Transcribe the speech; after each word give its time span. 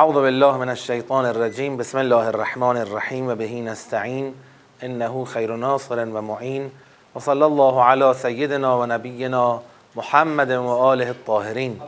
اعوذ 0.00 0.14
بالله 0.14 0.56
من 0.56 0.68
الشیطان 0.68 1.24
الرجیم 1.24 1.76
بسم 1.76 1.98
الله 1.98 2.26
الرحمن 2.26 2.76
الرحیم 2.76 3.28
و 3.28 3.34
بهی 3.34 3.60
نستعین 3.60 4.34
انه 4.82 5.24
خیر 5.24 5.56
ناصر 5.56 6.04
و 6.04 6.22
معین 6.22 6.70
و 7.16 7.20
صلی 7.20 7.42
الله 7.42 7.82
علی 7.84 8.14
سیدنا 8.14 8.80
و 8.80 8.86
نبینا 8.86 9.60
محمد 9.96 10.50
و 10.50 10.68
آله 10.68 11.06
الطاهرین 11.06 11.80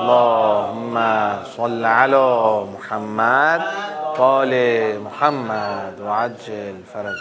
اللهم 0.00 0.96
صل 1.56 1.84
علی 1.84 2.70
محمد 2.78 3.64
قال 4.16 4.52
محمد 4.98 6.00
و 6.00 6.10
عجل 6.10 6.74
فرج 6.92 7.18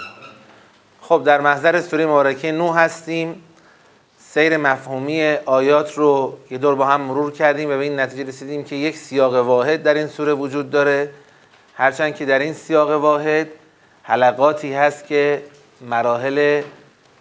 خب 1.01 1.21
در 1.25 1.41
محضر 1.41 1.81
سوره 1.81 2.05
مبارکه 2.05 2.51
نو 2.51 2.71
هستیم. 2.71 3.41
سیر 4.35 4.57
مفهومی 4.57 5.23
آیات 5.45 5.93
رو 5.93 6.37
یه 6.51 6.57
دور 6.57 6.75
با 6.75 6.85
هم 6.85 7.01
مرور 7.01 7.31
کردیم 7.31 7.69
و 7.69 7.77
به 7.77 7.83
این 7.83 7.99
نتیجه 7.99 8.23
رسیدیم 8.23 8.63
که 8.63 8.75
یک 8.75 8.97
سیاق 8.97 9.35
واحد 9.35 9.83
در 9.83 9.93
این 9.93 10.07
سوره 10.07 10.33
وجود 10.33 10.69
داره. 10.69 11.09
هرچند 11.75 12.15
که 12.15 12.25
در 12.25 12.39
این 12.39 12.53
سیاق 12.53 12.89
واحد 12.89 13.47
حلقاتی 14.03 14.73
هست 14.73 15.07
که 15.07 15.43
مراحل 15.81 16.61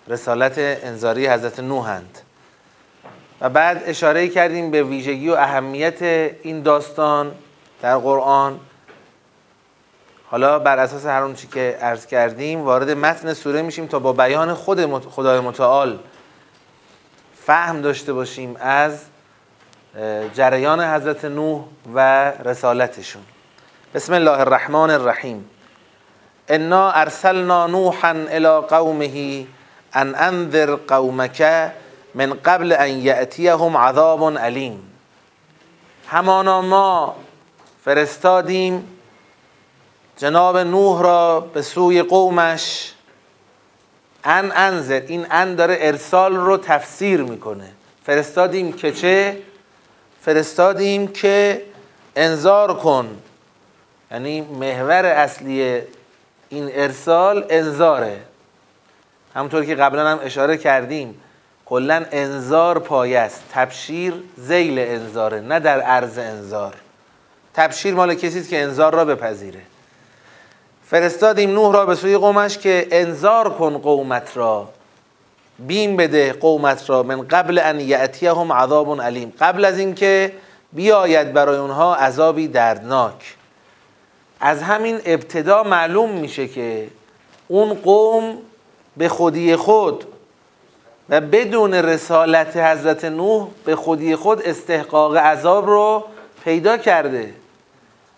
رسالت 0.09 0.55
انذاری 0.59 1.27
حضرت 1.27 1.61
نوحند 1.61 2.19
و 3.41 3.49
بعد 3.49 3.83
اشاره 3.87 4.29
کردیم 4.29 4.71
به 4.71 4.83
ویژگی 4.83 5.29
و 5.29 5.33
اهمیت 5.33 6.03
این 6.43 6.63
داستان 6.63 7.33
در 7.83 7.97
قرآن. 7.97 8.61
حالا 10.27 10.59
بر 10.59 10.79
اساس 10.79 11.07
هر 11.07 11.23
اون 11.23 11.35
چی 11.35 11.47
که 11.47 11.79
عرض 11.81 12.07
کردیم 12.07 12.61
وارد 12.61 12.91
متن 12.91 13.33
سوره 13.33 13.63
میشیم 13.63 13.87
تا 13.87 13.99
با 13.99 14.13
بیان 14.13 14.55
خود 14.55 15.05
خدای 15.09 15.41
متعال 15.41 15.99
فهم 17.47 17.83
داشته 17.83 18.13
باشیم 18.13 18.57
از 18.61 19.01
جریان 20.35 20.81
حضرت 20.81 21.25
نوح 21.25 21.65
و 21.95 22.31
رسالتشون. 22.31 23.23
بسم 23.95 24.13
الله 24.13 24.41
الرحمن 24.41 24.91
الرحیم. 24.91 25.51
انا 26.49 26.91
ارسلنا 26.93 27.67
نوحا 27.67 28.11
الى 28.11 28.49
قومه 28.49 29.47
ان 29.95 30.15
انذر 30.15 30.77
قومك 30.77 31.73
من 32.15 32.35
قبل 32.35 32.73
ان 32.73 32.89
یأتیهم 32.89 33.77
عذاب 33.77 34.39
علیم. 34.39 34.93
همانا 36.09 36.61
ما 36.61 37.17
فرستادیم 37.85 38.99
جناب 40.17 40.57
نوح 40.57 41.03
را 41.03 41.41
به 41.41 41.63
سوی 41.63 42.03
قومش 42.03 42.94
ان 44.25 44.53
انذر 44.53 45.03
این 45.07 45.27
ان 45.31 45.55
داره 45.55 45.77
ارسال 45.81 46.37
رو 46.37 46.57
تفسیر 46.57 47.23
می‌کنه. 47.23 47.69
فرستادیم 48.07 48.73
که 48.73 48.93
چه؟ 48.93 49.37
فرستادیم 50.23 51.09
که 51.09 51.63
انذار 52.17 52.75
کن. 52.75 53.19
یعنی 54.11 54.41
محور 54.41 55.07
اصلی 55.07 55.83
این 56.49 56.71
ارسال 56.73 57.47
انذاره. 57.51 58.17
همونطور 59.35 59.65
که 59.65 59.75
قبلا 59.75 60.09
هم 60.09 60.21
اشاره 60.23 60.57
کردیم 60.57 61.21
کلا 61.67 62.07
انذار 62.13 62.79
پایه 62.79 63.19
است. 63.19 63.43
تبشیر 63.53 64.15
زیل 64.37 64.79
انذاره 64.79 65.41
نه 65.41 65.61
در 65.61 65.81
عرض 65.81 66.19
انذار. 66.19 66.75
تبشیر 67.55 67.95
مال 67.95 68.15
کسی 68.15 68.45
که 68.45 68.63
انذار 68.63 68.95
را 68.95 69.05
بپذیره. 69.05 69.61
فرستادیم 70.95 71.51
نوح 71.51 71.75
را 71.75 71.87
به 71.87 71.95
سوی 71.95 72.17
قومش 72.17 72.59
که 72.59 72.87
انذار 72.91 73.51
کن 73.51 73.79
قومت 73.79 74.37
را. 74.37 74.69
بیم 75.59 75.97
بده 75.97 76.33
قومت 76.33 76.91
را. 76.91 77.03
من 77.03 77.29
قبل 77.29 77.59
ان 77.59 77.81
یأتیهم 77.81 78.53
عذاب 78.53 79.01
علیم. 79.01 79.33
قبل 79.41 79.65
از 79.65 79.79
اینکه 79.79 80.33
بیاید 80.73 81.33
برای 81.33 81.57
اونها 81.57 81.95
عذابی 81.95 82.49
دردناک. 82.49 83.37
از 84.41 84.63
همین 84.63 85.01
ابتدا 85.07 85.63
معلوم 85.63 86.11
میشه 86.11 86.49
که 86.49 86.89
اون 87.49 87.75
قوم 87.75 88.39
به 88.97 89.09
خودی 89.09 89.57
خود 89.57 90.05
و 91.09 91.21
بدون 91.21 91.75
رسالت 91.75 92.57
حضرت 92.57 93.05
نوح 93.05 93.49
به 93.65 93.77
خودی 93.77 94.17
خود 94.17 94.43
استحقاق 94.43 95.17
عذاب 95.17 95.67
رو 95.67 96.05
پیدا 96.45 96.77
کرده. 96.77 97.35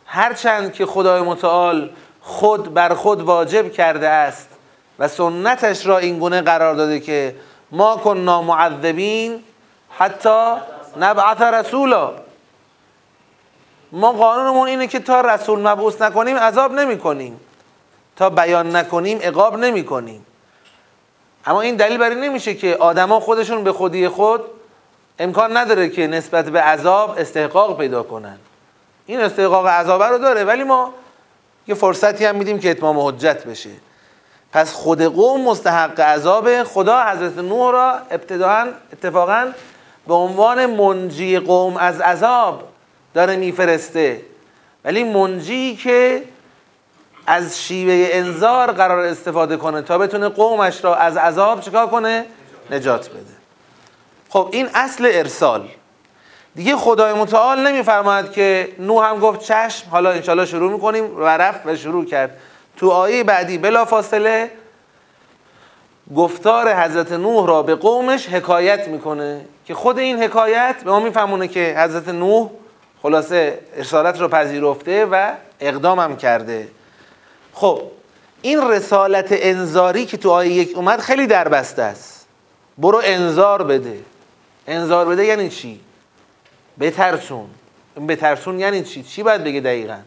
هرچند 0.06 0.72
که 0.72 0.86
خدای 0.86 1.20
متعال 1.20 1.90
خود 2.26 2.74
بر 2.74 2.94
خود 2.94 3.20
واجب 3.20 3.72
کرده 3.72 4.08
است 4.08 4.48
و 4.98 5.08
سنتش 5.08 5.86
را 5.86 5.98
این 5.98 6.18
گونه 6.18 6.42
قرار 6.42 6.74
داده 6.74 7.00
که 7.00 7.36
ما 7.70 7.96
کننا 7.96 8.42
معذبین 8.42 9.42
حتی 9.90 10.54
نبعث 10.96 11.40
رسولا. 11.40 12.12
ما 13.92 14.12
قانونمون 14.12 14.68
اینه 14.68 14.86
که 14.86 14.98
تا 14.98 15.20
رسول 15.20 15.60
مبعوث 15.60 16.02
نکنیم 16.02 16.36
عذاب 16.36 16.72
نمی 16.72 16.98
کنیم 16.98 17.40
تا 18.16 18.30
بیان 18.30 18.76
نکنیم 18.76 19.18
عقاب 19.18 19.56
نمی 19.58 19.84
کنیم 19.84 20.26
اما 21.46 21.60
این 21.60 21.76
دلیل 21.76 21.98
بر 21.98 22.10
این 22.10 22.20
نمیشه 22.20 22.54
که 22.54 22.76
آدما 22.76 23.20
خودشون 23.20 23.64
به 23.64 23.72
خودی 23.72 24.08
خود 24.08 24.40
امکان 25.18 25.56
نداره 25.56 25.88
که 25.88 26.06
نسبت 26.06 26.48
به 26.48 26.60
عذاب 26.60 27.14
استحقاق 27.18 27.78
پیدا 27.78 28.02
کنن. 28.02 28.38
این 29.06 29.20
استحقاق 29.20 29.66
عذاب 29.66 30.02
رو 30.02 30.18
داره 30.18 30.44
ولی 30.44 30.64
ما 30.64 30.94
یه 31.68 31.74
فرصتی 31.74 32.24
هم 32.24 32.36
میدیم 32.36 32.58
که 32.58 32.70
اتمام 32.70 32.98
حجت 32.98 33.44
بشه. 33.44 33.70
پس 34.52 34.72
خود 34.72 35.02
قوم 35.02 35.40
مستحق 35.40 36.00
عذاب 36.00 36.62
خدا 36.62 37.04
حضرت 37.04 37.38
نوح 37.38 37.72
را 37.72 37.98
ابتداعا 38.10 38.68
اتفاقا 38.92 39.52
به 40.06 40.14
عنوان 40.14 40.66
منجی 40.66 41.38
قوم 41.38 41.76
از 41.76 42.00
عذاب 42.00 42.68
داره 43.14 43.36
میفرسته. 43.36 44.22
ولی 44.84 45.04
منجی 45.04 45.76
که 45.76 46.22
از 47.26 47.62
شیوه 47.62 48.08
انذار 48.12 48.72
قرار 48.72 48.98
استفاده 48.98 49.56
کنه 49.56 49.82
تا 49.82 49.98
بتونه 49.98 50.28
قومش 50.28 50.84
را 50.84 50.96
از 50.96 51.16
عذاب 51.16 51.60
چکار 51.60 51.86
کنه؟ 51.86 52.24
نجات 52.70 53.10
بده. 53.10 53.36
خب 54.28 54.48
این 54.52 54.68
اصل 54.74 55.10
ارسال. 55.12 55.68
دیگه 56.56 56.76
خدای 56.76 57.12
متعال 57.12 57.66
نمیفرماید 57.66 58.32
که 58.32 58.68
نوح 58.78 59.08
هم 59.08 59.20
گفت 59.20 59.40
چشم. 59.40 59.90
حالا 59.90 60.10
انشالله 60.10 60.44
شروع 60.44 60.72
می‌کنیم. 60.72 61.16
و 61.18 61.24
رفت 61.24 61.60
و 61.66 61.76
شروع 61.76 62.04
کرد. 62.04 62.36
تو 62.76 62.90
آیه 62.90 63.24
بعدی 63.24 63.58
بلا 63.58 63.84
فاصله 63.84 64.50
گفتار 66.16 66.74
حضرت 66.74 67.12
نوح 67.12 67.46
را 67.46 67.62
به 67.62 67.74
قومش 67.74 68.28
حکایت 68.28 68.88
می‌کنه 68.88 69.44
که 69.66 69.74
خود 69.74 69.98
این 69.98 70.22
حکایت 70.22 70.76
به 70.84 70.90
ما 70.90 71.00
میفهمونه 71.00 71.48
که 71.48 71.74
حضرت 71.78 72.08
نوح 72.08 72.50
خلاصه 73.02 73.58
ارسالت 73.76 74.20
رو 74.20 74.28
پذیرفته 74.28 75.04
و 75.04 75.32
اقدامم 75.60 76.16
کرده. 76.16 76.68
خب 77.52 77.82
این 78.42 78.70
رسالت 78.70 79.26
انذاری 79.30 80.06
که 80.06 80.16
تو 80.16 80.30
آیه 80.30 80.52
یک 80.52 80.76
اومد 80.76 81.00
خیلی 81.00 81.26
دربسته 81.26 81.82
است. 81.82 82.26
برو 82.78 83.00
انذار 83.04 83.62
بده. 83.62 83.98
انذار 84.66 85.06
بده 85.06 85.24
یعنی 85.24 85.48
چی؟ 85.48 85.80
بترسون. 86.80 87.46
بترسون 88.08 88.60
یعنی 88.60 88.82
چی؟ 88.82 89.02
چی 89.02 89.22
باید 89.22 89.44
بگه 89.44 89.60
دقیقا؟ 89.60 89.98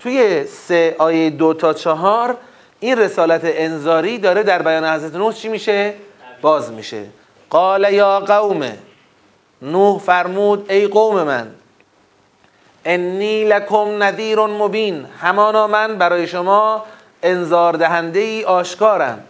توی 0.00 0.44
سه 0.44 0.96
آیه 0.98 1.30
دو 1.30 1.54
تا 1.54 1.72
چهار 1.72 2.36
این 2.80 2.98
رسالت 2.98 3.40
انذاری 3.44 4.18
داره 4.18 4.42
در 4.42 4.62
بیان 4.62 4.84
حضرت 4.84 5.14
نوح 5.14 5.34
چی 5.34 5.48
میشه؟ 5.48 5.94
باز 6.40 6.72
میشه. 6.72 7.04
قال 7.50 7.92
یا 7.92 8.20
قوم 8.20 8.72
نوح 9.62 9.98
فرمود 9.98 10.70
ای 10.70 10.86
قوم 10.86 11.22
من 11.22 11.50
انی 12.84 13.44
لکم 13.44 14.02
نذیر 14.02 14.38
مبین 14.38 15.06
همانا 15.20 15.66
من 15.66 15.98
برای 15.98 16.26
شما 16.26 16.84
انذار 17.22 17.72
دهنده 17.72 18.18
ای 18.18 18.44
آشکارم. 18.44 19.24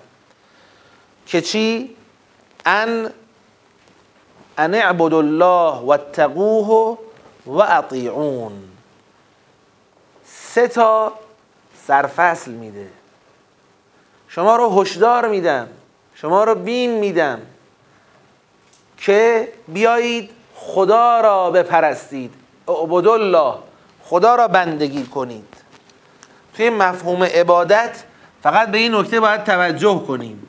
که 1.27 1.41
چی؟ 1.41 1.97
ان 2.67 3.11
ان 4.59 4.75
اعبدوا 4.75 5.19
الله 5.19 5.81
واتقوه 5.81 6.99
و 7.47 7.59
اطیعون 7.59 8.53
سه 10.25 10.69
تا 10.69 11.13
سرفصل 11.87 12.51
میده. 12.51 12.89
شما 14.29 14.57
رو 14.57 14.81
هشدار 14.81 15.29
میدم. 15.29 15.69
شما 16.15 16.45
رو 16.45 16.55
بین 16.55 16.91
میدم 16.91 17.43
که 18.99 19.53
بیایید 19.69 20.31
خدا 20.55 21.21
را 21.21 21.51
بپرستید. 21.51 22.35
اعبد 22.69 23.07
الله. 23.07 23.55
خدا 24.05 24.35
را 24.35 24.49
بندگی 24.49 25.07
کنید. 25.07 25.55
توی 26.57 26.71
مفهوم 26.71 27.23
عبادت 27.23 28.05
فقط 28.43 28.69
به 28.69 28.79
این 28.79 28.95
نکته 28.95 29.21
باید 29.21 29.45
توجه 29.45 30.03
کنیم. 30.07 30.49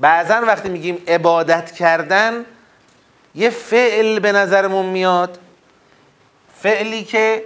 بعضا 0.00 0.40
وقتی 0.46 0.68
میگیم 0.68 1.02
عبادت 1.08 1.72
کردن 1.72 2.44
یه 3.34 3.50
فعل 3.50 4.18
به 4.18 4.32
نظرمون 4.32 4.86
میاد. 4.86 5.38
فعلی 6.62 7.04
که 7.04 7.44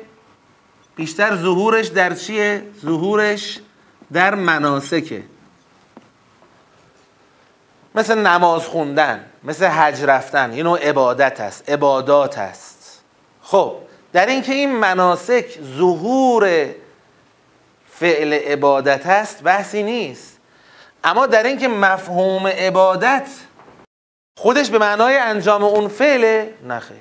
بیشتر 0.96 1.36
ظهورش 1.36 1.86
در 1.86 2.14
چیه؟ 2.14 2.62
ظهورش 2.82 3.60
در 4.12 4.34
مناسکه. 4.34 5.22
مثل 7.94 8.18
نماز 8.18 8.62
خوندن 8.62 9.24
مثل 9.44 9.66
حج 9.66 10.02
رفتن 10.02 10.52
یه 10.52 10.62
نوع 10.62 10.88
عبادت 10.88 11.40
است 11.40 11.70
عبادات 11.70 12.38
است. 12.38 13.02
خب 13.42 13.76
در 14.12 14.26
اینکه 14.26 14.52
این 14.52 14.76
مناسک 14.76 15.58
ظهور 15.76 16.68
فعل 17.90 18.32
عبادت 18.32 19.06
است 19.06 19.42
بحثی 19.42 19.82
نیست. 19.82 20.33
اما 21.04 21.26
در 21.26 21.42
اینکه 21.42 21.68
مفهوم 21.68 22.46
عبادت 22.46 23.28
خودش 24.38 24.70
به 24.70 24.78
معنای 24.78 25.16
انجام 25.18 25.64
اون 25.64 25.88
فعله 25.88 26.54
نخیر 26.68 26.98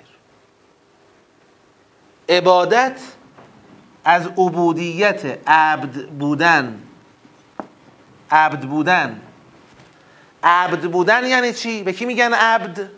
عبادت 2.29 3.01
از 4.05 4.27
عبودیت 4.27 5.39
عبد 5.47 6.07
بودن. 6.07 6.81
عبد 8.31 8.61
بودن. 8.61 9.21
عبد 10.43 10.91
بودن 10.91 11.25
یعنی 11.25 11.53
چی؟ 11.53 11.83
به 11.83 11.93
کی 11.93 12.05
میگن 12.05 12.33
عبد؟ 12.33 12.89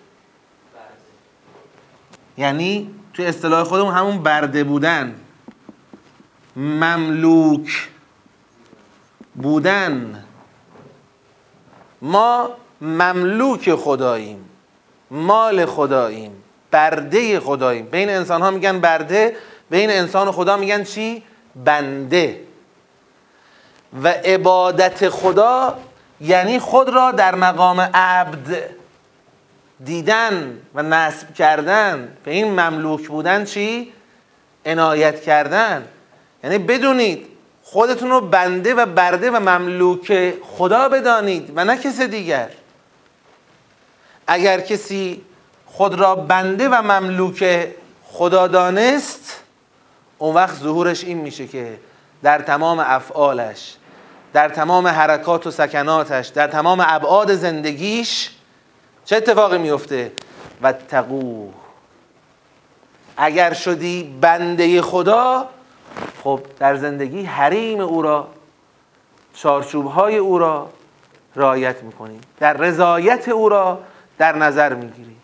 یعنی 2.37 2.95
تو 3.13 3.23
اصطلاح 3.23 3.63
خودمون 3.63 3.93
همون 3.93 4.23
برده 4.23 4.63
بودن. 4.63 5.15
مملوک 6.55 7.89
بودن. 9.35 10.23
ما 12.01 12.49
مملوک 12.81 13.75
خداییم 13.75 14.49
مال 15.11 15.65
خداییم 15.65 16.43
برده 16.71 17.39
خداییم 17.39 17.85
بین 17.85 18.09
انسان 18.09 18.41
ها 18.41 18.51
میگن 18.51 18.79
برده 18.79 19.35
بین 19.69 19.89
انسان 19.89 20.27
و 20.27 20.31
خدا 20.31 20.57
میگن 20.57 20.83
چی؟ 20.83 21.23
بنده 21.55 22.41
و 24.03 24.07
عبادت 24.07 25.09
خدا 25.09 25.77
یعنی 26.21 26.59
خود 26.59 26.89
را 26.89 27.11
در 27.11 27.35
مقام 27.35 27.79
عبد 27.93 28.63
دیدن 29.85 30.57
و 30.75 30.83
نصب 30.83 31.33
کردن 31.33 32.17
به 32.23 32.31
این 32.31 32.51
مملوک 32.51 33.07
بودن 33.07 33.45
چی؟ 33.45 33.93
عنایت 34.65 35.21
کردن 35.21 35.87
یعنی 36.43 36.57
بدونید 36.57 37.27
خودتون 37.67 38.09
رو 38.09 38.21
بنده 38.21 38.73
و 38.73 38.85
برده 38.85 39.31
و 39.31 39.39
مملوک 39.39 40.33
خدا 40.57 40.89
بدانید 40.89 41.53
و 41.55 41.65
نه 41.65 41.77
کس 41.77 42.01
دیگر. 42.01 42.49
اگر 44.27 44.59
کسی 44.59 45.21
خود 45.65 45.93
را 45.93 46.15
بنده 46.15 46.69
و 46.69 46.81
مملوک 46.81 47.67
خدا 48.03 48.47
دانست 48.47 49.43
اون 50.17 50.35
وقت 50.35 50.55
ظهورش 50.55 51.03
این 51.03 51.17
میشه 51.17 51.47
که 51.47 51.77
در 52.23 52.39
تمام 52.39 52.79
افعالش 52.79 53.75
در 54.33 54.49
تمام 54.49 54.87
حرکات 54.87 55.47
و 55.47 55.51
سکناتش 55.51 56.27
در 56.27 56.47
تمام 56.47 56.85
ابعاد 56.87 57.35
زندگیش 57.35 58.29
چه 59.05 59.15
اتفاقی 59.15 59.57
میفته؟ 59.57 60.11
و 60.61 60.73
تقو 60.73 61.49
اگر 63.17 63.53
شدی 63.53 64.17
بنده 64.21 64.81
خدا 64.81 65.49
خب 66.25 66.39
در 66.59 66.75
زندگی 66.75 67.23
حریم 67.23 67.79
او 67.79 68.01
را 68.01 68.27
چارچوب 69.33 69.85
های 69.85 70.17
او 70.17 70.37
را 70.39 70.69
رعایت 71.35 71.83
می‌کنی. 71.83 72.19
در 72.39 72.53
رضایت 72.53 73.29
او 73.29 73.49
را 73.49 73.79
در 74.17 74.35
نظر 74.35 74.73
می‌گیری. 74.73 75.15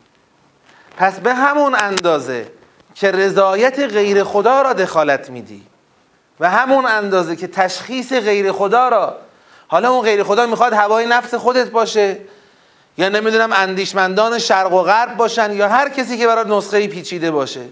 پس 0.98 1.20
به 1.20 1.34
همون 1.34 1.76
اندازه 1.76 2.48
که 2.96 3.12
رضایت 3.12 3.80
غیر 3.80 4.24
خدا 4.24 4.62
را 4.62 4.74
دخالت 4.74 5.30
میدی 5.30 5.64
و 6.40 6.50
همون 6.50 6.86
اندازه 6.86 7.36
که 7.36 7.48
تشخیص 7.48 8.14
غیر 8.14 8.52
خدا 8.52 8.90
را 8.90 9.18
حالا 9.68 9.92
اون 9.92 10.02
غیر 10.02 10.24
خدا 10.24 10.46
می‌خواد 10.46 10.74
هوای 10.74 11.06
نفس 11.06 11.34
خودت 11.36 11.70
باشه 11.70 12.18
یا 12.98 13.10
نمی‌دونم 13.10 13.54
اندیشمندان 13.54 14.40
شرق 14.40 14.74
و 14.74 14.84
غرب 14.84 15.18
باشن 15.18 15.54
یا 15.54 15.70
هر 15.70 15.90
کسی 15.90 16.18
که 16.18 16.28
برای 16.28 16.58
نسخه 16.58 16.88
پیچیده 16.88 17.32
باشه. 17.32 17.66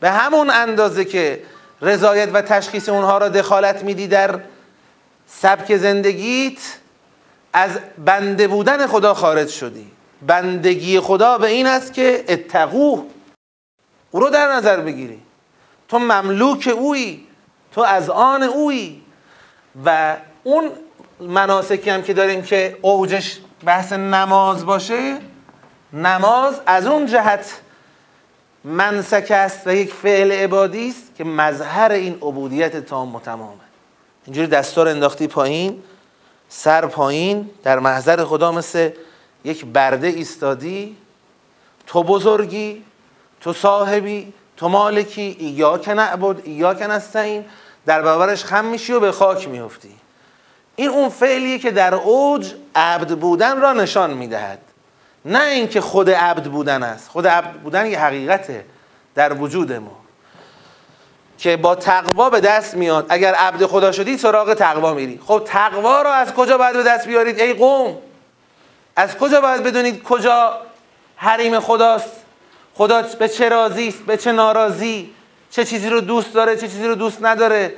به 0.00 0.10
همون 0.10 0.50
اندازه 0.50 1.04
که 1.04 1.42
رضایت 1.82 2.28
و 2.32 2.42
تشخیص 2.42 2.88
اونها 2.88 3.18
را 3.18 3.28
دخالت 3.28 3.84
میدی 3.84 4.06
در 4.06 4.40
سبک 5.26 5.76
زندگیت 5.76 6.58
از 7.52 7.70
بنده 8.04 8.48
بودن 8.48 8.86
خدا 8.86 9.14
خارج 9.14 9.48
شدی. 9.48 9.90
بندگی 10.26 11.00
خدا 11.00 11.38
به 11.38 11.46
این 11.46 11.66
است 11.66 11.92
که 11.92 12.24
اتقوه. 12.28 13.04
او 14.10 14.20
رو 14.20 14.30
در 14.30 14.52
نظر 14.52 14.80
بگیری. 14.80 15.22
تو 15.88 15.98
مملوک 15.98 16.74
اویی 16.76 17.26
تو 17.72 17.80
از 17.80 18.10
آن 18.10 18.42
اویی. 18.42 19.02
و 19.84 20.16
اون 20.42 20.70
مناسکی 21.20 21.90
هم 21.90 22.02
که 22.02 22.14
داریم 22.14 22.42
که 22.42 22.78
اوجش 22.82 23.38
بحث 23.64 23.92
نماز 23.92 24.66
باشه 24.66 25.18
نماز 25.92 26.60
از 26.66 26.86
اون 26.86 27.06
جهت 27.06 27.60
منسک 28.64 29.30
است 29.30 29.66
و 29.66 29.74
یک 29.74 29.92
فعل 29.92 30.32
عبادی 30.32 30.88
است 30.88 31.14
که 31.14 31.24
مظهر 31.24 31.92
این 31.92 32.14
عبودیت 32.14 32.76
تام 32.76 33.14
و 33.14 33.20
تمامه. 33.20 33.60
اینجوری 34.26 34.46
دستار 34.46 34.88
انداختی 34.88 35.26
پایین 35.26 35.82
سر 36.48 36.86
پایین 36.86 37.50
در 37.62 37.78
محضر 37.78 38.24
خدا 38.24 38.52
مثل 38.52 38.90
یک 39.44 39.64
برده 39.64 40.06
ایستادی. 40.06 40.96
تو 41.86 42.02
بزرگی 42.02 42.84
تو 43.40 43.52
صاحبی 43.52 44.32
تو 44.56 44.68
مالکی 44.68 45.36
ایاک 45.38 45.88
نعبد 45.88 46.40
ایاک 46.44 46.82
نستعین. 46.82 47.44
در 47.86 48.02
برابرش 48.02 48.44
خم 48.44 48.64
میشی 48.64 48.92
و 48.92 49.00
به 49.00 49.12
خاک 49.12 49.48
میفتی. 49.48 49.94
این 50.76 50.88
اون 50.88 51.08
فعلیه 51.08 51.58
که 51.58 51.70
در 51.70 51.94
اوج 51.94 52.54
عبد 52.74 53.18
بودن 53.18 53.60
را 53.60 53.72
نشان 53.72 54.14
می‌دهد. 54.14 54.58
نه 55.24 55.44
اینکه 55.44 55.80
خود 55.80 56.10
عبد 56.10 56.44
بودن 56.44 56.82
است. 56.82 57.08
خود 57.08 57.26
عبد 57.26 57.52
بودن 57.52 57.86
یه 57.86 58.00
حقیقته 58.00 58.64
در 59.14 59.32
وجود 59.32 59.72
ما. 59.72 60.04
که 61.38 61.56
با 61.56 61.74
تقوا 61.74 62.30
به 62.30 62.40
دست 62.40 62.74
میاد. 62.74 63.06
اگر 63.08 63.34
عبد 63.34 63.66
خدا 63.66 63.92
شدی 63.92 64.18
سراغ 64.18 64.54
تقوا 64.54 64.94
میری. 64.94 65.20
خب 65.26 65.42
تقوا 65.46 66.02
را 66.02 66.14
از 66.14 66.34
کجا 66.34 66.58
باید 66.58 66.76
به 66.76 66.82
دست 66.82 67.06
بیارید؟ 67.06 67.40
ای 67.40 67.52
قوم! 67.52 67.96
از 68.96 69.18
کجا 69.18 69.40
باید 69.40 69.62
بدونید 69.62 70.02
کجا 70.02 70.60
حریم 71.16 71.60
خداست؟ 71.60 72.10
خدا 72.74 73.02
به 73.02 73.28
چه 73.28 73.48
راضی 73.48 73.88
است؟ 73.88 73.98
به 73.98 74.16
چه 74.16 74.32
ناراضی؟ 74.32 75.10
چه 75.50 75.64
چیزی 75.64 75.88
رو 75.88 76.00
دوست 76.00 76.34
داره؟ 76.34 76.56
چه 76.56 76.68
چیزی 76.68 76.86
رو 76.86 76.94
دوست 76.94 77.18
نداره؟ 77.22 77.74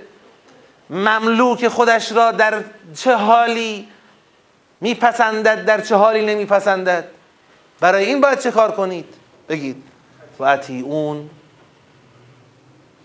مملوک 0.91 1.69
خودش 1.69 2.13
را 2.13 2.33
در 2.33 2.63
چه 2.95 3.15
حالی 3.15 3.89
میپسندد؟ 4.81 5.65
در 5.65 5.81
چه 5.81 5.95
حالی 5.95 6.27
نمیپسندد؟ 6.27 7.05
برای 7.81 8.05
این 8.05 8.21
باید 8.21 8.39
چه 8.39 8.51
کار 8.51 8.73
کنید؟ 8.73 9.15
بگید 9.49 9.83
و 10.39 10.59
اون 10.69 11.31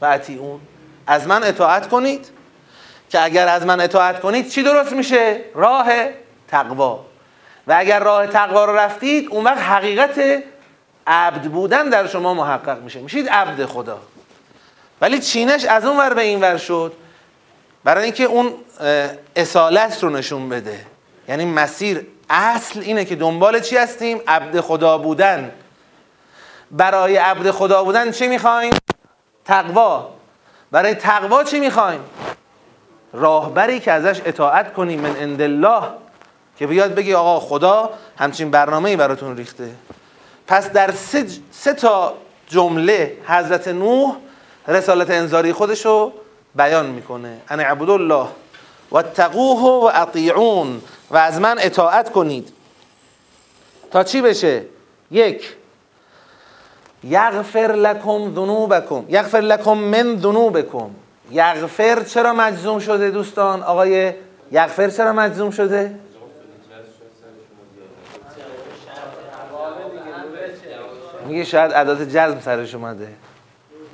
و 0.02 0.20
اون. 0.40 0.60
از 1.08 1.28
من 1.28 1.44
اطاعت 1.44 1.90
کنید 1.90 2.30
که 3.10 3.24
اگر 3.24 3.48
از 3.48 3.66
من 3.66 3.80
اطاعت 3.80 4.20
کنید 4.20 4.50
چی 4.50 4.64
درست 4.64 4.94
میشه؟ 4.94 5.42
راه 5.56 5.90
تقوا. 6.48 7.06
و 7.68 7.76
اگر 7.78 8.00
راه 8.00 8.28
تقوا 8.28 8.66
رو 8.66 8.76
رفتید 8.76 9.28
اون 9.30 9.44
وقت 9.44 9.58
حقیقت 9.58 10.44
عبد 11.08 11.42
بودن 11.42 11.90
در 11.90 12.08
شما 12.08 12.34
محقق 12.34 12.82
میشه. 12.82 13.00
میشید 13.00 13.30
عبد 13.30 13.66
خدا. 13.66 14.00
ولی 15.02 15.20
چینش 15.20 15.66
از 15.66 15.86
اون 15.86 15.98
ور 15.98 16.14
به 16.14 16.22
این 16.22 16.42
ور 16.42 16.58
شد. 16.58 16.94
برای 17.84 18.04
اینکه 18.04 18.24
اون 18.24 18.54
اصالت 19.36 20.04
رو 20.04 20.10
نشون 20.10 20.50
بده. 20.50 20.86
یعنی 21.28 21.46
مسیر 21.46 22.08
اصل 22.34 22.80
اینه 22.80 23.06
که 23.06 23.16
دنبال 23.16 23.60
چی 23.60 23.78
هستیم؟ 23.78 24.22
عبد 24.28 24.60
خدا 24.60 24.98
بودن. 24.98 25.52
برای 26.72 27.18
عبد 27.18 27.52
خدا 27.52 27.84
بودن 27.84 28.12
چی 28.12 28.28
می‌خوایم؟ 28.28 28.74
تقوا. 29.46 30.10
برای 30.72 30.96
تقوا 30.96 31.44
چی 31.44 31.60
می‌خوایم؟ 31.60 32.00
راهبری 33.14 33.80
که 33.80 33.92
ازش 33.92 34.22
اطاعت 34.26 34.74
کنیم 34.74 35.00
من 35.00 35.16
عند 35.16 35.42
الله. 35.42 35.84
که 36.58 36.68
بیاد 36.68 36.96
بگی 36.96 37.14
آقا 37.14 37.40
خدا 37.40 37.90
همچین 38.18 38.52
برنامه 38.52 38.90
ای 38.90 38.96
براتون 38.96 39.38
ریخته. 39.38 39.70
پس 40.48 40.72
در 40.72 40.92
سه, 40.92 41.26
سه 41.52 41.74
تا 41.74 42.14
جمله 42.48 43.18
حضرت 43.28 43.68
نوح 43.68 44.16
رسالت 44.68 45.10
انذاری 45.10 45.54
خودشو 45.54 46.12
بیان 46.56 46.86
می‌کنه. 46.86 47.38
عبد 47.50 47.90
الله 47.90 48.28
و 48.92 49.02
تقوه 49.02 49.62
و 49.62 49.92
اطیعون 49.94 50.82
و 51.12 51.18
از 51.18 51.40
من 51.40 51.58
اطاعت 51.60 52.12
کنید. 52.12 52.54
تا 53.92 54.04
چی 54.04 54.22
بشه؟ 54.22 54.66
یک 55.12 55.56
یغفر 57.04 57.72
لکم 57.76 58.36
ذنوبکم. 58.36 59.06
یغفر 59.10 59.42
لکم 59.42 59.78
من 59.78 60.20
ذنوبکم. 60.20 60.90
یغفر 61.32 62.04
چرا 62.04 62.34
مجزوم 62.34 62.80
شده 62.80 63.10
دوستان؟ 63.10 63.64
آقای 63.64 64.14
یغفر 64.52 64.90
چرا 64.90 65.14
مجزوم 65.14 65.52
شده؟ 65.52 65.96
میگه 71.28 71.44
شاید 71.44 71.72
عدد 71.72 72.10
جزم 72.10 72.40
سرش 72.40 72.76
اومده. 72.76 73.08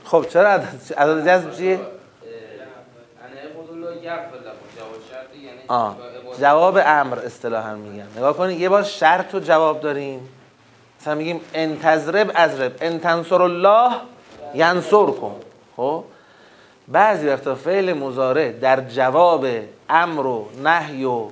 خب 0.04 0.26
چرا 0.30 0.50
عدد 0.98 1.28
جزم 1.28 1.52
چیه؟ 1.52 1.80
آه. 5.68 5.98
جواب 6.40 6.80
امر 6.86 7.20
اصطلاحا 7.20 7.76
میگم. 7.76 8.06
نگاه 8.18 8.38
کنید 8.38 8.60
یه 8.60 8.70
بار 8.70 8.84
شرط 8.84 9.36
و 9.36 9.40
جواب 9.40 9.82
داریم. 9.82 10.30
مثلا 11.02 11.16
میگیم 11.16 11.42
انتظرب 11.54 12.32
ازرب. 12.36 12.76
ان 12.82 13.00
تنصر 13.00 13.42
الله 13.42 13.92
ینصر 14.56 15.06
کن 15.06 15.36
خب؟ 15.78 16.04
بعضی 16.88 17.28
وقتا 17.28 17.56
فعل 17.56 17.94
مزاره 17.94 18.52
در 18.52 18.82
جواب 18.82 19.46
امر 19.90 20.26
و 20.26 20.50
نهی 20.64 21.06
و 21.06 21.28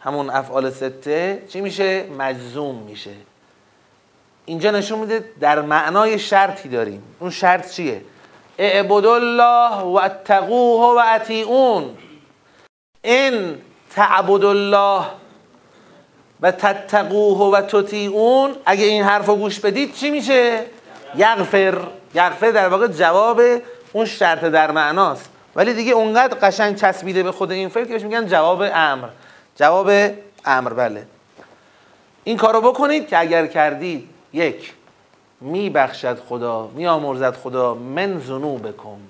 همون 0.00 0.30
افعال 0.30 0.70
سته 0.70 1.42
چی 1.48 1.60
میشه؟ 1.60 2.04
مجزوم 2.18 2.74
میشه. 2.74 3.10
اینجا 4.44 4.70
نشون 4.70 4.98
میده 4.98 5.24
در 5.40 5.62
معنای 5.62 6.18
شرطی 6.18 6.68
داریم. 6.68 7.02
اون 7.20 7.30
شرط 7.30 7.70
چیه؟ 7.70 8.02
اعبد 8.58 9.06
الله 9.06 9.80
و 9.80 10.00
اتقوه 10.04 10.96
و 10.96 11.02
اطیعون. 11.06 11.96
این 13.02 13.58
تعبد 13.94 14.44
الله 14.44 15.04
و 16.40 16.50
تتقوه 16.50 17.38
و 17.38 17.60
تطیعون. 17.60 18.54
اگه 18.66 18.84
این 18.84 19.02
حرف 19.02 19.26
رو 19.26 19.36
گوش 19.36 19.60
بدید 19.60 19.94
چی 19.94 20.10
میشه؟ 20.10 20.60
یغفر. 21.16 21.78
یغفر 22.14 22.50
در 22.50 22.68
واقع 22.68 22.88
جواب 22.88 23.40
اون 23.92 24.04
شرط 24.04 24.44
در 24.44 24.70
معناست. 24.70 25.30
ولی 25.56 25.74
دیگه 25.74 25.92
اونقدر 25.92 26.38
قشنگ 26.42 26.76
چسبیده 26.76 27.22
به 27.22 27.32
خود 27.32 27.50
این 27.50 27.68
فعل 27.68 27.84
که 27.84 27.92
بهش 27.92 28.02
میگن 28.02 28.26
جواب 28.26 28.62
امر. 28.74 29.08
جواب 29.56 29.90
امر 30.44 30.72
بله. 30.72 31.06
این 32.24 32.36
کارو 32.36 32.60
بکنید 32.60 33.08
که 33.08 33.18
اگر 33.18 33.46
کردید 33.46 34.08
یک 34.32 34.72
میبخشد 35.40 36.18
خدا 36.28 36.70
میامرزد 36.74 37.36
خدا 37.36 37.74
من 37.74 38.18
بکن 38.62 39.00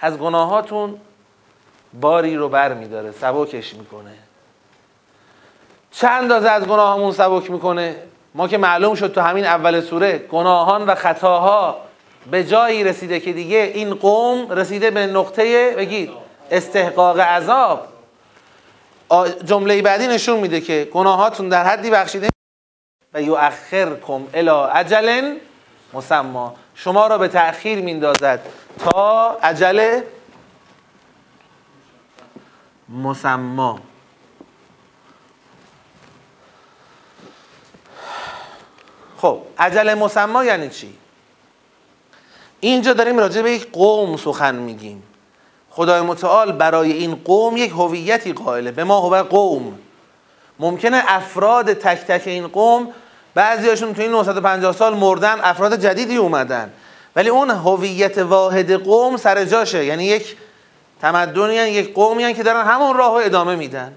از 0.00 0.18
گناهاتون 0.18 1.00
باری 2.00 2.36
رو 2.36 2.48
بر 2.48 2.74
میداره 2.74 3.12
سبکش 3.12 3.74
می‌کنه. 3.74 4.14
چند 5.90 6.22
اندازه 6.22 6.50
از 6.50 6.64
گناهامون 6.64 7.12
سبک 7.12 7.50
می‌کنه؟ 7.50 7.96
ما 8.34 8.48
که 8.48 8.58
معلوم 8.58 8.94
شد 8.94 9.12
تو 9.12 9.20
همین 9.20 9.44
اول 9.44 9.80
سوره 9.80 10.18
گناهان 10.18 10.86
و 10.86 10.94
خطاها 10.94 11.76
به 12.30 12.44
جایی 12.44 12.84
رسیده 12.84 13.20
که 13.20 13.32
دیگه 13.32 13.72
این 13.74 13.94
قوم 13.94 14.50
رسیده 14.50 14.90
به 14.90 15.06
نقطه 15.06 15.74
بگید 15.76 16.10
استحقاق 16.50 17.20
عذاب. 17.20 17.88
جمله 19.44 19.82
بعدی 19.82 20.06
نشون 20.06 20.40
میده 20.40 20.60
که 20.60 20.88
گناهاتون 20.92 21.48
در 21.48 21.64
حدی 21.64 21.90
بخشیده 21.90 22.28
و 23.14 23.22
یؤخرکم 23.22 24.22
الی 24.34 24.50
اجل 24.50 25.34
مسما 25.92 26.54
شما 26.74 27.06
را 27.06 27.18
به 27.18 27.28
تأخیر 27.28 27.78
میندازد 27.78 28.40
تا 28.78 29.38
عجل 29.42 30.00
مسما. 32.88 33.80
خب 39.18 39.38
عجل 39.58 39.94
مسما 39.94 40.44
یعنی 40.44 40.68
چی؟ 40.68 40.94
اینجا 42.60 42.92
داریم 42.92 43.18
راجع 43.18 43.42
به 43.42 43.52
یک 43.52 43.72
قوم 43.72 44.16
سخن 44.16 44.54
میگیم. 44.54 45.02
خدای 45.70 46.00
متعال 46.00 46.52
برای 46.52 46.92
این 46.92 47.14
قوم 47.14 47.56
یک 47.56 47.70
هویتی 47.70 48.32
قائله. 48.32 48.72
به 48.72 48.84
ما 48.84 49.00
هو 49.00 49.22
قوم. 49.22 49.78
ممکنه 50.58 51.02
افراد 51.06 51.72
تک 51.72 51.98
تک 51.98 52.22
این 52.26 52.48
قوم 52.48 52.88
بعضیاشون 53.34 53.94
تو 53.94 54.02
این 54.02 54.10
950 54.10 54.72
سال 54.72 54.94
مردن 54.96 55.38
افراد 55.42 55.80
جدیدی 55.80 56.16
اومدن. 56.16 56.72
ولی 57.16 57.28
اون 57.28 57.50
هویت 57.50 58.18
واحد 58.18 58.72
قوم 58.72 59.16
سر 59.16 59.44
جاشه. 59.44 59.84
یعنی 59.84 60.04
یک 60.04 60.36
تمدنی 61.02 61.54
یک 61.54 61.94
قومی 61.94 62.34
که 62.34 62.42
دارن 62.42 62.66
همون 62.66 62.96
راه 62.96 63.14
ادامه 63.14 63.56
میدن. 63.56 63.92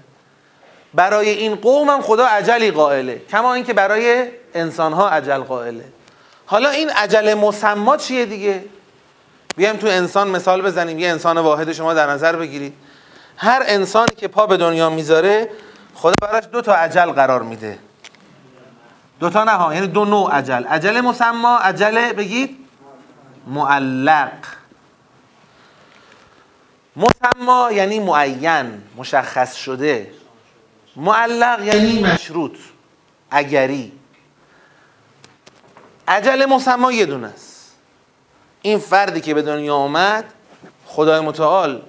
برای 0.94 1.28
این 1.28 1.54
قوم 1.54 1.90
هم 1.90 2.02
خدا 2.02 2.26
عجلی 2.26 2.70
قائله. 2.70 3.22
کما 3.30 3.54
اینکه 3.54 3.72
برای 3.72 4.28
انسان 4.54 4.92
ها 4.92 5.08
عجل 5.08 5.38
قائله. 5.38 5.84
حالا 6.46 6.68
این 6.68 6.90
عجل 6.90 7.34
مسما 7.34 7.96
چیه 7.96 8.26
دیگه؟ 8.26 8.64
بیایم 9.56 9.76
تو 9.76 9.86
انسان 9.86 10.28
مثال 10.28 10.62
بزنیم. 10.62 10.98
یه 10.98 11.08
انسان 11.08 11.38
واحد 11.38 11.72
شما 11.72 11.94
در 11.94 12.10
نظر 12.10 12.36
بگیرید. 12.36 12.74
هر 13.36 13.62
انسانی 13.66 14.14
که 14.16 14.28
پا 14.28 14.46
به 14.46 14.56
دنیا 14.56 14.90
می‌ذاره 14.90 15.48
خدا 15.94 16.14
براش 16.22 16.44
دو 16.52 16.62
تا 16.62 16.74
عجل 16.74 17.12
قرار 17.12 17.42
میده. 17.42 17.78
دو 19.20 19.30
تا 19.30 19.44
نه 19.44 19.52
ها 19.52 19.74
یعنی 19.74 19.86
دو 19.86 20.04
نوع 20.04 20.32
عجل. 20.32 20.64
عجل 20.64 21.00
مسما 21.00 21.56
عجل 21.56 22.12
بگید 22.12 22.56
معلق. 23.46 24.30
مسما 26.96 27.72
یعنی 27.72 28.00
معین 28.00 28.82
مشخص 28.96 29.54
شده. 29.54 30.10
معلق 30.96 31.62
یعنی 31.62 32.02
مشروط 32.02 32.58
اگری. 33.30 33.92
عجل 36.08 36.46
مسما 36.46 36.92
یه 36.92 37.06
دونه 37.06 37.26
است. 37.26 37.72
این 38.62 38.78
فردی 38.78 39.20
که 39.20 39.34
به 39.34 39.42
دنیا 39.42 39.74
آمد 39.74 40.24
خدای 40.86 41.20
متعال 41.20 41.82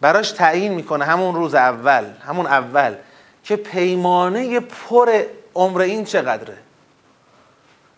براش 0.00 0.30
تعیین 0.30 0.74
می‌کنه 0.74 1.04
همون 1.04 1.34
روز 1.34 1.54
اول 1.54 2.04
همون 2.26 2.46
اول 2.46 2.94
که 3.44 3.56
پیمانه 3.56 4.60
پر 4.60 5.22
عمر 5.54 5.80
این 5.80 6.04
چقدره؟ 6.04 6.58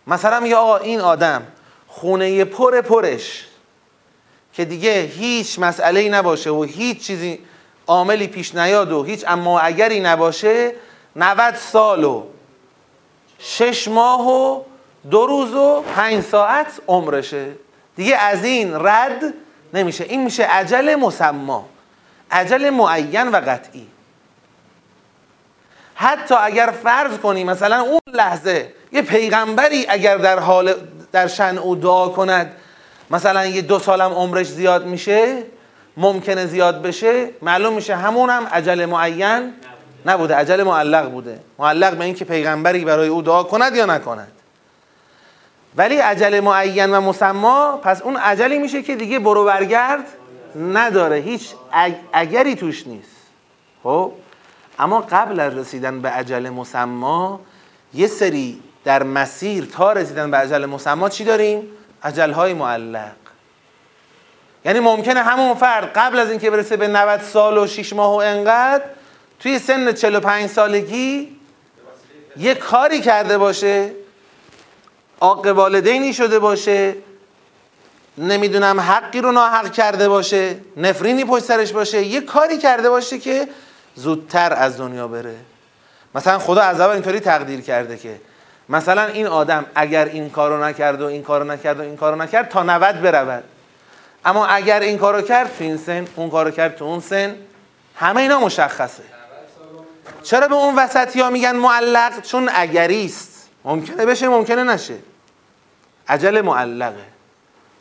مثلا 0.07 0.41
میگه 0.41 0.57
آقا 0.57 0.77
این 0.77 1.01
آدم 1.01 1.47
خونه 1.89 2.45
پر 2.45 2.81
پرش. 2.81 3.47
که 4.57 4.65
دیگه 4.65 5.01
هیچ 5.01 5.59
مسئله 5.59 6.09
نباشه 6.09 6.51
و 6.51 6.63
هیچ 6.63 7.07
چیزی 7.07 7.39
عاملی 7.87 8.27
پیش 8.27 8.55
نیاد 8.55 8.93
و 8.93 9.03
هیچ 9.03 9.25
اما 9.29 9.61
اگری 9.61 10.01
نباشه 10.01 10.73
90 11.17 11.55
سال 11.55 12.05
و 12.05 12.23
شش 13.39 13.89
ماه 13.89 14.29
و 14.29 14.63
دو 15.11 15.27
روز 15.27 15.55
و 15.55 15.85
پنج 15.97 16.25
ساعت 16.25 16.67
عمرشه. 16.89 17.53
دیگه 17.97 18.17
از 18.17 18.45
این 18.45 18.75
رد 18.75 19.35
نمیشه. 19.75 20.05
این 20.05 20.25
میشه 20.25 20.45
عجل 20.45 20.95
مسما 20.95 21.69
عجل 22.31 22.71
معین 22.71 23.29
و 23.29 23.37
قطعی. 23.37 23.87
حتی 25.95 26.35
اگر 26.35 26.75
فرض 26.83 27.19
کنی 27.19 27.45
مثلا 27.45 27.81
اون 27.81 28.01
لحظه 28.13 28.73
یه 28.93 29.03
پیغمبری 29.03 29.87
اگر 29.89 30.17
در 30.17 30.39
حال 30.39 30.75
در 31.13 31.29
شن 31.29 31.59
او 31.59 31.77
دعا 31.77 32.09
کند 32.09 32.57
مثلا 33.11 33.47
یه 33.47 33.63
دو 33.63 33.79
سالم 33.79 34.13
عمرش 34.13 34.47
زیاد 34.47 34.87
میشه 34.87 35.43
ممکنه 35.97 36.47
زیاد 36.47 36.83
بشه 36.83 37.31
معلوم 37.43 37.73
میشه 37.73 37.97
همون 37.97 38.31
هم 38.31 38.47
عجل 38.47 38.87
معین 38.87 39.53
نبوده 40.07 40.35
عجل 40.35 40.63
معلق 40.63 41.11
بوده. 41.11 41.41
معلق 41.59 41.97
به 41.97 42.05
اینکه 42.05 42.25
پیغمبری 42.25 42.85
برای 42.85 43.09
او 43.09 43.23
دعا 43.23 43.43
کند 43.43 43.77
یا 43.77 43.87
نکند. 43.87 44.33
ولی 45.77 45.97
عجل 45.97 46.41
معین 46.41 46.95
و 46.95 47.01
مسما 47.01 47.77
پس 47.77 48.03
اون 48.03 48.17
عجلی 48.17 48.59
میشه 48.59 48.83
که 48.83 48.97
دیگه 48.97 49.19
برو 49.19 49.45
برگرد 49.45 50.05
نداره. 50.73 51.17
هیچ 51.17 51.55
اگری 52.13 52.55
توش 52.55 52.87
نیست. 52.87 53.17
خب؟ 53.83 54.13
اما 54.79 55.01
قبل 55.01 55.41
از 55.41 55.57
رسیدن 55.57 56.01
به 56.01 56.09
عجل 56.09 56.49
مسما 56.49 57.41
یه 57.95 58.07
سری 58.07 58.61
در 58.85 59.03
مسیر 59.03 59.65
تا 59.65 59.93
رسیدن 59.93 60.31
به 60.31 60.37
عجل 60.37 60.67
مسما 60.67 61.09
چی 61.09 61.25
داریم؟ 61.25 61.63
عجل 62.07 62.33
های 62.33 62.55
معلق. 62.55 63.13
یعنی 64.65 64.81
ممکنه 64.81 65.23
همون 65.23 65.55
فرد 65.55 65.93
قبل 65.95 66.19
از 66.19 66.31
اینکه 66.31 66.51
برسه 66.51 66.77
به 66.77 66.89
90 66.89 67.21
سال 67.21 67.59
و 67.59 67.67
6 67.67 67.93
ماه 67.93 68.13
و 68.13 68.17
انقدر 68.17 68.85
توی 69.41 69.59
سن 69.59 69.93
45 69.93 70.51
سالگی 70.51 71.37
یه 72.37 72.55
کاری 72.55 73.01
کرده 73.01 73.39
باشه 73.39 73.91
آق 75.21 75.47
والدینی 75.47 76.15
شده 76.15 76.39
باشه 76.39 76.95
نمی‌دونم 78.19 78.81
حقی 78.81 79.21
رو 79.21 79.33
ناحق 79.33 79.73
کرده 79.73 80.09
باشه 80.09 80.57
نفرینی 80.77 81.25
پشت 81.25 81.45
سرش 81.45 81.73
باشه 81.73 82.03
یه 82.03 82.21
کاری 82.21 82.59
کرده 82.59 82.91
باشه 82.91 83.19
که 83.19 83.49
زودتر 83.95 84.53
از 84.53 84.79
دنیا 84.79 85.09
بره. 85.09 85.37
مثلا 86.15 86.39
خدا 86.39 86.61
از 86.61 86.81
اول 86.81 86.93
اینطوری 86.93 87.21
تقدیر 87.21 87.61
کرده 87.61 87.97
که 87.97 88.21
مثلا 88.69 89.05
این 89.05 89.27
آدم 89.27 89.67
اگر 89.75 90.05
این 90.05 90.31
کارو 90.31 90.65
نکرد 90.65 91.03
و 91.03 91.05
این 91.05 91.23
کارو 91.23 91.45
نکرد 91.45 91.79
و 91.79 91.83
این 91.83 91.97
کارو 91.97 92.23
نکرد 92.23 92.49
تا 92.49 92.63
90 92.63 93.01
برود. 93.01 93.45
اما 94.25 94.47
اگر 94.47 94.81
این 94.81 94.99
کارو 94.99 95.23
کرد 95.23 95.57
تو 95.59 95.65
این 95.65 95.77
سن 95.77 96.07
اون 96.17 96.31
کارو 96.31 96.51
کرد 96.51 96.77
تو 96.77 96.85
اون 96.85 97.01
سن 97.01 97.35
همه 97.97 98.21
اینا 98.21 98.41
مشخصه. 98.41 99.03
چرا 100.23 100.49
به 100.49 100.55
اون 100.55 100.77
وسط 100.77 101.17
ها 101.17 101.31
میگن 101.31 101.57
معلق؟ 101.57 102.21
چون 102.23 102.51
اگریست 102.55 103.49
ممکنه 103.65 104.07
بشه 104.07 104.29
ممکنه 104.29 104.63
نشه. 104.65 104.95
عجل 106.09 106.41
معلقه. 106.41 107.05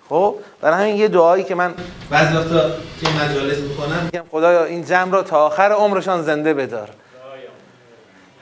خب؟ 0.10 0.36
برای 0.62 0.84
همین 0.84 0.96
یه 0.96 1.08
دعایی 1.08 1.44
که 1.44 1.56
من 1.56 1.74
بعضی 2.10 2.36
وقتا 2.36 2.70
که 3.02 3.10
مجالس 3.10 3.58
می‌کنم 3.58 4.10
میگم 4.14 4.26
خدایا 4.32 4.66
این 4.66 4.86
جمع 4.86 5.12
رو 5.12 5.22
تا 5.22 5.46
آخر 5.46 5.72
عمرشان 5.72 6.22
زنده 6.22 6.54
بدار. 6.54 6.90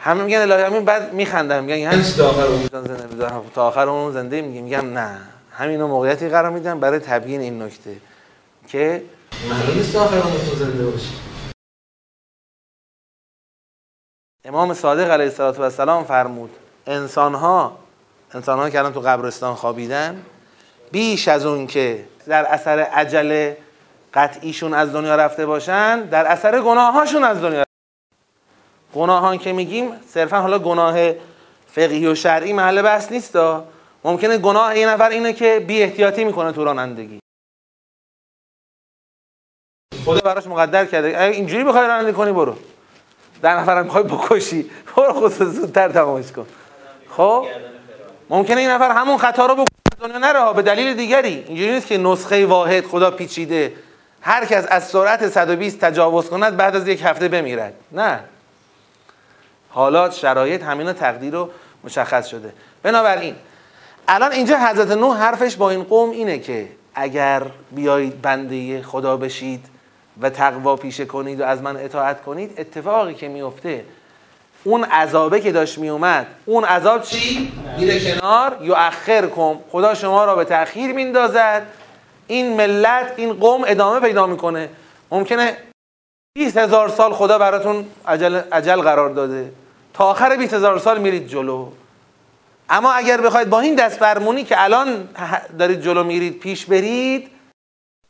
همه 0.04 0.24
میگن 0.24 0.38
الهی 0.38 0.64
همین 0.64 0.86
بعد 0.86 1.14
میخندم 1.14 1.64
میگن 1.64 1.78
یعنی 1.78 2.04
تا 2.04 2.30
آخر 2.30 2.48
زنده 2.72 3.32
تا 3.56 3.68
آخر 3.68 3.86
عمر 3.86 4.12
زنده 4.12 4.42
میگم 4.42 4.64
میگم 4.64 5.00
نه 5.00 5.18
همین 5.52 5.84
موقعیتی 5.84 6.30
قرار 6.30 6.52
میدم 6.52 6.80
برای 6.80 7.00
تبیین 7.00 7.42
این 7.42 7.62
نکته 7.62 7.96
که 8.68 9.04
معلوم 9.50 9.78
نیست 9.78 9.96
آخر 9.96 10.18
عمرتون 10.18 10.60
زنده 10.60 10.86
باشی. 10.86 11.14
امام 14.46 14.74
صادق 14.74 15.12
علیه 15.12 15.40
السلام 15.40 16.04
فرمود 16.04 16.50
انسان 16.88 17.36
ها 17.36 17.78
انسان 18.34 18.60
ها 18.60 18.70
که 18.70 18.80
الان 18.80 18.94
تو 18.94 19.00
قبرستان 19.00 19.56
خوابیدن 19.56 20.22
بیش 20.92 21.28
از 21.28 21.46
اون 21.46 21.68
که 21.68 22.06
در 22.28 22.46
اثر 22.46 22.80
عجله 22.80 23.58
قطعیشون 24.14 24.74
از 24.74 24.94
دنیا 24.94 25.16
رفته 25.16 25.46
باشن 25.46 26.02
در 26.02 26.26
اثر 26.26 26.62
گناهاشون 26.62 27.24
از 27.24 27.42
دنیا 27.42 27.63
گناهان 28.94 29.38
که 29.38 29.54
میگیم 29.54 29.92
صرفا 30.08 30.38
حالا 30.42 30.60
گناه 30.60 31.12
فقهی 31.68 32.08
و 32.08 32.16
شرعی 32.16 32.54
محل 32.54 32.82
بحث 32.82 33.12
نیست 33.12 33.38
ممکنه 34.04 34.38
گناه 34.38 34.80
یه 34.80 34.88
نفر 34.88 35.10
اینه 35.10 35.34
که 35.34 35.64
بی 35.68 35.82
احتیاطی 35.82 36.24
می‌کنه 36.24 36.52
تو 36.52 36.64
رانندگی. 36.64 37.20
خدا 40.06 40.22
براش 40.22 40.48
مقدر 40.48 40.86
کرده. 40.86 41.08
اگه 41.08 41.36
اینجوری 41.36 41.64
بخوای 41.64 41.88
رانندگی 41.88 42.14
کنی 42.14 42.32
برو. 42.32 42.56
در 43.42 43.60
نفرم 43.60 43.88
بخوای 43.88 44.04
بکشی. 44.04 44.70
برو 44.98 45.14
خود 45.14 45.32
زودتر 45.32 45.90
تمامش 45.90 46.32
کن. 46.32 46.46
خب؟ 47.10 47.46
ممکنه 48.30 48.62
این 48.62 48.70
نفر 48.70 48.92
همون 48.92 49.18
خطا 49.18 49.46
رو 49.46 49.54
بکنه 49.54 49.66
دنیا. 50.00 50.18
نره 50.18 50.54
به 50.54 50.62
دلیل 50.62 50.94
دیگری. 50.94 51.44
اینجوری 51.48 51.72
نیست 51.72 51.88
که 51.88 51.98
نسخه 51.98 52.46
واحد 52.46 52.86
خدا 52.86 53.12
پیچیده. 53.12 53.74
هر 54.22 54.46
کس 54.46 54.66
از 54.70 54.88
سرعت 54.88 55.30
120 55.30 55.80
تجاوز 55.80 56.30
کند 56.30 56.58
بعد 56.58 56.76
از 56.76 56.88
یک 56.88 57.02
هفته 57.04 57.28
بمیرد. 57.28 57.74
نه. 57.92 58.24
حالات 59.74 60.14
شرایط 60.14 60.64
همین 60.64 60.94
تقدیر 60.94 61.34
رو 61.34 61.50
مشخص 61.84 62.28
شده. 62.28 62.54
بنابراین 62.84 63.36
الان 64.08 64.32
اینجا 64.32 64.58
حضرت 64.58 64.92
نوح 64.92 65.18
حرفش 65.18 65.56
با 65.56 65.70
این 65.70 65.84
قوم 65.84 66.10
اینه 66.10 66.40
که 66.40 66.70
اگر 66.96 67.44
بیایید 67.72 68.22
بنده 68.22 68.82
خدا 68.82 69.18
بشید 69.18 69.66
و 70.22 70.30
تقوا 70.30 70.76
پیشه 70.76 71.06
کنید 71.06 71.42
و 71.42 71.44
از 71.44 71.62
من 71.62 71.78
اطاعت 71.78 72.24
کنید 72.24 72.54
اتفاقی 72.58 73.14
که 73.14 73.28
میفته 73.28 73.86
اون 74.64 74.84
عذابه 74.84 75.42
که 75.42 75.52
داشت 75.52 75.78
میومد 75.78 76.28
اون 76.46 76.64
عذاب 76.64 77.02
چی؟ 77.02 77.52
میره 77.78 78.16
کنار 78.16 78.58
یا 78.62 78.76
اخر 78.76 79.28
کن 79.28 79.60
خدا 79.72 79.94
شما 79.94 80.26
را 80.26 80.36
به 80.36 80.46
تأخیر 80.46 80.94
میندازد. 80.94 81.68
این 82.28 82.56
ملت 82.56 83.14
این 83.18 83.34
قوم 83.34 83.64
ادامه 83.68 84.00
پیدا 84.00 84.28
می‌کنه. 84.28 84.70
ممکنه 85.12 85.58
20 86.36 86.58
هزار 86.58 86.90
سال 86.90 87.14
خدا 87.14 87.38
براتون 87.38 87.86
عجل, 88.08 88.42
عجل 88.52 88.82
قرار 88.82 89.10
داده. 89.10 89.52
تا 89.94 90.04
آخر 90.04 90.36
20 90.36 90.54
هزار 90.54 90.80
سال 90.80 91.02
میرید 91.02 91.28
جلو. 91.28 91.72
اما 92.70 92.94
اگر 92.94 93.22
بخواید 93.22 93.50
با 93.50 93.60
این 93.60 93.76
دست 93.76 93.98
فرمونی 93.98 94.44
که 94.44 94.64
الان 94.64 95.10
دارید 95.60 95.82
جلو 95.82 96.04
میرید 96.04 96.40
پیش 96.40 96.66
برید 96.66 97.32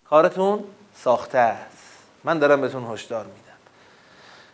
کارتون 0.09 0.63
ساخته 0.95 1.37
است. 1.37 2.03
من 2.23 2.39
دارم 2.39 2.61
بهتون 2.61 2.93
هشدار 2.93 3.25
میدم. 3.25 3.57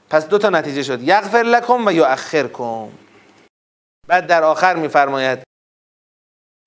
پس 0.09 0.27
دو 0.27 0.37
تا 0.37 0.49
نتیجه 0.49 0.83
شد. 0.83 1.01
یغفر 1.01 1.37
لکم 1.37 1.85
و 1.85 2.47
کن 2.47 2.91
بعد 4.07 4.27
در 4.27 4.43
آخر 4.43 4.75
میفرماید 4.75 5.39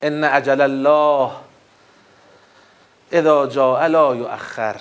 ان 0.03 0.25
اجل 0.25 0.61
الله 0.61 1.31
اذا 3.13 3.47
جاء 3.47 3.87
لا 3.87 4.15
یؤخر. 4.15 4.77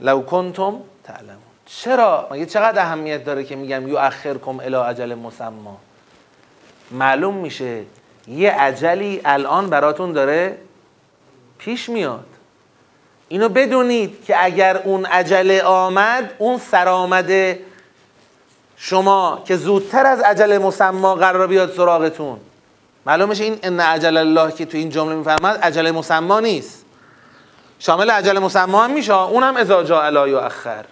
لو 0.00 0.22
کنتم 0.22 0.80
تعلمون. 1.04 1.47
چرا؟ 1.68 2.28
مگه 2.30 2.46
چقدر 2.46 2.82
اهمیت 2.82 3.24
داره 3.24 3.44
که 3.44 3.56
میگم 3.56 4.10
کم 4.44 4.60
الی 4.60 4.74
اجل 4.74 5.14
مسما 5.14 5.76
معلوم 6.90 7.34
میشه 7.34 7.82
یه 8.28 8.50
عجلی 8.50 9.20
الان 9.24 9.70
براتون 9.70 10.12
داره 10.12 10.58
پیش 11.58 11.88
میاد. 11.88 12.26
اینو 13.28 13.48
بدونید 13.48 14.24
که 14.24 14.44
اگر 14.44 14.76
اون 14.76 15.06
عجله 15.06 15.62
آمد 15.62 16.34
اون 16.38 16.58
سرآمده 16.58 17.62
شما 18.76 19.42
که 19.44 19.56
زودتر 19.56 20.06
از 20.06 20.20
عجله 20.20 20.58
مسما 20.58 21.14
قرار 21.14 21.46
بیاد 21.46 21.72
سراغتون. 21.72 22.40
معلوم 23.06 23.28
میشه 23.28 23.44
این 23.44 23.58
ان 23.62 23.80
عجل 23.80 24.16
الله 24.16 24.52
که 24.52 24.64
تو 24.66 24.78
این 24.78 24.90
جمله 24.90 25.14
میفرماد 25.14 25.58
عجله 25.58 25.92
مسما 25.92 26.40
نیست. 26.40 26.84
شامل 27.78 28.10
عجله 28.10 28.40
مسما 28.40 28.84
هم 28.84 28.90
میشه 28.90 29.14
اونم 29.14 29.56
اذا 29.56 29.82
جاء 29.82 30.04
الا 30.04 30.28
یؤخر. 30.28 30.84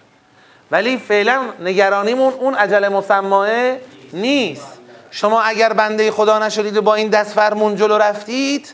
ولی 0.71 0.97
فعلا 0.97 1.43
نگرانیمون 1.59 2.33
اون 2.33 2.55
عجله 2.55 2.89
مسماه 2.89 3.49
نیست. 4.13 4.67
شما 5.11 5.41
اگر 5.41 5.73
بنده 5.73 6.11
خدا 6.11 6.39
نشدید 6.39 6.77
و 6.77 6.81
با 6.81 6.95
این 6.95 7.09
دست 7.09 7.33
فرمون 7.33 7.75
جلو 7.75 7.97
رفتید 7.97 8.73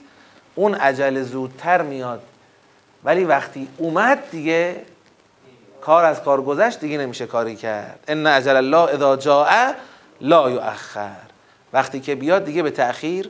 اون 0.56 0.75
عجله 0.75 1.23
زودتر 1.23 1.82
میاد. 1.82 2.21
ولی 3.03 3.23
وقتی 3.23 3.67
اومد 3.77 4.19
دیگه 4.32 4.75
کار 5.82 6.06
از 6.06 6.23
کار 6.23 6.41
گذشت 6.41 6.79
دیگه 6.79 6.97
نمیشه 6.97 7.25
کاری 7.25 7.56
کرد. 7.56 7.99
ان 8.08 8.27
اجل 8.27 8.56
الله 8.56 8.93
اذا 8.93 9.15
جاء 9.15 9.71
لا 10.21 10.49
یؤخر. 10.49 11.15
وقتی 11.73 11.99
که 11.99 12.15
بیاد 12.15 12.45
دیگه 12.45 12.63
به 12.63 12.71
تأخیر 12.71 13.29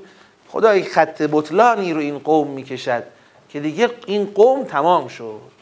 خدا 0.49 0.75
یک 0.75 0.89
خط 0.93 1.21
بطلانی 1.31 1.93
رو 1.93 1.99
این 1.99 2.19
قوم 2.19 2.47
می‌کشد 2.47 3.03
که 3.49 3.59
دیگه 3.59 3.89
این 4.05 4.31
قوم 4.35 4.63
تمام 4.63 5.07
شد. 5.07 5.52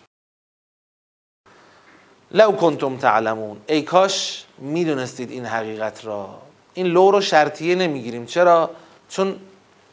لو 2.33 2.51
کنتم 2.51 2.97
تعلمون. 2.97 3.57
ای 3.67 3.81
کاش 3.81 4.43
می‌دونستید 4.57 5.31
این 5.31 5.45
حقیقت 5.45 6.05
را. 6.05 6.29
این 6.73 6.87
لو 6.87 7.11
رو 7.11 7.21
شرطیه 7.21 7.75
نمی‌گیریم. 7.75 8.25
چرا؟ 8.25 8.69
چون 9.09 9.35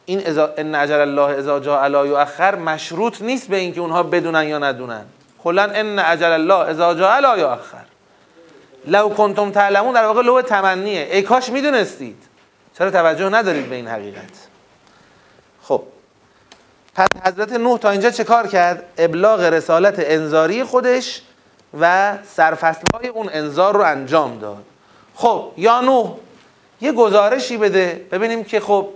این 0.05 0.27
ازا 0.27 0.53
ان 0.57 0.75
اجل 0.75 0.99
الله 0.99 1.37
اذا 1.37 1.59
جاء 1.59 1.87
لا 1.87 2.05
یؤخر 2.05 2.55
مشروط 2.55 3.21
نیست 3.21 3.47
به 3.47 3.57
اینکه 3.57 3.81
اونها 3.81 4.03
بدونن 4.03 4.47
یا 4.47 4.59
ندونن. 4.59 5.05
کلا 5.43 5.63
ان 5.63 5.99
اجل 5.99 6.31
الله 6.31 6.69
اذا 6.69 6.93
جاء 6.93 7.19
لا 7.19 7.37
یؤخر. 7.37 7.85
لو 8.87 9.09
کنتم 9.09 9.51
تعلمون 9.51 9.93
در 9.93 10.05
واقع 10.05 10.21
لو 10.21 10.41
تمنیه. 10.41 11.07
ای 11.11 11.21
کاش 11.21 11.49
می‌دونستید. 11.49 12.23
چرا 12.77 12.91
توجه 12.91 13.29
ندارید 13.29 13.69
به 13.69 13.75
این 13.75 13.87
حقیقت؟ 13.87 14.47
خب. 15.63 15.83
پس 16.95 17.07
حضرت 17.25 17.53
نوح 17.53 17.79
تا 17.79 17.89
اینجا 17.89 18.11
چه 18.11 18.23
کار 18.23 18.47
کرد؟ 18.47 18.83
ابلاغ 18.97 19.39
رسالت 19.39 19.95
انذاری 19.97 20.63
خودش 20.63 21.21
و 21.79 22.17
سرفصل 22.23 22.83
های 22.93 23.07
اون 23.07 23.29
انذار 23.33 23.73
رو 23.73 23.81
انجام 23.81 24.39
داد. 24.39 24.63
خب 25.15 25.51
یا 25.57 25.81
نوح 25.81 26.17
یه 26.81 26.91
گزارشی 26.91 27.57
بده. 27.57 28.05
ببینیم 28.11 28.43
که 28.43 28.59
خب 28.59 28.89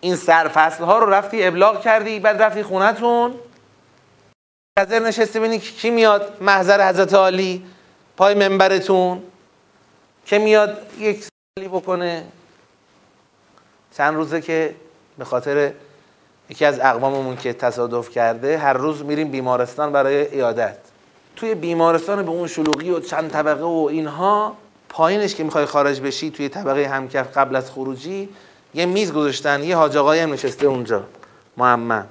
این 0.00 0.16
سرفصل 0.16 0.84
ها 0.84 0.98
رو 0.98 1.10
رفتی 1.10 1.44
ابلاغ 1.44 1.80
کردی 1.80 2.20
بعد 2.20 2.42
رفتی 2.42 2.62
خونتون 2.62 3.34
نظر 4.78 4.98
نشستی 4.98 5.38
ببینی 5.38 5.58
کی 5.58 5.90
میاد؟ 5.90 6.42
محضر 6.42 6.88
حضرت 6.88 7.14
عالی 7.14 7.66
پای 8.16 8.34
منبرتون. 8.34 9.22
که 10.26 10.38
میاد؟ 10.38 10.78
یک 10.98 11.24
سالی 11.24 11.68
بکنه. 11.68 12.24
چند 13.96 14.14
روزه 14.14 14.40
که 14.40 14.74
به 15.18 15.24
خاطر 15.24 15.72
یکی 16.48 16.64
از 16.64 16.80
اقواممون 16.80 17.36
که 17.36 17.52
تصادف 17.52 18.10
کرده 18.10 18.58
هر 18.58 18.72
روز 18.72 19.04
میریم 19.04 19.30
بیمارستان 19.30 19.92
برای 19.92 20.34
ایادت. 20.34 20.78
توی 21.40 21.54
بیمارستان 21.54 22.22
به 22.22 22.30
اون 22.30 22.48
شلوغی 22.48 22.90
و 22.90 23.00
چند 23.00 23.30
طبقه 23.30 23.62
و 23.64 23.88
اینها 23.90 24.56
پایینش 24.88 25.34
که 25.34 25.44
می‌خوای 25.44 25.64
خارج 25.64 26.00
بشی 26.00 26.30
توی 26.30 26.48
طبقه 26.48 26.86
همکف 26.86 27.38
قبل 27.38 27.56
از 27.56 27.70
خروجی 27.70 28.28
یه 28.74 28.86
میز 28.86 29.12
گذاشتن 29.12 29.62
یه 29.62 29.76
حاج 29.76 29.96
آقایی 29.96 30.20
هم 30.20 30.32
نشسته 30.32 30.66
اونجا 30.66 31.04
محمد 31.56 32.08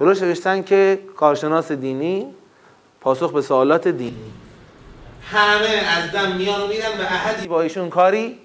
جلوش 0.00 0.22
نوشتن 0.22 0.62
که 0.62 0.98
کارشناس 1.16 1.72
دینی 1.72 2.26
پاسخ 3.00 3.32
به 3.32 3.42
سوالات 3.42 3.88
دینی. 3.88 4.32
همه 5.30 5.68
از 5.68 6.12
دم 6.12 6.36
میان 6.36 6.60
و 6.60 6.66
میرن 6.66 7.00
و 7.00 7.02
احدی 7.02 7.48
با 7.48 7.62
ایشون 7.62 7.90
کاری 7.90 8.38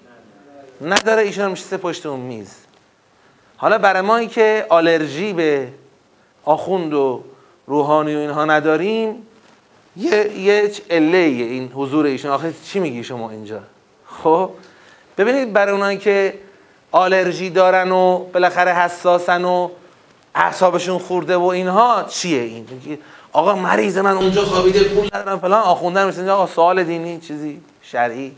نداره 0.80 1.22
ایشون 1.22 1.44
هم 1.44 1.52
نشسته 1.52 1.76
پشت 1.76 2.06
اون 2.06 2.20
میز. 2.20 2.54
حالا 3.56 3.78
برای 3.78 4.02
مایی 4.02 4.26
که 4.26 4.66
آلرژی 4.68 5.32
به 5.32 5.68
آخوند 6.44 6.94
و 6.94 7.24
روحانی 7.66 8.14
و 8.14 8.18
اینها 8.18 8.44
نداریم 8.44 9.26
یه 9.96 10.38
یه 10.38 10.72
عله 10.90 11.16
این 11.16 11.72
حضور 11.74 12.06
ایشون. 12.06 12.30
آخه 12.30 12.54
چی 12.64 12.80
میگی 12.80 13.04
شما 13.04 13.30
اینجا؟ 13.30 13.60
خب 14.06 14.50
ببینید 15.18 15.52
برای 15.52 15.72
اونایی 15.72 15.98
که 15.98 16.38
آلرژی 16.92 17.50
دارن 17.50 17.92
و 17.92 18.18
بالاخره 18.18 18.74
حساسن 18.74 19.44
و 19.44 19.68
اعصابشون 20.34 20.98
خورده 20.98 21.36
و 21.36 21.44
اینها 21.44 22.04
چیه 22.08 22.42
این؟ 22.42 22.66
آقا 23.32 23.54
مریض 23.54 23.98
من 23.98 24.16
اونجا 24.16 24.44
خوابیده 24.44 24.84
پول 24.84 25.06
ندارم 25.06 25.38
فلان. 25.38 25.62
آخوندن 25.62 26.08
مثل 26.08 26.28
آقا 26.28 26.46
سوال 26.46 26.84
دینی 26.84 27.20
چیزی 27.20 27.60
شرعی. 27.82 28.36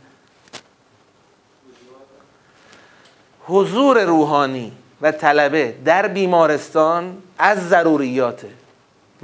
حضور 3.47 4.05
روحانی 4.05 4.73
و 5.03 5.13
طلبه 5.13 5.75
در 5.85 6.09
بیمارستان 6.09 7.17
از 7.39 7.69
ضروریاته. 7.69 8.49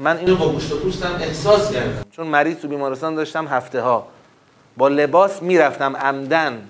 من 0.01 0.17
اینو 0.17 0.37
با 0.37 0.49
گوشت 0.49 0.73
و 0.73 0.77
پوستم 0.77 1.19
احساس 1.21 1.73
کردم. 1.73 2.05
چون 2.11 2.27
مریض 2.27 2.57
تو 2.57 2.69
بیمارستان 2.69 3.15
داشتم 3.15 3.47
هفته 3.47 3.81
ها 3.81 4.07
با 4.77 4.89
لباس 4.89 5.43
می‌رفتم 5.43 5.97
عمدن. 5.97 6.69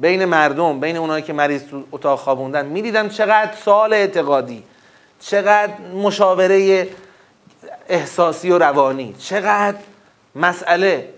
بین 0.00 0.24
مردم 0.24 0.80
بین 0.80 0.96
اونایی 0.96 1.22
که 1.22 1.32
مریض 1.32 1.64
تو 1.64 1.82
اتاق 1.92 2.18
خوابوندن 2.18 2.66
می‌دیدم 2.66 3.08
چقدر 3.08 3.52
سال 3.64 3.92
اعتقادی 3.92 4.62
چقدر 5.20 5.72
مشاوره 5.94 6.88
احساسی 7.88 8.50
و 8.50 8.58
روانی 8.58 9.14
چقدر 9.18 9.78
مسئله 10.34 11.08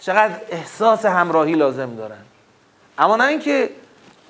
چقدر 0.00 0.34
احساس 0.50 1.06
همراهی 1.06 1.52
لازم 1.52 1.94
دارن. 1.96 2.22
اما 2.98 3.16
نه 3.16 3.24
اینکه 3.24 3.70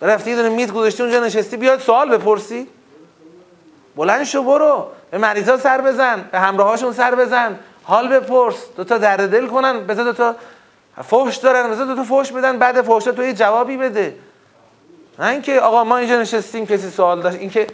رفتی 0.03 0.35
دونه 0.35 0.49
میز 0.49 0.73
گذاشتی 0.73 1.03
اونجا 1.03 1.25
نشستی 1.25 1.57
بیاد 1.57 1.81
سوال 1.81 2.19
بپرسی. 2.19 2.67
بلند 3.97 4.25
شو 4.25 4.43
برو. 4.43 4.91
به 5.11 5.19
مریضا 5.19 5.57
سر 5.57 5.81
بزن 5.81 6.29
به 6.33 6.39
همراهاشون 6.39 6.93
سر 6.93 7.15
بزن. 7.15 7.59
حال 7.85 8.09
بپرس 8.09 8.57
دو 8.77 8.85
تا 8.85 8.99
درد 8.99 9.31
دل 9.31 9.47
کنن 9.47 9.87
بذار 9.87 10.05
دو 10.05 10.13
تا 10.13 10.37
فحش 11.05 11.37
دارن 11.37 11.71
بذار 11.71 11.87
دو 11.87 11.95
تا 11.95 12.03
فحش 12.03 12.33
بدن 12.33 12.59
بعد 12.59 12.83
فحش 12.83 13.05
تو 13.05 13.23
یه 13.23 13.33
جوابی 13.33 13.77
بده. 13.77 14.15
نه 15.19 15.27
اینکه 15.27 15.61
آقا 15.61 15.85
ما 15.85 15.97
اینجا 15.97 16.21
نشستیم 16.21 16.67
کسی 16.67 16.91
سوال 16.91 17.23
داشت 17.23 17.39
اینکه 17.39 17.67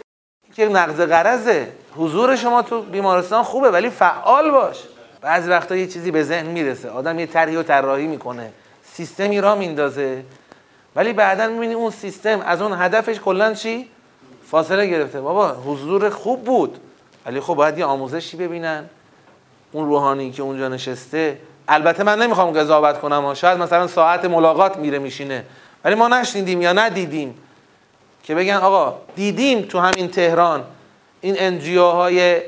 که 0.55 0.67
نقض 0.67 1.01
قرضه 1.01 1.67
حضور 1.95 2.35
شما 2.35 2.61
تو 2.61 2.81
بیمارستان 2.81 3.43
خوبه 3.43 3.71
ولی 3.71 3.89
فعال 3.89 4.51
باش. 4.51 4.83
بعضی 5.21 5.49
وقتا 5.49 5.75
یه 5.75 5.87
چیزی 5.87 6.11
به 6.11 6.23
ذهن 6.23 6.45
می‌رسه. 6.45 6.89
آدم 6.89 7.19
یه 7.19 7.25
طرحی 7.25 7.55
و 7.55 7.63
طراحی 7.63 8.07
می‌کنه. 8.07 8.51
سیستمی 8.83 9.41
را 9.41 9.55
میندازه. 9.55 10.23
ولی 10.95 11.13
بعدا 11.13 11.47
می‌بینی 11.47 11.73
اون 11.73 11.91
سیستم 11.91 12.41
از 12.45 12.61
اون 12.61 12.73
هدفش 12.73 13.19
کلا 13.19 13.53
چی؟ 13.53 13.89
فاصله 14.51 14.87
گرفته. 14.87 15.21
بابا 15.21 15.47
حضور 15.47 16.09
خوب 16.09 16.43
بود. 16.43 16.79
ولی 17.25 17.39
خب 17.39 17.53
باید 17.53 17.77
یه 17.77 17.85
آموزشی 17.85 18.37
ببینن. 18.37 18.89
اون 19.71 19.85
روحانی 19.85 20.31
که 20.31 20.43
اونجا 20.43 20.67
نشسته 20.67 21.39
البته 21.67 22.03
من 22.03 22.21
نمی‌خوام 22.21 22.51
قضاوت 22.51 22.99
کنم 22.99 23.33
شاید 23.33 23.57
مثلا 23.57 23.87
ساعت 23.87 24.25
ملاقات 24.25 24.77
میره 24.77 24.99
میشینه. 24.99 25.45
ولی 25.85 25.95
ما 25.95 26.07
نشنیدیم 26.07 26.61
یا 26.61 26.73
ندیدیم 26.73 27.35
که 28.23 28.35
بگن 28.35 28.53
آقا 28.55 28.97
دیدیم 29.15 29.61
تو 29.61 29.79
همین 29.79 30.07
تهران 30.07 30.63
این 31.21 31.35
انجیو 31.37 31.83
های 31.83 32.41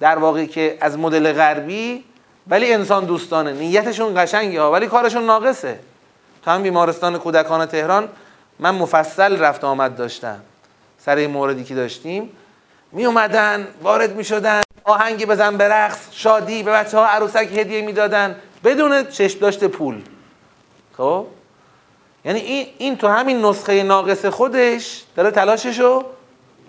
در 0.00 0.18
واقع 0.18 0.44
که 0.44 0.78
از 0.80 0.98
مدل 0.98 1.32
غربی 1.32 2.04
ولی 2.48 2.72
انسان 2.72 3.04
دوستانه. 3.04 3.52
نیتشون 3.52 4.12
قشنگه 4.16 4.60
ها 4.60 4.72
ولی 4.72 4.86
کارشون 4.86 5.26
ناقصه. 5.26 5.78
تو 6.44 6.50
هم 6.50 6.62
بیمارستان 6.62 7.18
کودکان 7.18 7.66
تهران 7.66 8.08
من 8.58 8.74
مفصل 8.74 9.38
رفت 9.38 9.64
آمد 9.64 9.96
داشتم. 9.96 10.40
سر 10.98 11.16
این 11.16 11.30
موردی 11.30 11.64
که 11.64 11.74
داشتیم. 11.74 12.30
می 12.92 13.04
اومدن 13.04 13.68
وارد 13.82 14.16
می 14.16 14.24
شدن 14.24 14.62
آهنگی 14.84 15.26
بزن 15.26 15.56
به 15.56 15.68
رقص 15.68 15.98
شادی 16.10 16.62
به 16.62 16.72
بچه 16.72 16.98
ها 16.98 17.06
عروسک 17.06 17.48
هدیه 17.56 17.82
می‌دادن 17.82 18.36
بدون 18.64 19.06
چشم 19.06 19.38
داشته 19.38 19.68
پول. 19.68 20.02
خب؟ 20.96 21.26
یعنی 22.24 22.40
این, 22.40 22.66
این 22.78 22.96
تو 22.96 23.08
همین 23.08 23.44
نسخه 23.44 23.82
ناقص 23.82 24.26
خودش 24.26 25.02
داره 25.16 25.30
تلاششو 25.30 26.04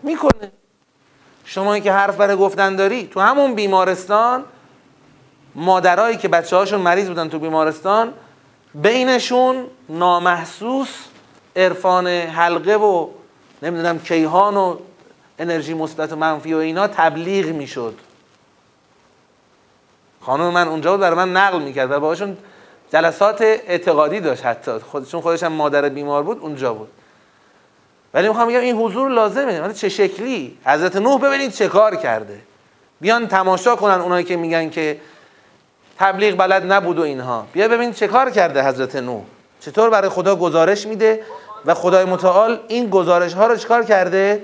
می‌کنه. 0.04 0.52
شما 1.46 1.80
که 1.80 1.92
حرف 1.92 2.18
برای 2.18 2.36
گفتن 2.36 2.76
داری 2.76 3.08
تو 3.08 3.20
همون 3.20 3.56
بیمارستان 3.56 4.44
مادرایی 5.56 6.18
که 6.18 6.28
بچه 6.28 6.56
هاشون 6.56 6.82
مریض 6.82 7.08
بودن 7.08 7.30
تو 7.30 7.40
بیمارستان 7.40 8.14
بینشون 8.74 9.66
نامحسوس 9.90 10.90
عرفان 11.56 12.08
حلقه 12.08 12.76
و 12.76 13.08
نمی‌دونم 13.62 14.00
کیهان 14.00 14.58
و 14.58 14.78
انرژی 15.40 15.74
مثبت 15.74 16.14
و 16.14 16.16
منفی 16.16 16.54
و 16.54 16.58
اینا 16.58 16.88
تبلیغ 16.88 17.46
می‌شد. 17.46 17.96
خانم 20.22 20.50
من 20.50 20.68
اونجا 20.68 20.92
بود 20.92 21.00
برای 21.00 21.16
من 21.16 21.34
نقل 21.38 21.62
می‌کرد 21.62 21.92
و 21.92 22.00
باهاشون 22.00 22.38
جلسات 22.92 23.42
اعتقادی 23.42 24.20
داشت 24.20 24.46
حتی. 24.46 24.72
خودشون 24.72 25.22
خودش 25.22 25.44
هم 25.44 25.52
مادر 25.52 25.90
بیمار 25.90 26.24
بود 26.24 26.40
اونجا 26.40 26.74
بود. 26.74 26.88
ولی 28.14 28.28
می‌خوام 28.28 28.48
بگم 28.48 28.60
این 28.60 28.76
حضور 28.76 29.10
لازمه. 29.10 29.62
مثلا 29.62 29.74
چه 29.74 29.90
شکلی؟ 29.90 30.58
حضرت 30.66 30.96
نوح 30.96 31.22
ببینید 31.22 31.52
چه 31.52 31.68
کار 31.68 31.96
کرده. 31.96 32.40
بیان 33.02 33.28
تماشا 33.28 33.76
کنن 33.76 34.02
اونایی 34.02 34.26
که 34.26 34.38
میگن 34.38 34.70
که 34.70 35.00
تبلیغ 35.98 36.38
بلد 36.38 36.72
نبود 36.72 37.00
و 37.00 37.02
اینها. 37.02 37.48
بیا 37.54 37.68
ببینید 37.68 37.96
چه 37.96 38.08
کار 38.08 38.30
کرده 38.30 38.64
حضرت 38.64 38.96
نوح. 38.96 39.22
چطور 39.60 39.90
برای 39.90 40.10
خدا 40.10 40.36
گزارش 40.36 40.88
میده 40.88 41.24
و 41.66 41.74
خدای 41.74 42.06
متعال 42.06 42.60
این 42.68 42.90
گزارش 42.90 43.34
ها 43.34 43.48
رو 43.48 43.56
چکار 43.56 43.84
کرده؟ 43.84 44.42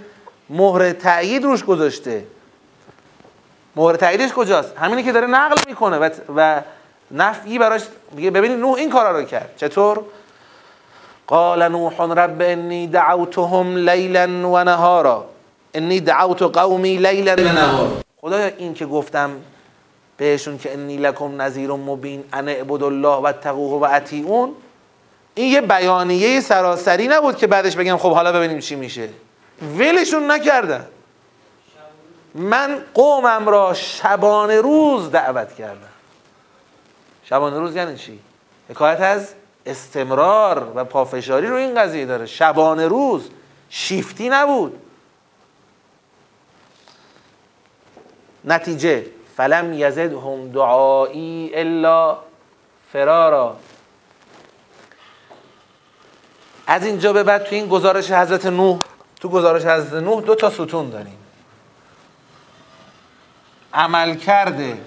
مهر 0.50 0.92
تأیید 0.92 1.44
روش 1.44 1.64
گذاشته. 1.64 2.24
مهر 3.76 3.96
تأییدش 3.96 4.34
کجاست؟ 4.34 4.78
همینی 4.78 5.04
که 5.04 5.12
داره 5.12 5.28
نقل 5.28 5.56
می‌کنه 5.68 5.98
و, 5.98 6.10
و 6.36 6.62
نفعی 7.12 7.60
براش 7.60 7.82
ببینید 8.16 8.60
نوح 8.60 8.74
این 8.74 8.90
کارا 8.90 9.20
رو 9.20 9.24
کرد. 9.24 9.54
چطور؟ 9.58 10.04
قال 11.28 11.68
نوح 11.68 12.02
رب 12.02 12.38
انی 12.42 12.88
دعوتهم 12.88 13.78
لیلا 13.78 14.50
و 14.50 14.64
نهارا. 14.64 15.26
انی 15.74 16.00
دعوت 16.00 16.42
قومی 16.42 16.98
لیلا 16.98 17.36
و 17.36 17.54
نهارا. 17.54 17.92
خدایا 18.22 18.52
این 18.58 18.74
که 18.74 18.86
گفتم 18.86 19.32
بهشون 20.18 20.58
که 20.58 20.74
انی 20.74 20.98
لکم 20.98 21.42
نذیر 21.42 21.70
مبین 21.70 22.24
ان 22.34 22.50
اعبد 22.50 22.84
الله 22.84 23.18
و 23.18 23.32
تقوه 23.32 23.80
و 23.80 23.88
اطیعون 23.92 24.52
این 25.36 25.52
یه 25.52 25.62
بیانیه 25.62 26.42
سراسری 26.42 27.08
نبود 27.08 27.38
که 27.38 27.48
بعدش 27.48 27.76
بگم 27.76 27.98
خب 27.98 28.14
حالا 28.14 28.32
ببینیم 28.32 28.60
چی 28.60 28.76
میشه. 28.76 29.10
ولشون 29.62 30.32
نکردن. 30.32 30.88
من 32.36 32.84
قومم 32.94 33.50
را 33.50 33.74
شبانه 33.74 34.62
روز 34.62 35.12
دعوت 35.12 35.56
کردم. 35.56 35.90
شبانه 37.24 37.60
روز 37.60 37.76
یعنی 37.76 37.98
چی؟ 37.98 38.20
حکایت 38.70 39.02
از 39.02 39.34
استمرار 39.66 40.72
و 40.76 40.84
پافشاری 40.84 41.48
رو 41.48 41.56
این 41.56 41.76
قضیه 41.76 42.06
داره. 42.06 42.26
شبانه 42.26 42.88
روز 42.88 43.30
شیفتی 43.70 44.30
نبود. 44.30 44.82
نتیجه 48.46 49.06
فلم 49.38 49.74
هم 49.74 50.52
دعایی 50.52 51.52
الا 51.54 52.18
فرارا. 52.94 53.58
از 56.68 56.86
اینجا 56.86 57.14
به 57.14 57.24
بعد 57.24 57.44
تو 57.44 57.56
این 57.56 57.68
گزارش 57.68 58.12
حضرت 58.12 58.46
نوح 58.46 58.80
تو 59.20 59.30
گزارش 59.30 59.66
حضرت 59.66 60.04
نوح 60.04 60.22
دو 60.22 60.36
تا 60.36 60.50
ستون 60.50 60.90
داریم. 60.90 61.18
عمل 63.74 64.16
کرده 64.16 64.82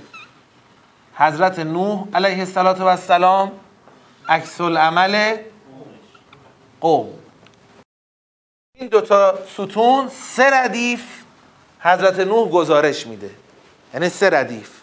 حضرت 1.14 1.58
نوح 1.58 2.04
علیه 2.14 2.46
السلام 2.56 3.52
عکس 4.28 4.60
العمل 4.60 5.36
قوم. 6.80 7.18
این 8.78 8.88
دوتا 8.88 9.38
ستون 9.52 10.08
سه 10.08 10.50
ردیف 10.50 11.04
حضرت 11.80 12.20
نوح 12.20 12.48
گزارش 12.48 13.06
میده. 13.06 13.30
یعنی 13.94 14.08
سه 14.08 14.30
ردیف. 14.30 14.82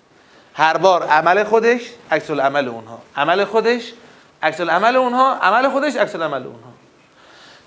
هر 0.54 0.78
بار 0.78 1.04
عمل 1.04 1.44
خودش 1.44 1.82
عکس 2.12 2.32
العمل 2.32 2.68
اونها. 2.68 3.02
عمل 3.16 3.46
خودش 3.46 3.94
عکس 4.44 4.62
العمل 4.62 4.96
اونها 4.96 5.36
عمل 5.36 5.70
خودش 5.70 5.96
عکس 5.96 6.16
العمل 6.16 6.44
اونها. 6.44 6.68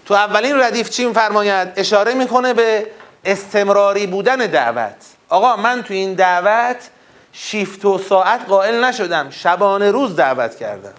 تو 0.06 0.14
اولین 0.14 0.60
ردیف 0.60 0.90
چی 0.90 1.04
میفرماید؟ 1.04 1.68
اشاره 1.76 2.14
می‌کنه 2.14 2.54
به 2.54 2.90
استمراری 3.24 4.06
بودن 4.06 4.36
دعوت. 4.36 4.96
آقا 5.28 5.56
من 5.56 5.82
تو 5.82 5.94
این 5.94 6.14
دعوت 6.14 6.90
شیفت 7.32 7.84
و 7.84 7.98
ساعت 7.98 8.44
قائل 8.48 8.84
نشدم. 8.84 9.30
شبانه 9.30 9.90
روز 9.90 10.16
دعوت 10.16 10.56
کردم. 10.56 10.94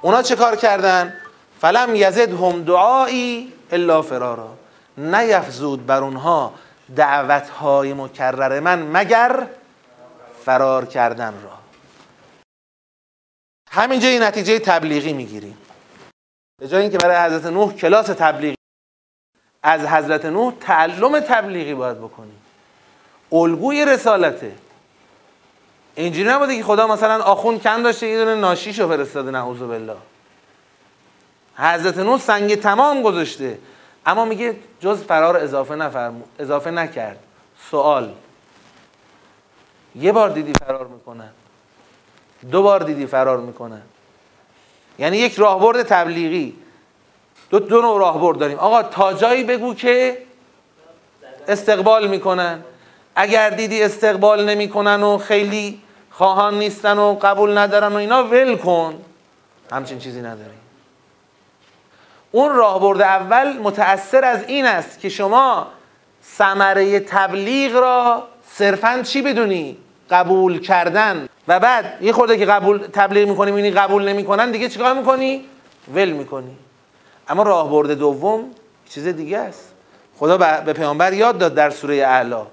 اونا 0.00 0.22
چه 0.22 0.36
کار 0.36 0.56
کردن؟ 0.56 1.14
فلم 1.60 1.94
یزد 1.94 2.32
هم 2.32 2.64
دعایی 2.64 3.52
الا 3.72 4.02
فرارا. 4.02 4.54
نیفزود 4.96 5.86
بر 5.86 6.02
اونها 6.02 6.54
دعوت 6.96 7.48
های 7.48 7.94
مکرر 7.94 8.60
من 8.60 8.82
مگر 8.82 9.46
فرار 10.44 10.86
کردن 10.86 11.34
را. 11.44 11.58
همینجا 13.70 14.08
این 14.08 14.22
نتیجه 14.22 14.58
تبلیغی 14.58 15.12
می‌گیریم. 15.12 15.58
به 16.62 16.68
جای 16.68 16.82
اینکه 16.82 16.98
برای 16.98 17.16
حضرت 17.16 17.52
نوح 17.52 17.72
کلاس 17.72 18.06
تبلیغی 18.06 18.54
از 19.62 19.86
حضرت 19.86 20.24
نوح 20.24 20.54
تعلم 20.60 21.20
تبلیغی 21.20 21.74
باید 21.74 21.98
بکنیم 21.98 22.42
الگوی 23.32 23.84
رسالته. 23.84 24.52
اینجوری 25.94 26.28
نبوده 26.28 26.56
که 26.56 26.62
خدا 26.62 26.86
مثلا 26.86 27.22
آخون 27.22 27.58
کم 27.58 27.82
داشته 27.82 28.06
یه 28.06 28.24
دونه 28.24 28.34
ناشیشو 28.34 28.88
فرستاده 28.88 29.30
نعوذ 29.30 29.58
بالله. 29.58 29.96
حضرت 31.56 31.98
نوح 31.98 32.20
سنگ 32.20 32.54
تمام 32.54 33.02
گذاشته. 33.02 33.58
اما 34.06 34.24
میگه 34.24 34.56
جز 34.80 35.02
فرار 35.02 35.36
اضافه 35.36 35.74
نفرم 35.74 36.22
اضافه 36.38 36.70
نکرد. 36.70 37.18
سوال. 37.70 38.14
یه 39.94 40.12
بار 40.12 40.30
دیدی 40.30 40.52
فرار 40.52 40.86
می‌کنن؟ 40.86 41.30
دو 42.50 42.62
بار 42.62 42.80
دیدی 42.82 43.06
فرار 43.06 43.38
می‌کنن؟ 43.38 43.82
یعنی 44.98 45.16
یک 45.16 45.34
راهبرد 45.34 45.82
تبلیغی. 45.82 46.54
دو 47.50 47.58
دو 47.58 47.82
نوع 47.82 47.98
راهبرد 47.98 48.38
داریم. 48.38 48.58
آقا 48.58 48.82
تا 48.82 49.12
جایی 49.12 49.44
بگو 49.44 49.74
که 49.74 50.18
استقبال 51.48 52.08
می‌کنن. 52.08 52.64
اگر 53.14 53.50
دیدی 53.50 53.82
استقبال 53.82 54.44
نمی‌کنن 54.44 55.02
و 55.02 55.18
خیلی 55.18 55.82
خواهان 56.10 56.58
نیستن 56.58 56.98
و 56.98 57.14
قبول 57.14 57.58
ندارن 57.58 57.92
و 57.92 57.96
اینا 57.96 58.24
ول 58.24 58.56
کن. 58.56 59.04
همچین 59.72 59.98
چیزی 59.98 60.20
نداری 60.20 60.50
اون 62.30 62.54
راهبرد 62.54 63.00
اول 63.00 63.58
متأثر 63.58 64.24
از 64.24 64.44
این 64.44 64.66
است 64.66 65.00
که 65.00 65.08
شما 65.08 65.66
ثمره 66.36 67.00
تبلیغ 67.00 67.76
را 67.76 68.28
صرفا 68.50 69.02
چی 69.02 69.22
بدونی؟ 69.22 69.76
قبول 70.10 70.60
کردن. 70.60 71.28
و 71.48 71.60
بعد 71.60 72.02
یه 72.02 72.12
خورده 72.12 72.38
که 72.38 72.46
قبول 72.46 72.78
تبلیغ 72.78 73.28
می‌کنی 73.28 73.50
می‌بینی 73.50 73.70
قبول 73.70 74.08
نمی‌کنن 74.08 74.50
دیگه 74.50 74.68
چیکار 74.68 74.94
می‌کنی؟ 74.94 75.44
ول 75.94 76.10
می‌کنی. 76.10 76.56
اما 77.28 77.42
راهبرد 77.42 77.90
دوم 77.90 78.50
چیز 78.88 79.06
دیگه 79.06 79.38
است. 79.38 79.72
خدا 80.18 80.38
به 80.38 80.72
پیامبر 80.72 81.12
یاد 81.12 81.38
داد 81.38 81.54
در 81.54 81.70
سوره 81.70 81.94
اعلا. 81.94 82.46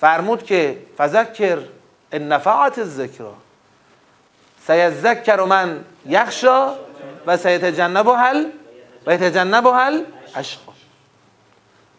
فرمود 0.00 0.42
که 0.42 0.78
فذکر 0.98 1.58
ان 2.12 2.28
نفعت 2.28 2.78
الذکر. 2.78 3.24
سیذکر 4.66 5.44
من 5.44 5.84
یخشا 6.06 6.74
و 7.26 7.36
سیتجنب 7.36 8.08
هل 8.08 8.46
و 9.06 9.14
یتجنب 9.14 9.66
هل 9.66 10.04
اشقا. 10.34 10.72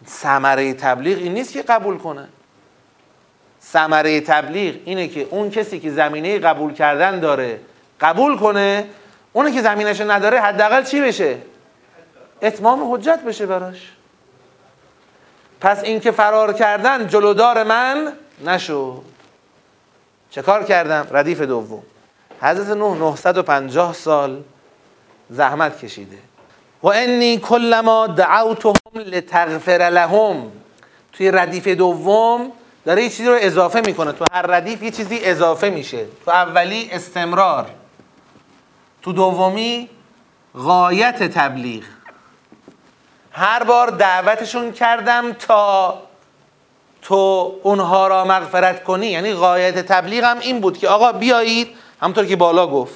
ثمره 0.08 0.74
تبلیغ 0.74 1.18
این 1.18 1.34
نیست 1.34 1.54
که 1.54 1.62
قبول 1.62 1.98
کنه 1.98 2.28
ثمره 3.74 4.22
تبلیغ 4.22 4.76
اینه 4.86 5.08
که 5.08 5.28
اون 5.30 5.50
کسی 5.50 5.80
که 5.80 5.92
زمینه 5.92 6.40
قبول 6.40 6.74
کردن 6.74 7.20
داره 7.20 7.60
قبول 8.02 8.38
کنه 8.38 8.86
اونی 9.34 9.52
که 9.52 9.62
زمینش 9.62 10.02
نداره 10.02 10.42
حداقل 10.42 10.84
چی 10.84 11.02
بشه؟ 11.02 11.38
اتمام 12.42 12.94
حجت 12.94 13.20
بشه 13.20 13.46
براش. 13.46 13.92
پس 15.62 15.84
اینکه 15.84 16.12
فرار 16.12 16.54
کردن 16.54 17.08
جلودار 17.08 17.64
من 17.64 18.14
نشو. 18.46 19.04
چه 20.30 20.42
کار 20.42 20.64
کردم؟ 20.64 21.08
ردیف 21.12 21.42
دوم. 21.42 21.84
حضرت 22.42 22.78
نوح 22.78 22.98
950 22.98 23.94
سال 23.94 24.44
زحمت 25.30 25.80
کشیده. 25.86 26.18
و 26.84 26.88
انی 26.88 27.38
کلما 27.38 28.08
دعوتهم 28.08 28.74
لتغفر 28.96 29.90
لهم. 29.90 30.52
توی 31.14 31.32
ردیف 31.32 31.68
دوم 31.68 32.52
داره 32.86 33.04
یه 33.04 33.10
چیزی 33.10 33.26
رو 33.26 33.38
اضافه 33.40 33.82
می‌کنه. 33.86 34.12
تو 34.12 34.26
هر 34.32 34.42
ردیف 34.42 34.84
یه 34.84 34.92
چیزی 34.92 35.20
اضافه 35.24 35.70
میشه. 35.70 36.06
تو 36.26 36.32
اولی 36.32 36.90
استمرار. 36.92 37.70
تو 39.02 39.14
دومی 39.14 39.90
غایت 40.58 41.24
تبلیغ. 41.24 41.84
هر 43.32 43.64
بار 43.64 43.90
دعوتشون 43.90 44.72
کردم 44.72 45.34
تا 45.34 46.02
تو 47.02 47.54
اونها 47.64 48.08
را 48.08 48.26
مغفرت 48.26 48.84
کنی. 48.84 49.08
یعنی 49.08 49.34
غایت 49.34 49.80
تبلیغ 49.80 50.24
هم 50.24 50.40
این 50.40 50.60
بود 50.62 50.78
که 50.78 50.90
آقا 50.90 51.12
بیایید. 51.12 51.68
همطور 52.02 52.26
که 52.26 52.36
بالا 52.36 52.68
گفت. 52.68 52.94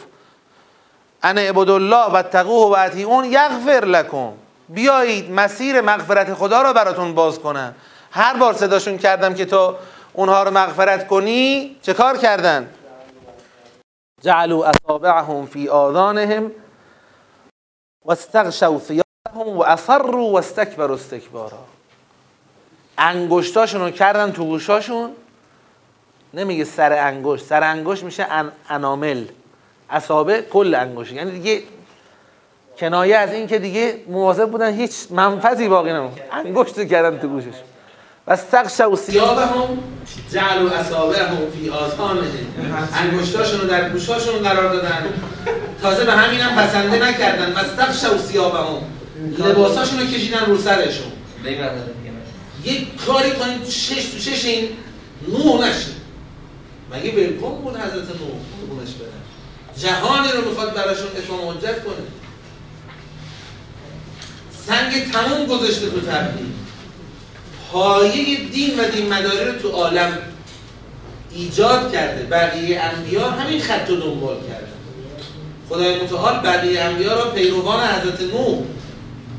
انا 1.24 1.42
عبد 1.42 1.70
الله 1.70 2.12
و 2.12 2.22
تقوه 2.22 2.72
و 2.72 2.76
اطیعون 2.80 3.26
یغفر 3.26 3.86
لکم. 3.86 4.32
بیایید 4.70 5.32
مسیر 5.32 5.82
مغفرت 5.82 6.34
خدا 6.34 6.62
را 6.62 6.74
براتون 6.74 7.16
باز 7.16 7.40
کنم. 7.40 7.76
هر 8.18 8.38
بار 8.38 8.54
صداشون 8.54 8.98
کردم 8.98 9.34
که 9.34 9.46
تو 9.46 9.76
اونها 10.14 10.44
رو 10.44 10.52
مغفرت 10.52 11.08
کنی 11.08 11.76
چه 11.82 11.94
کار 11.94 12.18
کردن؟ 12.18 12.70
جعلوا 14.22 14.66
اصابعهم 14.66 15.46
فی 15.46 15.70
آذانهم 15.70 16.52
واستغشوا 18.06 18.80
ثيابهم 18.80 19.58
واصروا 19.58 20.32
واستكبروا 20.32 20.96
استکبارا 20.96 21.66
انگشتاشون 22.98 23.82
رو 23.82 23.90
کردن 23.90 24.32
تو 24.32 24.46
گوشاشون. 24.46 25.12
نمیگه 26.34 26.64
سر 26.64 26.94
انگشت 26.94 27.46
سر 27.46 27.64
انگشت 27.64 28.04
میشه 28.04 28.24
ان 28.24 28.52
انامل. 28.70 29.26
اصابع 29.90 30.42
کل 30.42 30.76
انگشت. 30.76 31.12
یعنی 31.12 31.32
دیگه 31.32 31.64
کنایه 32.78 33.18
از 33.18 33.34
این 33.34 33.48
که 33.48 33.60
دیگه 33.60 34.00
مواظب 34.08 34.50
بودن 34.50 34.74
هیچ 34.74 35.08
منفذی 35.10 35.68
باقی 35.68 35.94
نمون 35.94 36.12
انگشت 36.32 36.88
کردن 36.88 37.20
تو 37.20 37.28
گوشش. 37.28 37.77
و 38.28 38.32
استغشوا 38.32 38.96
ثيابهم 38.96 39.78
جعلوا 40.32 40.72
اصابعهم 40.72 41.38
فی 41.52 41.70
آذانهم 41.70 42.28
انگشتاشون 42.94 43.62
رو 43.62 43.68
در 43.68 43.90
گوشاشون 43.90 44.40
قرار 44.40 44.74
دادن. 44.74 45.06
تازه 45.82 46.06
به 46.06 46.12
همینم 46.12 46.56
بسنده 46.56 47.08
نکردن. 47.08 47.54
و 47.54 47.58
استغشوا 47.58 48.18
ثيابهم 48.18 48.82
لباساشون 49.38 50.00
رو 50.00 50.06
کشیدن 50.06 50.46
رو 50.46 50.58
سرشون. 50.58 51.12
یک 52.64 53.06
کاری 53.06 53.32
کنید 53.32 53.70
شش 53.70 54.06
تو 54.06 54.20
شش 54.20 54.46
این 54.46 54.70
نوح 55.28 55.68
نشین 55.68 55.94
مگه 56.92 57.12
ولکن 57.12 57.62
بود 57.62 57.76
حضرت 57.76 57.94
نوح؟ 57.94 58.40
قربونش 58.60 58.90
برن 58.90 59.22
جهانی 59.78 60.32
رو 60.32 60.50
می‌خواد 60.50 60.74
براشون 60.74 61.08
اتمام 61.18 61.50
حجت 61.50 61.84
کنه. 61.84 61.96
سنگ 64.68 65.12
تموم 65.12 65.46
گذاشته 65.46 65.90
تو 65.90 66.00
تبلیغ 66.00 66.57
پایه 67.72 68.44
دین 68.52 68.80
و 68.80 68.84
دین 68.84 69.14
مداری 69.14 69.46
رو 69.46 69.60
تو 69.60 69.70
عالم 69.70 70.18
ایجاد 71.32 71.92
کرده. 71.92 72.24
بقیه 72.24 72.82
انبیا 72.82 73.30
همین 73.30 73.62
خط 73.62 73.90
رو 73.90 73.96
دنبال 73.96 74.36
کردن 74.36 74.68
خدای 75.70 76.04
متعال 76.04 76.40
بقیه 76.44 76.82
انبیا 76.82 77.14
را 77.14 77.32
پیروان 77.32 77.88
حضرت 77.88 78.22
نوح 78.22 78.60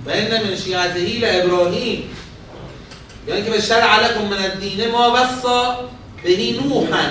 و 0.07 0.11
این 0.11 0.31
من 0.31 0.57
شیعته 0.57 1.21
ابراهیم. 1.23 2.11
یعنی 3.29 3.43
که 3.45 3.51
به 3.51 3.61
شرع 3.61 3.85
علیکم 3.85 4.25
من 4.25 4.43
الدین 4.43 4.91
ما 4.91 5.13
وصا 5.17 5.89
بهی 6.23 6.61
نوحا 6.61 7.05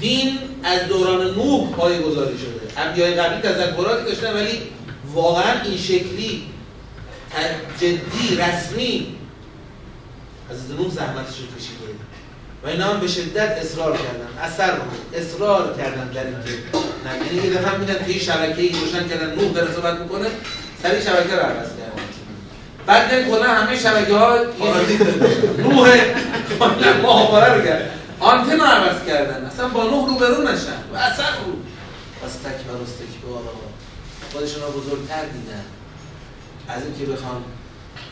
دین 0.00 0.38
از 0.62 0.88
دوران 0.88 1.34
نوح 1.34 1.70
پای 1.70 1.98
گذاری 1.98 2.38
شده. 2.38 2.80
انبیای 2.80 3.14
قبلی 3.14 3.42
تذکراتی 3.42 4.04
داشتن 4.04 4.34
ولی 4.34 4.62
واقعا 5.14 5.62
این 5.62 5.78
شکلی 5.78 6.42
جدی 7.80 8.36
رسمی 8.36 9.06
از 10.50 10.70
نوح 10.70 10.90
زحمتش 10.90 11.38
رو 11.38 11.46
کشیده 11.56 11.84
و 12.64 12.66
اینا 12.66 12.86
هم 12.86 13.00
به 13.00 13.08
شدت 13.08 13.50
اصرار 13.50 13.92
کردن 13.96 14.28
اثر 14.42 14.72
اصرار 15.14 15.76
کردن 15.76 16.08
در 16.08 16.24
اینکه 16.26 16.50
نه 17.04 17.26
یعنی 17.26 17.48
یه 17.48 17.58
دفعه 17.58 17.78
میدن 17.78 17.94
توی 17.94 18.20
شبکه‌ای 18.20 18.68
روشن 18.68 19.08
کردن 19.08 19.34
نوح 19.34 19.52
داره 19.52 19.74
صحبت 19.74 19.98
می‌کنه 19.98 20.26
سری 20.82 21.02
شبکه 21.02 21.34
رو 21.34 21.42
عوض 21.42 21.68
کردن. 21.68 22.02
بعد 22.86 23.14
نه 23.14 23.30
کلا 23.30 23.44
همه 23.44 23.78
شبکه 23.78 24.14
ها 24.14 24.38
نوح 25.58 25.96
کلا 26.58 27.02
ماهواره 27.02 27.54
رو 27.54 27.62
کرد 27.64 27.90
آنتن 28.20 28.60
رو 28.60 28.66
عوض 28.66 29.06
کردن. 29.06 29.44
اصلا 29.44 29.68
با 29.68 29.84
نوح 29.84 30.08
روبرو 30.08 30.42
نشن. 30.42 30.80
و 30.94 30.96
اثر 30.96 31.30
رو. 31.30 31.52
پس 32.22 32.32
تکبر 32.34 32.74
و 32.74 32.82
استکبار. 32.82 33.42
خودشون 34.32 34.62
رو 34.62 34.80
بزرگتر 34.80 35.22
دیدن. 35.22 35.64
از 36.68 36.82
اینکه 36.82 37.12
بخوان 37.12 37.42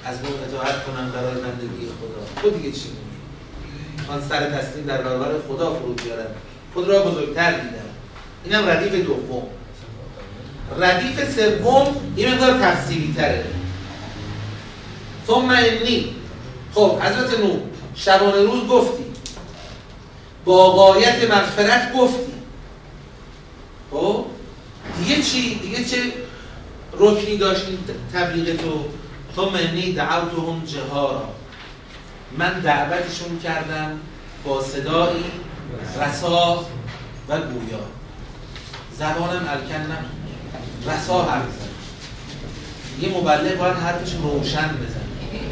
از 0.05 0.17
نوع 0.23 0.33
اطاعت 0.49 0.85
کنن 0.85 1.11
برای 1.11 1.35
بندگی 1.35 1.87
خدا. 1.87 2.43
خود 2.43 2.63
دیگه 2.63 2.73
چی 2.73 2.89
میگی؟ 2.89 4.07
خان 4.07 4.23
سر 4.29 4.51
تسلیم 4.51 4.87
در 4.87 5.03
برابر 5.03 5.29
خدا 5.49 5.75
فرود 5.75 6.03
بیارن 6.03 6.27
خود 6.75 6.89
را 6.89 7.03
بزرگتر 7.03 7.53
دیدن 7.53 7.89
اینم 8.45 8.69
ردیف 8.69 9.07
دوم. 9.07 9.43
ردیف 10.79 11.37
سوم 11.37 11.97
این 12.17 12.35
مقدار 12.35 12.59
تفصیلی 12.59 13.15
تره 13.17 13.45
ثم 15.27 15.51
انی. 15.51 16.15
خب 16.75 16.99
حضرت 17.01 17.41
نو 17.41 17.59
شبانه 17.95 18.43
روز 18.43 18.69
گفتی. 18.69 19.05
با 20.45 20.73
غایت 20.73 21.31
مغفرت 21.31 21.93
گفتی. 21.93 22.33
خب 23.91 24.25
دیگه 24.99 25.23
چی؟ 25.23 25.55
دیگه 25.55 25.85
چه 25.85 25.97
رکنی 26.99 27.37
داشت 27.37 27.67
این 27.69 27.79
تبلیغ 28.13 28.57
تو؟ 28.57 28.85
ثم 29.38 29.55
انی 29.55 29.92
دعوتهم 29.92 30.64
جهارا. 30.64 31.29
من 32.38 32.61
دعوتشون 32.61 33.38
کردم 33.38 34.01
با 34.44 34.62
صدایی 34.62 35.24
رسا 36.01 36.66
و 37.29 37.38
گویا. 37.38 37.79
زبانم 38.98 39.48
الکن 39.48 39.81
نبود 39.81 40.88
رسا 40.88 41.22
حرف 41.22 41.44
یه 43.01 43.09
مبلغ 43.09 43.57
باید 43.57 43.77
حرفش 43.77 44.12
روشن 44.12 44.68
بزنه. 44.68 45.44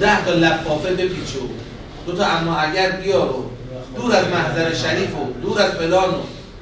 ده 0.00 0.24
تا 0.24 0.30
لفافه 0.30 0.94
بپیچو 0.94 1.48
دو 2.06 2.12
تا 2.12 2.26
اما 2.26 2.56
اگر 2.56 2.90
بیارو 2.90 3.50
دور 3.96 4.16
از 4.16 4.28
محضر 4.28 4.74
شریف 4.74 5.14
و 5.14 5.32
دور 5.42 5.62
از 5.62 5.70
فلان 5.70 6.14
و 6.14 6.18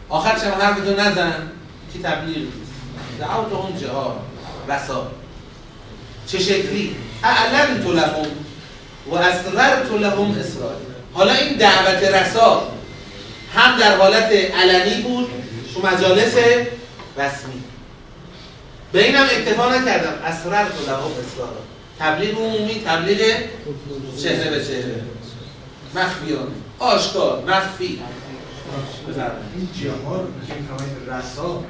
آخر 0.08 0.38
چم 0.38 0.50
حرفتو 0.60 0.90
نزن 0.90 1.50
که 1.92 1.98
تبلیغ 2.02 2.36
نیست. 2.36 2.72
دعوت 3.18 3.52
اون 3.52 3.76
جهار 3.76 4.16
رسا. 4.68 5.19
چه 6.32 6.38
شکلی؟ 6.38 6.96
تو 7.84 7.92
لهم 7.92 8.26
و 9.10 9.14
اسرر 9.14 9.84
تو 9.84 9.98
لهم 9.98 10.38
اسرار 10.38 10.76
حالا 11.14 11.32
این 11.32 11.56
دعوت 11.56 12.02
رسا 12.02 12.72
هم 13.54 13.78
در 13.78 13.96
حالت 13.96 14.32
علنی 14.32 15.02
بود 15.02 15.30
تو 15.74 15.86
مجالس 15.86 16.34
رسمی. 17.18 17.62
به 18.92 19.04
اینم 19.04 19.22
اکتفا 19.22 19.74
نکردم. 19.76 20.12
اسرر 20.24 20.64
تو 20.64 20.86
لهم 20.86 21.10
اسرار 21.26 21.56
تبلیغ 21.98 22.38
عمومی 22.38 22.82
تبلیغ 22.86 23.18
چهره 24.22 24.50
به 24.50 24.64
چهره. 24.64 25.02
مخفیانه 25.94 26.50
آشکار 26.78 27.44
مخفی. 27.46 28.00
این 29.56 29.68
جهار 29.82 30.26
که 30.48 30.54
میفرمایید 30.54 30.96
رسا 31.08 31.64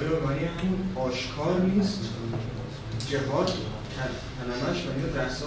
آیا 0.00 0.20
معنی 0.26 0.44
همون 0.44 1.08
آشکار 1.08 1.60
نیست؟ 1.60 2.00
جهاد 3.96 4.10
کلمش 4.38 4.76
معنی 4.76 5.26
رسا 5.26 5.46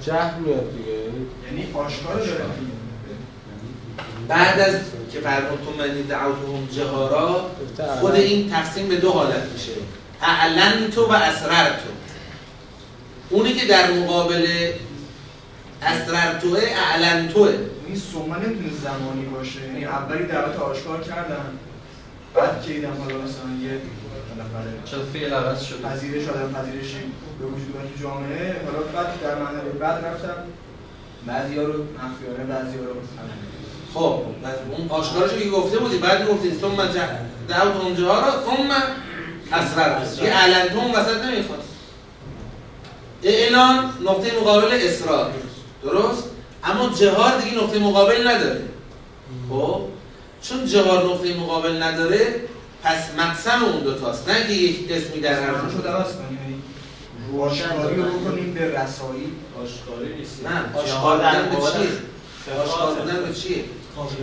جهل 0.00 0.38
میاد 0.38 0.76
دیگه. 0.76 0.98
یعنی 1.46 1.72
آشکار 1.74 2.16
داره. 2.16 2.44
بعد 4.28 4.60
از 4.60 4.74
که 5.12 5.20
فرمود 5.20 5.58
تو 5.64 5.82
منی 5.82 6.02
دعوتهم 6.02 6.66
جهارا 6.72 7.50
خود 8.00 8.14
این 8.14 8.50
تقسیم 8.50 8.88
به 8.88 8.96
دو 8.96 9.10
حالت 9.10 9.42
میشه. 9.52 9.72
اعلن 10.22 10.90
تو 10.90 11.06
و 11.06 11.12
اسرر 11.12 11.68
تو 11.68 11.88
اونی 13.30 13.52
که 13.52 13.66
در 13.66 13.92
مقابل 13.92 14.46
اسررتوه 15.82 16.60
اعلنتوه 16.60 17.54
این 17.86 17.96
سوما 17.96 18.36
نمی‌تونه 18.36 18.70
زمانی 18.84 19.24
باشه. 19.24 19.66
یعنی 19.66 19.84
اولی 19.84 20.24
دعوت 20.24 20.56
آشکار 20.56 21.02
کردن 21.02 21.58
بعد 22.34 22.62
که 22.62 22.72
دیدم 22.72 22.96
حالا 22.98 23.16
مثلا 23.16 23.50
یه 23.62 23.80
بالاخره 24.36 24.72
چرا 24.84 25.00
فعل 25.12 25.32
عوض 25.32 25.62
شده؟ 25.62 25.78
پذیرش 25.88 26.28
آدم 26.28 26.52
پذیرشی 26.52 27.02
به 27.38 27.46
وجود 27.46 27.76
اومد 27.76 27.88
تو 27.94 28.02
جامعه. 28.02 28.56
حالا 28.66 28.82
بعد 28.94 29.20
در 29.22 29.34
مرحله 29.34 29.70
بعد 29.80 30.04
رفتم. 30.04 30.34
بعضیا 31.26 31.62
رو 31.62 31.72
مخفیانه 31.72 32.44
بعضیا 32.44 32.80
رو 32.80 32.94
خب 33.94 34.22
بعد 34.42 34.58
اون 34.78 34.88
آشکارشو 34.88 35.38
که 35.38 35.50
گفته 35.50 35.78
بودی 35.78 35.98
بعد 35.98 36.28
گفتی 36.28 36.50
ثم 36.60 36.76
دعوت 37.48 37.76
اونجا 37.76 38.20
رو 38.20 38.30
ثم 38.30 38.70
اسررتوه 39.52 40.24
یه 40.24 40.32
اعلنتوه 40.32 40.84
اون 40.84 40.94
وسط 40.94 41.24
نمی‌خواست 41.24 41.68
اعلان 43.22 43.92
نقطه 44.02 44.40
مقابل 44.40 44.68
اصرار. 44.72 45.32
درست؟ 45.82 46.24
اما 46.64 46.88
جهاد 46.88 47.44
دیگه 47.44 47.56
نقطه 47.56 47.78
مقابل 47.78 48.28
نداره. 48.28 48.60
خب؟ 49.50 49.80
چون 50.42 50.66
جهاد 50.66 51.04
نقطه 51.06 51.34
مقابل 51.34 51.82
نداره 51.82 52.40
پس 52.84 53.14
مقسم 53.18 53.64
اون 53.64 53.82
دوتاست 53.82 54.28
نه 54.28 54.46
که 54.46 54.52
یک 54.52 54.92
اسمی 54.92 55.20
در 55.20 55.42
هر 55.42 55.50
رو 55.50 55.70
دو. 55.70 55.82
درست 55.82 56.18
کنیم 56.18 56.38
یعنی 56.42 56.62
روشنگاری 57.32 57.96
رو 57.96 58.02
بکنیم 58.02 58.54
به 58.54 58.60
رسایی. 58.60 59.32
آشکاری 59.62 60.14
نیست. 60.18 60.46
نه 60.46 60.78
آشکار 60.80 61.16
بودن 61.16 61.48
به 61.50 61.56
چیه؟ 61.56 62.62
آشکار 62.62 62.94
بودن 62.94 63.26
به 63.26 63.34
چیه؟ 63.34 63.64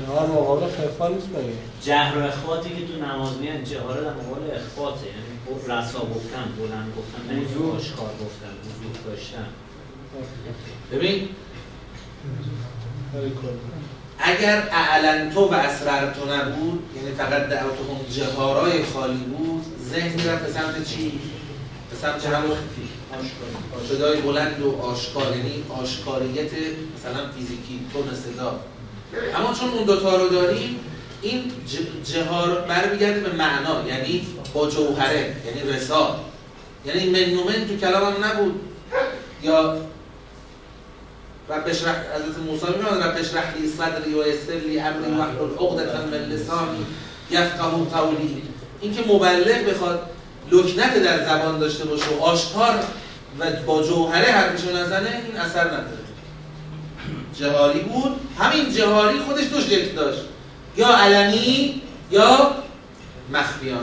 جهار 0.08 0.28
مقابل 0.28 0.68
خفا 0.68 1.08
نیست 1.08 1.28
مگه 1.30 1.54
جهر 1.82 2.18
و 2.18 2.24
اخفاتی 2.24 2.70
که 2.70 2.88
تو 2.88 3.06
نماز 3.06 3.38
میان 3.38 3.64
جهاره 3.64 4.02
در 4.02 4.14
مقابل 4.14 4.56
اخفاته 4.56 5.06
یعنی 5.08 5.36
خب 5.46 5.72
رسا 5.72 6.00
گفتن 6.00 6.46
بلند 6.60 6.94
گفتن 6.98 7.36
نه 7.36 7.42
وضوح. 7.42 7.76
آشکار 7.76 8.10
گفتن 8.10 8.54
وضوح 8.66 9.04
داشتن. 9.06 9.46
ببین 10.92 11.30
اگر 14.20 14.70
اعلنتو 14.72 15.42
و 15.42 15.54
اسررتو 15.54 16.34
نبود 16.34 16.84
یعنی 16.96 17.16
فقط 17.18 17.50
دعوتهم 17.50 18.00
جهارای 18.12 18.84
خالی 18.84 19.18
بود 19.18 19.66
ذهن 19.92 20.10
می‌رفت 20.10 20.46
به 20.46 20.54
سمت 20.54 20.88
چی؟ 20.90 21.20
به 21.90 21.96
سمت 22.02 22.26
همون 22.26 22.58
صدای 23.90 24.22
بلند 24.22 24.62
و 24.62 24.82
آشکار 24.82 25.38
یعنی 25.38 25.64
آشکاریت 25.70 26.52
مثلا 26.98 27.32
فیزیکی 27.38 27.80
تون 27.94 28.04
صدا. 28.16 28.60
اما 29.36 29.54
چون 29.54 29.70
اون 29.70 29.84
دوتا 29.84 30.16
رو 30.16 30.30
داریم 30.30 30.80
این 31.22 31.52
جهار 32.04 32.62
برمیگرده 32.62 33.20
به 33.20 33.36
معنا 33.36 33.88
یعنی 33.88 34.28
با 34.54 34.70
جوهره 34.70 35.36
یعنی 35.46 35.72
رسال 35.72 36.16
یعنی 36.86 37.10
منومن 37.10 37.68
تو 37.68 37.78
کلامم 37.78 38.26
نبود. 38.26 38.60
یا 39.44 39.78
رب 41.50 41.64
اشرح 41.68 41.96
حضرت 42.16 42.38
موسی 42.46 42.66
میگه 42.78 43.06
رب 43.06 43.18
اشرح 43.20 43.54
لی 43.58 43.68
صدری 43.68 44.14
و 44.14 44.28
یسر 44.28 44.68
لی 44.68 44.80
امری 44.80 45.12
واحلل 45.12 45.54
عقدة 45.60 46.06
من 46.06 46.18
لسانی 46.18 46.86
یفقهوا 47.32 47.78
قولی. 47.78 48.44
اینکه 48.82 49.02
مبلغ 49.02 49.70
بخواد 49.70 50.00
لکنت 50.52 51.04
در 51.04 51.26
زبان 51.26 51.60
داشته 51.60 51.86
باشه 51.86 52.06
و 52.20 52.24
آشکار 52.24 52.80
و 53.40 53.46
با 53.66 53.84
جوهره 53.84 54.32
حرفشو 54.32 54.78
نزنه 54.78 55.22
این 55.28 55.38
اثر 55.38 55.68
نداره. 55.68 56.00
جهاری 57.40 57.80
بود. 57.80 58.20
همین 58.40 58.74
جهاری 58.74 59.20
خودش 59.20 59.44
دو 59.44 59.62
شکل 59.62 59.96
داشت. 59.96 60.22
یا 60.78 60.98
علنی 60.98 61.82
یا 62.12 62.52
مخفیانه. 63.34 63.80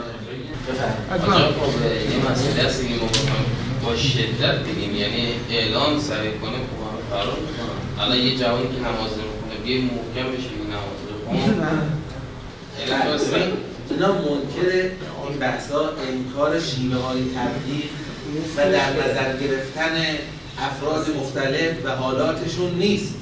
بفرمایید. 0.67 1.55
یه 2.11 2.31
مسئله 2.31 2.69
هست 2.69 2.81
که 2.81 2.87
با 3.87 3.95
شدت 3.95 4.55
بگیم 4.55 4.95
یعنی 4.95 5.33
اعلام 5.51 5.99
سریع 5.99 6.31
کنه 6.31 6.51
خب 6.51 6.79
همه 6.87 7.01
فرار 7.09 7.37
می‌کنن 7.39 8.03
الان 8.05 8.17
یه 8.17 8.37
جوانی 8.37 8.63
که 8.63 8.79
نماز 8.79 9.11
نمی‌خونه 9.11 9.55
بیه 9.63 9.81
محکم 9.81 10.31
بشه 10.31 10.49
بگی 10.49 10.67
نماز 10.67 10.99
بخون 11.07 11.35
یعنی 13.39 13.53
اینا 13.89 14.07
منکر 14.07 14.89
این 15.29 15.39
بحثا 15.39 15.89
انکار 15.89 16.59
شیوه 16.59 16.95
های 16.95 17.19
تبلیغ 17.19 17.89
و 18.57 18.71
در 18.71 18.89
نظر 18.89 19.37
گرفتن 19.37 20.05
افراد 20.59 21.09
مختلف 21.17 21.85
و 21.85 21.89
حالاتشون 21.89 22.71
نیست. 22.71 23.15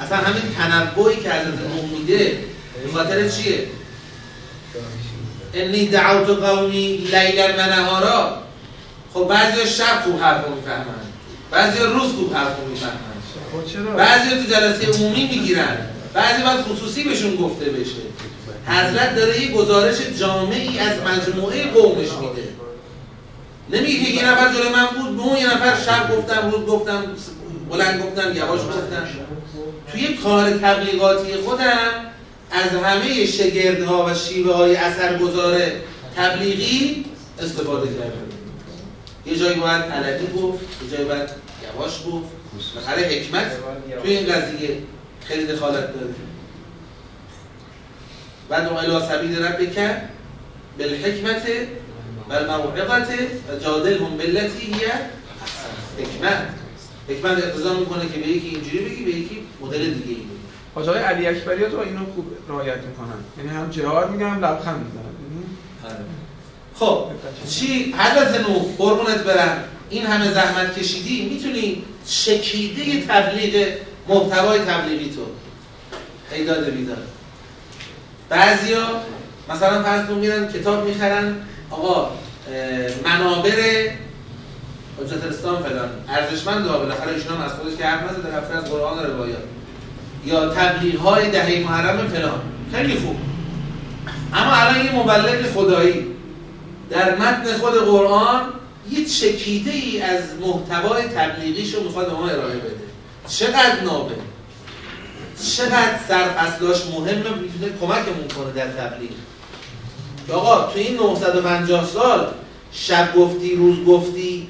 اصلا 0.00 0.16
همین 0.18 0.42
تنوعی 0.56 1.16
که 1.16 1.30
حضرت 1.30 1.60
نوح 1.60 1.98
میده 1.98 2.38
به 2.84 2.92
خاطر 2.92 3.28
چیه؟ 3.28 3.66
انی 5.54 5.86
دعوت 5.86 6.28
قومی 6.28 6.96
لیلا 6.96 7.48
و 7.58 7.70
نهارا. 7.70 8.47
خب 9.14 9.28
بعضی 9.28 9.66
شب 9.66 10.02
خوب 10.04 10.20
حرف 10.20 10.44
رو 10.44 10.54
می‌فهمن. 10.54 11.08
بعضی 11.50 11.78
روز 11.78 12.12
خوب 12.12 12.34
حرف 12.34 12.58
رو 12.60 12.68
می‌فهمن. 12.68 12.92
خب 13.52 13.96
بعضی 13.96 14.30
تو 14.30 14.54
جلسه 14.54 14.92
عمومی 14.92 15.22
می‌گیرن. 15.22 15.76
بعضی 16.14 16.42
باید 16.42 16.60
خصوصی 16.60 17.04
بهشون 17.04 17.36
گفته 17.36 17.64
بشه. 17.64 18.02
حضرت 18.66 19.16
داره 19.16 19.42
یه 19.42 19.52
گزارش 19.52 19.96
جامعی 20.18 20.78
از 20.78 20.92
مجموعه 21.00 21.66
قومش 21.66 22.08
میده. 22.20 22.48
نمیگه 23.70 24.04
که 24.04 24.10
یه 24.10 24.30
نفر 24.30 24.52
جلوی 24.52 24.68
من 24.68 24.86
بود 24.86 25.16
به 25.16 25.22
اون 25.22 25.36
یه 25.36 25.46
نفر 25.46 25.76
شب 25.86 26.16
گفتم 26.16 26.50
روز 26.50 26.66
گفتم 26.66 27.02
بلند 27.70 28.02
گفتم 28.02 28.36
یواش 28.36 28.60
گفتم. 28.60 29.08
توی 29.92 30.16
کار 30.16 30.50
تبلیغاتی 30.50 31.34
خودم 31.36 31.90
از 32.50 32.84
همه 32.84 33.26
شگردها 33.26 34.06
و 34.06 34.14
شیوه 34.14 34.54
های 34.54 34.76
اثرگذار 34.76 35.60
تبلیغی 36.16 37.04
استفاده 37.42 37.86
کردم. 37.86 38.27
یه 39.28 39.38
جایی 39.38 39.60
باید 39.60 39.82
علنی 39.82 40.26
گفت 40.36 40.64
یه 40.82 40.90
جایی 40.90 41.04
باید 41.04 41.28
یواش 41.62 41.92
گفت 42.06 42.28
بالاخره 42.74 43.02
حکمت 43.02 43.46
توی 44.02 44.16
این 44.16 44.32
قضیه 44.32 44.78
خیلی 45.24 45.46
دخالت 45.46 45.94
داره. 45.94 46.14
بعد 48.48 48.66
اون 48.66 48.76
الی 48.76 49.06
سبیل 49.06 49.42
ربک 49.44 49.78
بالحکمت 50.78 51.42
و 52.28 52.32
الموعظت 52.32 53.10
و 53.48 53.58
جادلهم 53.58 54.16
بالتي 54.16 54.58
هی 54.58 54.84
احسن 54.84 55.08
حکمت. 55.98 56.48
حکمت 57.08 57.44
اقتضا 57.44 57.74
می‌کنه 57.74 58.08
که 58.08 58.20
به 58.20 58.28
یکی 58.28 58.48
اینجوری 58.48 58.78
بگی 58.84 59.04
به 59.04 59.10
یکی 59.10 59.38
مدل 59.60 59.84
دیگه 59.84 60.08
ای 60.08 60.14
بگی. 60.14 60.38
حاج 60.74 60.88
آقای 60.88 61.02
علی 61.02 61.26
اکبری 61.26 61.64
تو 61.64 61.78
اینو 61.78 62.04
خوب 62.14 62.26
رعایت 62.48 62.78
می‌کنن. 62.78 63.18
یعنی 63.38 63.48
هم 63.48 63.70
جهار 63.70 64.10
میگن 64.10 64.28
هم 64.28 64.44
لبخند 64.44 64.86
می‌زنن. 64.86 65.04
یعنی 65.84 66.04
خب 66.78 67.04
چی؟ 67.50 67.94
حضرت 67.98 68.40
نوح 68.40 68.62
قربونت 68.78 69.18
برم. 69.18 69.64
این 69.90 70.06
همه 70.06 70.32
زحمت 70.32 70.78
کشیدی 70.78 71.28
می‌تونی 71.34 71.82
چکیده 72.06 73.06
تبلیغ 73.06 73.68
محتوای 74.08 74.58
تبلیغی 74.58 75.10
تو. 75.10 75.20
ایداد 76.34 76.70
بیداد. 76.70 77.02
بعضیا 78.28 78.86
مثلا 79.50 79.82
فرض 79.82 80.06
کن 80.06 80.14
میرن 80.14 80.52
کتاب 80.52 80.88
می‌خرن 80.88 81.36
آقا 81.70 82.00
اه، 82.04 82.10
منابر 83.04 83.50
حجت 84.98 85.24
الاسلام 85.24 85.62
فلان 85.62 85.88
ارزشمند 86.08 86.66
ها 86.66 86.78
بالاخره 86.78 87.14
ایشون 87.14 87.42
از 87.42 87.52
خودش 87.52 87.76
که 87.76 87.84
حرف 87.86 88.10
نزده 88.10 88.36
رفته 88.36 88.56
از 88.56 88.64
قرآن 88.64 88.98
و 88.98 89.02
روایات 89.02 89.42
یا. 90.24 90.48
تبلیغ 90.48 91.00
های 91.00 91.30
دهه 91.30 91.64
محرم 91.64 92.08
فلان. 92.08 92.40
خیلی 92.72 92.98
خوب. 92.98 93.16
اما 94.34 94.52
الان 94.52 94.84
یه 94.84 94.92
مبلغ 94.92 95.42
خدایی. 95.54 96.06
در 96.90 97.14
متن 97.14 97.58
خود 97.58 97.74
قرآن 97.74 98.42
یه 98.90 99.04
چکیده 99.04 99.70
ای 99.70 100.02
از 100.02 100.22
محتوای 100.40 101.02
تبلیغیش 101.02 101.74
رو 101.74 101.82
می‌خواد 101.82 102.06
به 102.06 102.12
ما 102.12 102.28
ارائه 102.28 102.56
بده. 102.56 102.76
چقدر 103.28 103.80
نابه؟ 103.84 104.14
چقدر 105.56 105.98
سرفصلاش 106.08 106.86
مهمه؟ 106.86 107.14
می‌تونه 107.14 107.72
کمکمون 107.80 108.28
کنه 108.36 108.52
در 108.54 108.66
تبلیغ. 108.66 109.10
آقا 110.32 110.72
تو 110.72 110.78
این 110.78 110.94
950 110.94 111.86
سال 111.86 112.26
شب 112.72 113.14
گفتی 113.16 113.56
روز 113.56 113.84
گفتی 113.84 114.48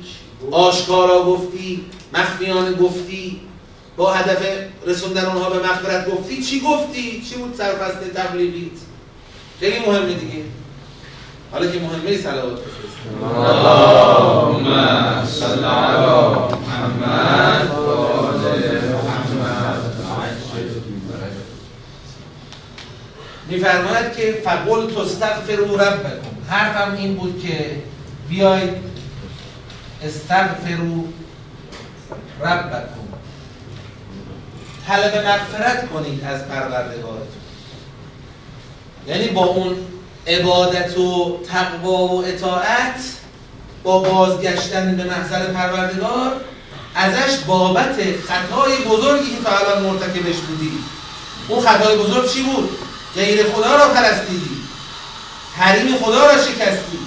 آشکارا 0.51 1.23
گفتی 1.25 1.85
مخفیانه 2.15 2.73
گفتی 2.73 3.41
با 3.97 4.13
هدف 4.13 4.47
رسوندن 4.87 5.25
اونها 5.25 5.51
به 5.51 5.59
مغفرت 5.59 6.11
گفتی 6.11 6.43
چی 6.43 6.61
گفتی؟ 6.61 7.23
چی 7.31 7.35
بود 7.35 7.55
سرفصل 7.59 8.09
تبلیغیت؟ 8.15 8.79
خیلی 9.61 9.79
مهمه 9.79 10.15
دیگه. 10.15 10.45
حالا 11.53 11.71
که 11.71 11.81
مهمه 11.81 12.17
صلوات 12.17 12.61
بفرست 12.61 12.99
اللهم 13.23 14.67
صل 15.27 15.65
علی 15.65 16.07
محمد 16.67 17.71
و 17.71 17.91
آل 17.91 18.39
محمد. 18.93 19.99
میفرماید 23.49 24.17
که 24.17 24.41
فقل 24.45 24.87
تستغفروا 24.87 25.77
ربکم. 25.77 26.29
حرفم 26.49 26.95
این 26.95 27.15
بود 27.15 27.43
که 27.43 27.83
بیاید 28.29 28.73
استغفروا 30.05 31.05
ربکم. 32.41 32.99
طلب 34.87 35.27
مغفرت 35.27 35.91
کنید 35.91 36.25
از 36.25 36.49
پروردگارتون. 36.49 37.27
یعنی 39.07 39.29
با 39.29 39.45
اون 39.45 39.77
عبادت 40.29 40.99
و 40.99 41.39
تقوا 41.53 42.07
و 42.07 42.25
اطاعت 42.25 43.01
با 43.83 43.99
بازگشتن 43.99 44.97
به 44.97 45.05
محضر 45.05 45.47
پروردگار 45.47 46.41
ازش 46.95 47.39
بابت 47.47 47.97
خطای 48.29 48.77
بزرگی 48.77 49.31
که 49.31 49.43
تا 49.45 49.59
الان 49.59 49.83
مرتکبش 49.83 50.37
بودی. 50.37 50.73
اون 51.49 51.61
خطای 51.61 51.97
بزرگ 51.97 52.31
چی 52.33 52.43
بود؟ 52.43 52.79
غیر 53.15 53.53
خدا 53.53 53.77
را 53.77 53.89
پرستیدی 53.89 54.63
حریم 55.57 55.97
خدا 55.97 56.27
را 56.27 56.33
شکستی. 56.33 56.99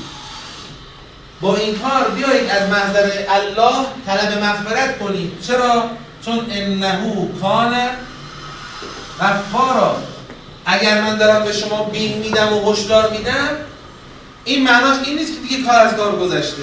با 1.41 1.55
این 1.55 1.79
کار 1.79 2.09
بیایید 2.09 2.49
از 2.49 2.69
محضر 2.69 3.09
الله 3.29 3.85
طلب 4.05 4.43
مغفرت 4.43 4.99
کنید. 4.99 5.41
چرا؟ 5.47 5.83
چون 6.25 6.47
انه 6.51 6.99
کان 7.41 7.75
غفارا. 9.19 9.97
اگر 10.65 11.01
من 11.01 11.17
دارم 11.17 11.43
به 11.43 11.53
شما 11.53 11.83
بین 11.83 12.17
میدم 12.17 12.53
و 12.53 12.71
هشدار 12.71 13.11
میدم 13.11 13.49
این 14.43 14.63
معناش 14.63 15.07
این 15.07 15.17
نیست 15.17 15.33
که 15.33 15.39
دیگه 15.39 15.63
کار 15.63 15.79
از 15.79 15.95
کار 15.95 16.19
گذشته. 16.19 16.61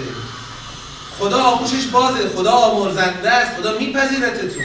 خدا 1.19 1.43
آغوشش 1.43 1.87
بازه 1.93 2.29
خدا 2.37 2.53
آمرزنده 2.53 3.31
است 3.31 3.61
خدا 3.61 3.79
میپذیرتتون. 3.79 4.65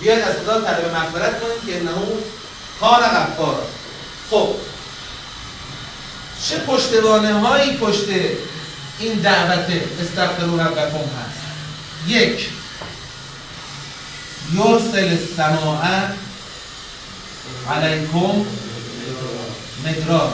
بیاید 0.00 0.24
از 0.24 0.34
خدا 0.34 0.60
طلب 0.60 0.94
مغفرت 0.96 1.40
کنید 1.40 1.66
که 1.66 1.80
انه 1.80 1.90
کان 2.80 3.00
غفارا 3.00 3.62
خب 4.30 4.48
چه 6.48 6.58
پشتوانه 6.58 7.32
هایی 7.32 7.76
پشت 7.76 8.04
این 8.98 9.12
دعوت 9.14 9.66
استغفروا 10.02 10.56
ربکم 10.56 10.98
هست؟ 10.98 11.38
یک 12.06 12.48
یرسل 14.54 15.08
السماء 15.08 15.84
علیکم 17.70 18.46
مدرار 19.86 20.32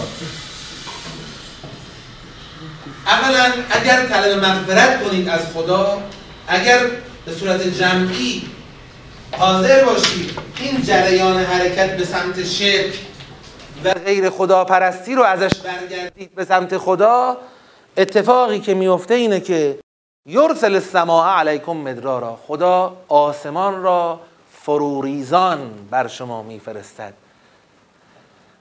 اولا 3.06 3.52
اگر 3.70 4.06
طلب 4.06 4.44
مغفرت 4.44 5.02
کنید 5.04 5.28
از 5.28 5.40
خدا 5.54 6.02
اگر 6.48 6.78
به 7.26 7.32
صورت 7.32 7.62
جمعی 7.62 8.42
حاضر 9.38 9.84
باشید 9.84 10.38
این 10.60 10.82
جریان 10.82 11.36
حرکت 11.36 11.96
به 11.96 12.04
سمت 12.04 12.44
شرک 12.44 12.98
و 13.84 13.94
غیر 13.94 14.30
خدا 14.30 14.64
پرستی 14.64 15.14
رو 15.14 15.22
ازش 15.22 15.54
برگردید 15.54 16.34
به 16.34 16.44
سمت 16.44 16.78
خدا 16.78 17.36
اتفاقی 17.96 18.60
که 18.60 18.74
میفته 18.74 19.14
اینه 19.14 19.40
که 19.40 19.78
یرسل 20.26 20.74
السماء 20.74 21.38
علیکم 21.38 21.72
مدرارا. 21.72 22.38
خدا 22.46 22.96
آسمان 23.08 23.82
را 23.82 24.20
فروریزان 24.62 25.70
بر 25.90 26.08
شما 26.08 26.42
میفرستد. 26.42 27.23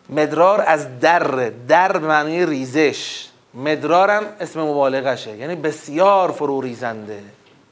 مدرار 0.09 0.63
از 0.67 0.99
در 0.99 1.51
در 1.67 1.97
به 1.97 2.07
معنی 2.07 2.45
ریزش. 2.45 3.25
مدرارم 3.53 4.23
اسم 4.39 4.61
مبالغشه 4.61 5.37
یعنی 5.37 5.55
بسیار 5.55 6.31
فروریزنده 6.31 7.19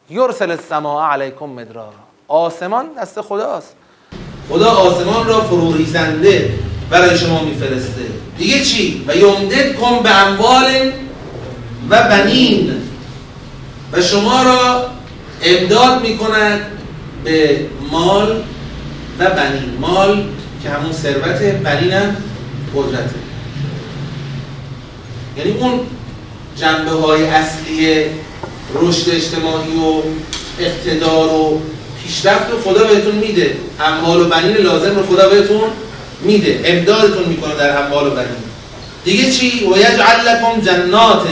یرسل 0.10 0.52
السماء 0.52 1.12
علیکم 1.12 1.46
مدرارا. 1.46 1.94
آسمان 2.28 2.86
دست 3.02 3.22
خداست. 3.22 3.76
خدا 4.50 4.70
آسمان 4.72 5.28
را 5.28 5.42
فروریزنده 5.42 6.54
برای 6.90 7.18
شما 7.18 7.44
میفرسته. 7.44 8.02
دیگه 8.38 8.64
چی؟ 8.64 9.06
و 9.08 9.16
یمدد 9.16 9.76
کن 9.76 10.04
به 10.04 10.10
اموال 10.10 10.92
و 11.90 12.04
بنین. 12.04 12.82
و 13.94 14.02
شما 14.02 14.44
را 14.44 14.86
امداد 15.44 16.02
می‌کند 16.02 16.62
به 17.24 17.66
مال 17.92 18.44
و 19.20 19.30
بنین. 19.30 19.78
مال 19.80 20.26
که 20.64 20.70
همون 20.70 20.94
ثروت 20.94 21.42
بنین 21.42 21.94
هم 21.94 22.16
قدرته. 22.76 23.16
یعنی 25.38 25.52
اون 25.52 25.80
جنبه 26.58 26.92
های 26.92 27.26
اصلی 27.26 28.06
رشد 28.76 29.10
اجتماعی 29.10 29.76
و 29.76 30.02
اقتدار 30.60 31.28
و 31.28 31.62
پیشرفت 32.04 32.52
رو 32.52 32.62
خدا 32.62 32.84
بهتون 32.84 33.16
میده. 33.16 33.58
اموال 33.80 34.22
و 34.22 34.26
بنین 34.30 34.58
لازم 34.58 34.96
رو 34.96 35.06
خدا 35.06 35.30
بهتون 35.30 35.70
میده. 36.22 36.62
امدادتون 36.66 37.24
می‌کنه 37.24 37.56
در 37.56 37.86
اموال 37.86 38.08
و 38.08 38.10
بنین. 38.10 38.28
دیگه 39.06 39.32
چی؟ 39.32 39.66
و 39.66 39.78
یجعل 39.78 40.22
لکم 40.28 40.62
جنات 40.62 41.28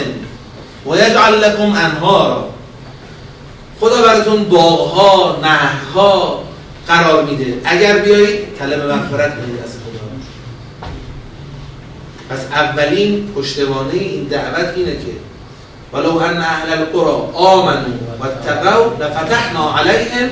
و 0.86 0.96
یجعل 0.96 1.36
لکم 1.36 1.72
انهارا. 1.72 2.50
خدا 3.80 4.02
براتون 4.02 4.44
باغها 4.44 5.40
نهرها 5.42 6.44
قرار 6.90 7.24
میده. 7.24 7.62
اگر 7.66 7.98
بیایید 7.98 8.56
طلب 8.60 8.92
مغفرت 8.92 9.36
کنید 9.36 9.60
از 9.64 9.70
خدا. 9.70 10.10
پس 12.30 12.40
اولین 12.52 13.34
پشتوانه 13.36 13.94
این 13.94 14.24
دعوت 14.24 14.74
اینه 14.76 14.92
که 14.92 15.12
ولو 15.94 16.18
ان 16.18 16.38
اهل 16.38 16.72
القرى 16.72 17.34
آمنوا 17.34 17.86
واتقوا 18.20 18.94
لفتحنا 19.00 19.78
علیهم 19.78 20.30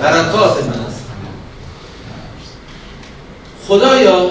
برکات 0.00 0.64
من 0.64 0.86
است. 0.86 1.04
خدایا 3.68 4.30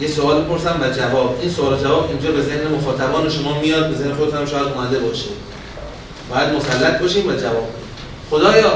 یه 0.00 0.08
سوال 0.08 0.44
پرسم 0.44 0.76
و 0.80 0.90
جواب. 0.90 1.38
این 1.40 1.50
سوال 1.50 1.78
جواب 1.78 2.08
اینجا 2.10 2.32
به 2.32 2.42
ذهن 2.42 2.74
مخاطبان 2.74 3.30
شما 3.30 3.60
میاد 3.60 3.88
به 3.90 3.96
ذهن 3.96 4.14
خودتون 4.14 4.38
هم 4.38 4.46
شاید 4.46 4.68
اومده 4.68 4.98
باشه. 4.98 5.28
باید 6.30 6.48
مسلط 6.48 7.00
باشیم 7.00 7.28
و 7.28 7.32
جواب 7.32 7.68
خدایا 8.30 8.72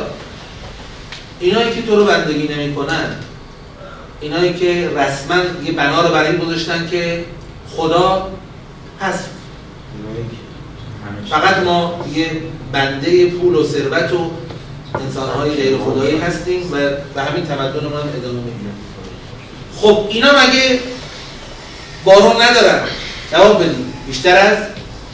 اینایی 1.43 1.75
که 1.75 1.83
تو 1.83 1.97
رو 1.97 2.05
بندگی 2.05 2.55
نمی‌کنن 2.55 3.17
اینایی 4.21 4.55
که 4.55 4.91
رسما 4.97 5.37
یه 5.65 5.73
بنا 5.73 6.03
رو 6.03 6.09
برای 6.09 6.31
این 6.31 6.37
گذاشتن 6.37 6.89
که 6.91 7.25
خدا 7.77 8.29
هست 9.01 9.25
فقط 11.31 11.57
ما 11.57 12.05
یه 12.15 12.31
بنده 12.73 13.27
پول 13.27 13.55
و 13.55 13.67
ثروت 13.67 14.13
و 14.13 14.31
انسانهای 15.01 15.51
غیر 15.51 15.79
خدایی 15.79 16.19
هستیم 16.19 16.73
و 16.73 16.77
به 17.15 17.23
همین 17.23 17.47
تمدنمون 17.47 17.93
هم 17.93 18.09
ادامه 18.17 18.39
میدیم. 18.39 18.75
خب 19.77 20.07
اینا 20.11 20.29
مگه 20.29 20.81
بارون 22.05 22.43
ندارن؟ 22.43 22.81
جواب 23.33 23.63
بدیم 23.63 23.93
بیشتر 24.07 24.37
از؟ 24.37 24.59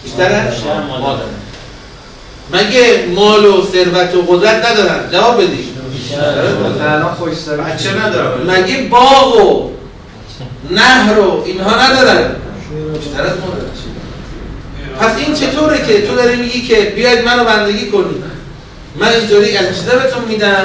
بیشتر 0.05 0.33
از؟ 0.33 0.65
ما 0.89 1.17
دارن 1.17 1.39
مگه 2.53 3.07
مال 3.15 3.47
و 3.47 3.67
ثروت 3.73 4.15
و 4.15 4.23
قدرت 4.23 4.67
ندارن؟ 4.71 5.11
جواب 5.13 5.41
خوش 5.41 5.78
بچه 7.57 8.07
ندارم. 8.07 8.51
مگه 8.51 8.83
باغ 8.83 9.47
و 9.47 9.71
نهر 10.71 11.19
و 11.19 11.43
اینها 11.47 11.87
ندارن؟ 11.87 12.31
بیشتر 12.99 13.23
از 13.23 13.33
ما 13.41 13.49
پس 15.01 15.19
این 15.19 15.35
چطوره 15.35 15.87
که 15.87 16.07
تو 16.07 16.15
داری 16.15 16.37
میگی 16.37 16.61
که 16.61 16.93
بیاید 16.97 17.25
منو 17.25 17.45
بندگی 17.45 17.91
کنید 17.91 18.25
من 18.97 19.09
اینطوری 19.09 19.57
از 19.57 19.67
چیزا 19.67 19.99
بهتون 19.99 20.25
میدم. 20.29 20.65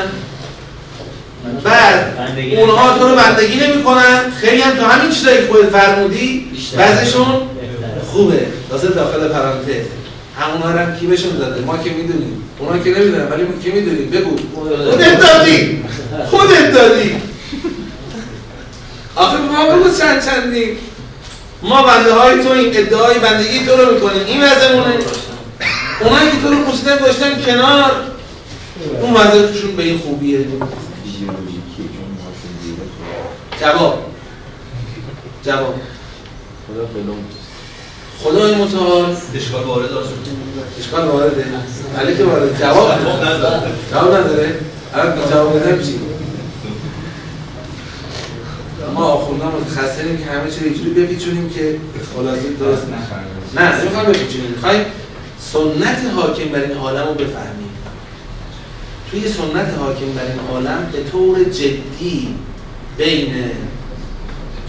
بعد 1.64 2.18
اونها 2.58 2.98
تو 2.98 3.08
رو 3.08 3.16
بندگی 3.16 3.56
نمی‌کنن. 3.56 4.32
خیلی 4.42 4.62
هم 4.62 4.76
تو 4.76 4.86
همین 4.86 5.12
چیزایی 5.12 5.48
خودت 5.48 5.70
فرمودی 5.70 6.52
بعضشون 6.78 7.42
خوبه. 8.12 8.48
لازم 8.72 8.88
داخل 8.88 9.28
پرانتز. 9.28 9.86
همونا 10.40 10.72
رو 10.72 10.80
هم 10.80 11.00
کی 11.00 11.08
بهشون 11.08 11.38
داده 11.38 11.62
ما 11.62 11.78
که 11.78 11.90
می‌دونیم. 11.90 12.44
اونا 12.60 12.84
که 12.84 12.90
نمی‌دونن 12.90 13.28
ولی 13.28 13.44
ما 13.44 13.62
که 13.64 13.72
می‌دونیم؟ 13.72 14.10
بگو. 14.10 14.38
خودت 14.92 15.20
دادی. 15.20 15.84
خودت 16.30 16.74
دادی. 16.74 17.16
آخه 19.16 19.38
ما 19.38 19.76
بگو 19.76 19.98
چند 19.98 20.26
چندی. 20.26 20.78
ما 21.62 21.84
بنده 21.84 22.14
های 22.14 22.44
تو 22.44 22.52
این 22.52 22.78
ادعای 22.78 23.20
بندگی 23.20 23.66
تو 23.66 23.76
رو 23.76 23.94
می‌کنیم. 23.94 24.26
این 24.28 24.44
وضعمونه. 24.44 24.94
اونایی 26.02 26.32
که 26.32 26.38
تو 26.44 26.50
رو 26.50 26.64
پوسیدن 26.64 26.98
گذاشتن 26.98 27.42
کنار 27.42 27.92
اون 29.02 29.14
وضعشون 29.14 29.76
به 29.76 29.84
این 29.84 29.98
خوبیه. 29.98 30.46
جواب. 33.62 34.06
جواب. 35.46 35.76
خدای 38.24 38.56
متعال. 38.56 39.16
اشکال 39.36 39.64
وارد 39.64 39.92
آسون 39.92 40.18
اشکال 40.80 41.08
وارده. 41.08 41.46
ولی 41.98 42.18
که 42.18 42.24
وارد. 42.24 42.60
جواب 42.60 42.92
جواب 43.92 44.14
نداره. 44.14 44.56
الان 44.94 45.30
جواب 45.32 45.60
بده 45.60 45.84
چی 45.84 46.00
ما 48.94 49.04
آخوندان 49.06 49.52
متخصصیم 49.52 50.18
که 50.18 50.26
همه 50.26 50.52
چیز 50.52 50.64
اینجوری 50.64 50.90
بپیچونیم 50.90 51.50
که 51.50 51.78
خلاصه 52.16 52.42
درست 52.60 52.84
نه 53.56 53.82
نمی‌خوام 53.82 54.06
بپیچونیم. 54.06 54.50
می‌خوایم 54.50 54.86
سنت 55.54 56.14
حاکم 56.16 56.50
بر 56.50 56.60
این 56.60 56.78
عالم 56.78 57.08
رو 57.08 57.14
بفهمیم. 57.14 57.70
توی 59.12 59.22
سنت 59.22 59.78
حاکم 59.80 60.14
بر 60.16 60.22
این 60.22 60.40
عالم 60.52 60.90
به 60.94 61.04
طور 61.12 61.44
جدی 61.44 62.36
بین 62.98 63.34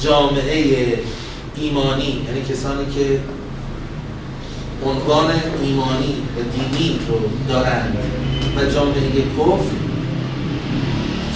جامعه 0.01 0.99
ایمانی 1.57 2.27
یعنی 2.27 2.43
کسانی 2.51 2.95
که 2.95 3.21
عنوان 4.87 5.31
ایمانی 5.63 6.15
و 6.37 6.41
دینی 6.57 6.99
رو 7.09 7.15
دارند 7.49 7.97
و 8.57 8.61
جامعه 8.61 9.23
کفر 9.39 9.65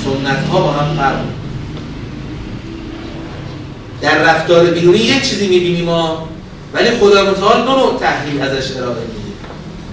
سنت 0.05 0.49
ها 0.53 0.61
با 0.61 0.72
هم 0.72 0.97
فرق 0.97 1.18
در 4.01 4.18
رفتار 4.18 4.64
بیرونی 4.64 4.99
یک 4.99 5.22
چیزی 5.22 5.49
می‌بینیم 5.49 5.84
ما 5.84 6.28
ولی 6.74 6.91
خدا 6.91 7.30
متعال 7.30 7.62
دو 7.62 7.70
نوع 7.70 7.99
تحلیل 8.01 8.43
ازش 8.43 8.76
ارائه 8.76 8.95
میده. 8.95 9.18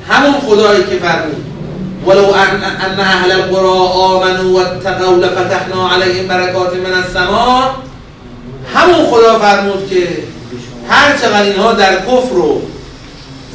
همون 0.09 0.41
خدایی 0.41 0.83
که 0.83 0.95
فرمود 0.95 1.45
ولو 2.05 2.25
ان 2.25 2.63
ان 2.63 2.99
اهل 2.99 3.31
القرى 3.31 3.77
آمنوا 3.93 4.53
واتقوا 4.53 5.17
لفتحنا 5.17 5.89
علیهم 5.89 6.27
برکات 6.27 6.73
من 6.75 6.93
السماء. 6.93 7.71
همون 8.73 9.05
خدا 9.05 9.39
فرمود 9.39 9.89
که 9.89 10.07
هر 10.89 11.17
چقدر 11.17 11.43
اینها 11.43 11.73
در 11.73 11.95
کفر 11.95 12.37
و 12.37 12.61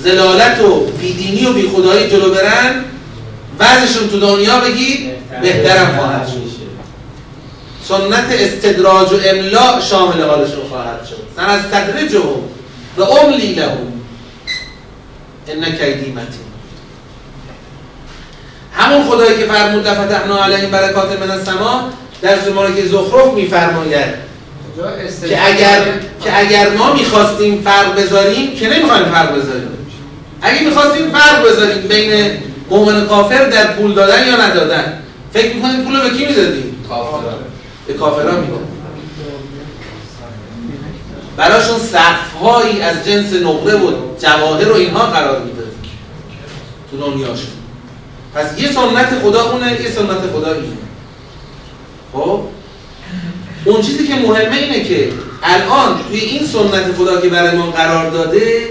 زلالت 0.04 0.60
و 0.60 0.80
بیدینی 0.80 1.46
و 1.46 1.52
بیخدایی 1.52 2.10
جلو 2.10 2.34
برن 2.34 2.84
وضعشون 3.58 4.08
تو 4.08 4.20
دنیا 4.20 4.60
بگید 4.60 5.10
بهترم 5.42 5.96
خواهد 5.96 6.28
شد. 6.28 6.50
سنت 7.88 8.24
استدراج 8.30 9.12
و 9.12 9.16
املاع 9.24 9.80
شامل 9.80 10.22
حالشون 10.22 10.68
خواهد 10.68 11.06
شد. 11.10 11.22
سن 11.36 11.44
از 11.44 11.60
تدرجهم 11.60 12.42
و 12.96 13.02
املی 13.02 13.54
لهم. 13.54 14.00
ان 15.48 15.64
کیدی 15.64 16.14
همون 18.72 19.08
خدایی 19.08 19.38
که 19.38 19.44
فرمود 19.44 19.86
لفتحنا 19.86 20.44
علیهم 20.44 20.70
برکات 20.70 21.20
من 21.20 21.30
السما 21.30 21.90
در 22.22 22.40
سوره 22.40 22.74
که 22.74 22.88
زخرف 22.88 23.34
میفرماید 23.34 24.14
که 25.28 25.46
اگر 25.46 25.82
که 26.24 26.38
اگر 26.38 26.70
ما 26.70 26.92
می‌خواستیم 26.92 27.62
فرق 27.62 27.96
بذاریم 27.96 28.56
که 28.56 28.68
نمی‌خوایم 28.68 29.04
فرق 29.04 29.36
بذاریم؟ 29.36 29.59
اگه 30.42 30.62
می‌خواستیم 30.64 31.10
فرق 31.10 31.46
بذاریم 31.46 31.88
بین 31.88 32.30
مؤمن 32.70 33.06
کافر 33.06 33.44
در 33.44 33.72
پول 33.72 33.94
دادن 33.94 34.28
یا 34.28 34.36
ندادن 34.36 35.02
فکر 35.32 35.54
می‌کنید 35.54 35.84
پول 35.84 35.96
رو 35.96 36.02
به 36.02 36.16
کی 36.16 36.26
می‌دادیم؟ 36.26 36.84
به 37.86 37.94
کافران 37.94 38.40
می‌دادیم. 38.40 38.66
براشون 41.36 41.78
سقفهایی 41.78 42.80
از 42.80 43.04
جنس 43.06 43.32
نقره 43.32 43.74
و 43.74 43.92
جواهر 44.18 44.72
و 44.72 44.74
اینها 44.74 45.06
قرار 45.06 45.42
می‌دادیم 45.42 45.70
تو 46.90 46.96
دنیاشون. 46.96 47.50
پس 48.34 48.58
یه 48.58 48.72
سنت 48.72 49.20
خدا 49.22 49.50
اونه 49.50 49.72
یه 49.72 49.90
سنت 49.90 50.20
خدا 50.34 50.52
اینه. 50.54 50.76
خب؟ 52.12 52.40
اون 53.64 53.82
چیزی 53.82 54.06
که 54.06 54.14
مهمه 54.14 54.56
اینه 54.56 54.84
که 54.84 55.12
الان 55.42 56.00
توی 56.08 56.20
این 56.20 56.46
سنت 56.46 56.94
خدا 56.98 57.20
که 57.20 57.28
برای 57.28 57.56
ما 57.56 57.66
قرار 57.66 58.10
داده 58.10 58.68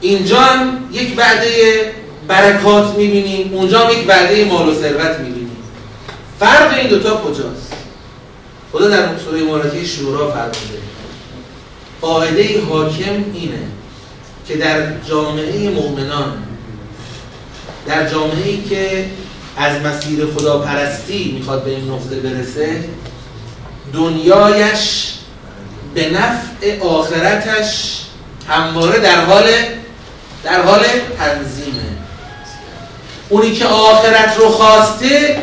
اینجا 0.00 0.40
هم 0.40 0.88
یک 0.92 1.14
وعده 1.18 1.92
برکات 2.28 2.94
می‌بینیم 2.94 3.54
اونجا 3.54 3.80
هم 3.80 3.92
یک 3.92 4.08
وعده 4.08 4.44
مال 4.44 4.68
و 4.68 4.74
ثروت 4.74 5.18
می‌بینیم. 5.18 5.56
فرق 6.40 6.78
این 6.78 6.88
دوتا 6.88 7.16
کجاست؟ 7.16 7.72
خدا 8.72 8.88
در 8.88 9.18
سوره 9.24 9.42
مبارکه 9.42 9.84
شورا 9.84 10.30
فرموده 10.30 10.80
قاعده 12.00 12.62
حاکم 12.68 13.24
اینه 13.34 13.62
که 14.48 14.56
در 14.56 15.00
جامعه 15.08 15.70
مؤمنان 15.70 16.32
در 17.86 18.08
جامعه 18.08 18.46
ای 18.46 18.62
که 18.62 19.06
از 19.56 19.80
مسیر 19.82 20.26
خدا 20.26 20.58
پرستی 20.58 21.32
می‌خواد 21.38 21.64
به 21.64 21.70
این 21.70 21.90
نقطه 21.90 22.16
برسه 22.16 22.84
دنیایش 23.92 25.12
به 25.94 26.10
نفع 26.10 26.80
آخرتش 26.80 28.00
همواره 28.48 28.98
در 28.98 29.24
حال 29.24 29.44
در 30.44 30.62
حال 30.62 30.84
تنظیمه 31.18 31.90
اونی 33.28 33.52
که 33.52 33.66
آخرت 33.66 34.36
رو 34.38 34.48
خواسته 34.48 35.38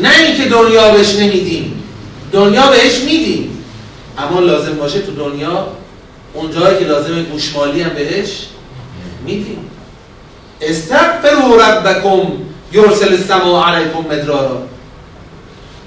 نه 0.00 0.10
اینکه 0.20 0.44
دنیا 0.44 0.90
بهش 0.90 1.14
نمیدیم. 1.14 1.82
دنیا 2.32 2.66
بهش 2.66 2.98
میدیم. 2.98 3.64
اما 4.18 4.40
لازم 4.40 4.74
باشه 4.74 5.00
تو 5.00 5.12
دنیا 5.12 5.68
اون 6.34 6.50
جایی 6.50 6.78
که 6.78 6.84
لازمه 6.84 7.22
گوشمالی 7.22 7.82
هم 7.82 7.90
بهش 7.90 8.46
میدیم. 9.24 9.70
استغفروا 10.60 11.56
ربکم 11.56 12.20
یرسل 12.72 13.12
السماء 13.12 13.66
علیکم 13.66 13.98
مدرارا. 13.98 14.62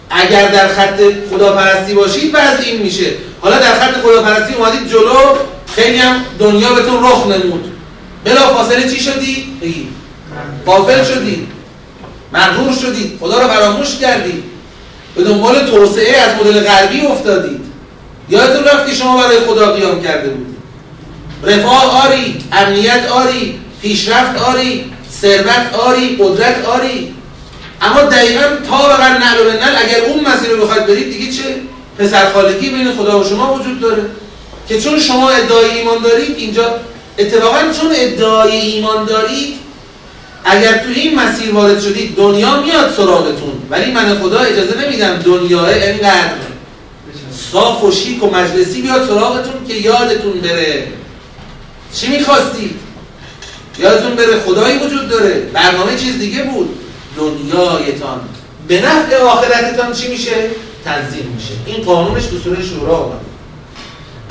اگر 0.10 0.47
در 0.47 0.68
خط 0.68 0.99
خداپرستی 1.32 1.93
باشید 1.93 2.32
بعض 2.32 2.60
این 2.62 2.82
میشه. 2.82 3.12
حالا 3.41 3.60
در 3.60 3.80
خط 3.80 4.01
خداپرستی 4.01 4.53
اومدید 4.53 4.88
جلو 4.89 5.36
خیلی 5.76 5.97
هم 5.97 6.26
دنیا 6.39 6.74
بهتون 6.74 7.03
رخ 7.03 7.28
نمود. 7.28 7.76
بلا 8.28 8.53
فاصله 8.53 8.89
چی 8.89 8.99
شدی؟ 8.99 9.57
بگید 9.61 9.88
غافل 10.65 11.03
شدید 11.03 11.47
مغرور 12.34 12.73
شدید 12.73 13.17
خدا 13.19 13.41
رو 13.41 13.47
فراموش 13.47 13.97
کردید 13.97 14.43
به 15.15 15.23
دنبال 15.23 15.65
توسعه 15.65 16.17
از 16.17 16.36
مدل 16.36 16.59
غربی 16.59 17.01
افتادید 17.01 17.61
یادتون 18.30 18.63
رفت 18.63 18.88
که 18.88 18.95
شما 18.95 19.17
برای 19.17 19.39
خدا 19.39 19.71
قیام 19.71 20.03
کرده 20.03 20.30
بودید 20.30 20.57
رفاه 21.43 22.07
آری 22.07 22.36
امنیت 22.51 23.07
آری 23.11 23.59
پیشرفت 23.82 24.41
آری 24.41 24.91
ثروت 25.21 25.73
آری 25.73 26.17
قدرت 26.19 26.65
آری. 26.65 27.13
اما 27.82 28.01
دقیقا 28.01 28.43
تا 28.69 28.78
بقر 28.78 29.17
نعل 29.17 29.38
و 29.38 29.49
اگر 29.86 30.05
اون 30.05 30.28
مسیر 30.28 30.49
رو 30.49 30.65
بخواید 30.65 30.88
برید 30.88 31.11
دیگه 31.11 31.32
چه 31.32 31.43
پسرخالگی 31.99 32.69
بین 32.69 32.91
خدا 32.91 33.19
و 33.19 33.23
شما 33.23 33.53
وجود 33.53 33.80
داره؟ 33.80 34.03
که 34.69 34.82
چون 34.82 34.99
شما 34.99 35.30
ادعای 35.30 35.71
ایمان 35.71 36.01
دارید 36.03 36.38
اینجا 36.38 36.75
اتفاقا 37.18 37.59
چون 37.82 37.91
ادعای 37.95 38.51
ایمان 38.51 39.05
دارید 39.05 39.68
اگر 40.45 40.78
تو 40.78 40.89
این 40.95 41.20
مسیر 41.20 41.53
وارد 41.53 41.82
شدید 41.82 42.15
دنیا 42.15 42.61
میاد 42.61 42.93
سراغتون. 42.97 43.53
ولی 43.70 43.91
من 43.91 44.20
خدا 44.20 44.39
اجازه 44.39 44.86
نمیدم 44.86 45.18
دنیا 45.18 45.68
اینقدر 45.68 46.32
صاف 47.51 47.84
و 47.84 47.91
شیک 47.91 48.24
و 48.24 48.30
مجلسی 48.30 48.82
بیاد 48.82 49.07
سراغتون 49.07 49.68
که 49.68 49.74
یادتون 49.74 50.41
بره. 50.41 50.88
چی 51.93 52.07
می‌خواستید؟ 52.07 52.76
یادتون 53.80 54.15
بره 54.15 54.39
خدایی 54.39 54.78
وجود 54.78 55.09
داره. 55.09 55.34
برنامه 55.53 55.95
چیز 55.95 56.20
دیگه 56.20 56.43
بود. 56.43 56.70
دنیایتان. 57.18 58.20
به 58.68 58.82
نفع 58.82 59.18
آخرتتان 59.18 59.93
چی 59.93 60.07
میشه؟ 60.07 60.49
تنظیم 60.86 61.34
میشه. 61.36 61.53
این 61.65 61.86
قانونش 61.86 62.26
تو 62.26 62.38
سوره 62.38 62.63
شورا 62.63 62.97
اومده 62.97 63.20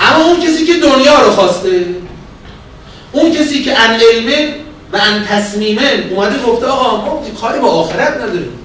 اما 0.00 0.24
اون 0.24 0.40
کسی 0.40 0.66
که 0.66 0.72
دنیا 0.72 1.20
رو 1.22 1.30
خواسته 1.30 1.86
اون 3.16 3.32
کسی 3.32 3.64
که 3.64 3.80
ان 3.80 4.00
علمه 4.00 4.54
و 4.92 4.96
ان 4.96 5.24
تصمیمه 5.24 6.04
اومده 6.10 6.42
گفته 6.42 6.66
آقا 6.66 6.96
ما 6.96 7.22
کاری 7.40 7.60
با 7.60 7.68
آخرت 7.68 8.16
نداریم. 8.16 8.58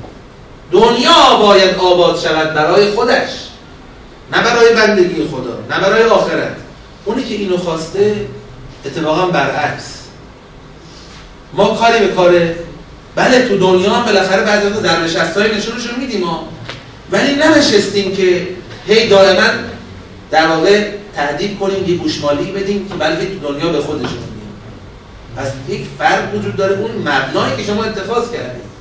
دنیا 0.71 1.35
باید 1.39 1.75
آباد 1.75 2.19
شود 2.19 2.53
برای 2.53 2.91
خودش 2.91 3.29
نه 4.31 4.43
برای 4.43 4.73
بندگی 4.73 5.27
خدا 5.27 5.77
نه 5.77 5.83
برای 5.83 6.03
آخرت. 6.03 6.55
اونی 7.05 7.23
که 7.23 7.35
اینو 7.35 7.57
خواسته 7.57 8.25
اتفاقا 8.85 9.25
برعکس. 9.25 9.85
ما 11.53 11.67
کاری 11.67 11.99
به 11.99 12.07
کاره 12.07 12.55
بله 13.15 13.47
تو 13.47 13.57
دنیا 13.57 13.89
هم 13.89 14.05
بالاخره 14.05 14.41
بعضی 14.41 14.67
وقتا 14.67 14.81
ضرب 14.81 15.07
شستای 15.07 15.55
نشونشون 15.55 15.99
میدیم 15.99 16.21
ما. 16.21 16.47
ولی 17.11 17.35
ننشستیم 17.35 18.15
که 18.15 18.47
هی 18.87 19.07
دائما 19.07 19.49
در 20.31 20.47
واقع 20.47 20.87
تهدید 21.15 21.59
کنیم 21.59 21.89
یه 21.89 21.95
گوشمالی 21.95 22.51
بدیم 22.51 22.89
که 22.89 22.95
بلکه 22.95 23.25
تو 23.25 23.53
دنیا 23.53 23.71
به 23.71 23.79
خودشون 23.79 24.31
پس 25.37 25.47
یک 25.69 25.81
فرق 25.97 26.35
وجود 26.35 26.55
داره 26.55 26.79
اون 26.79 26.91
مبنایی 26.91 27.57
که 27.57 27.63
شما 27.63 27.83
اتخاذ 27.83 28.31
کردید. 28.31 28.71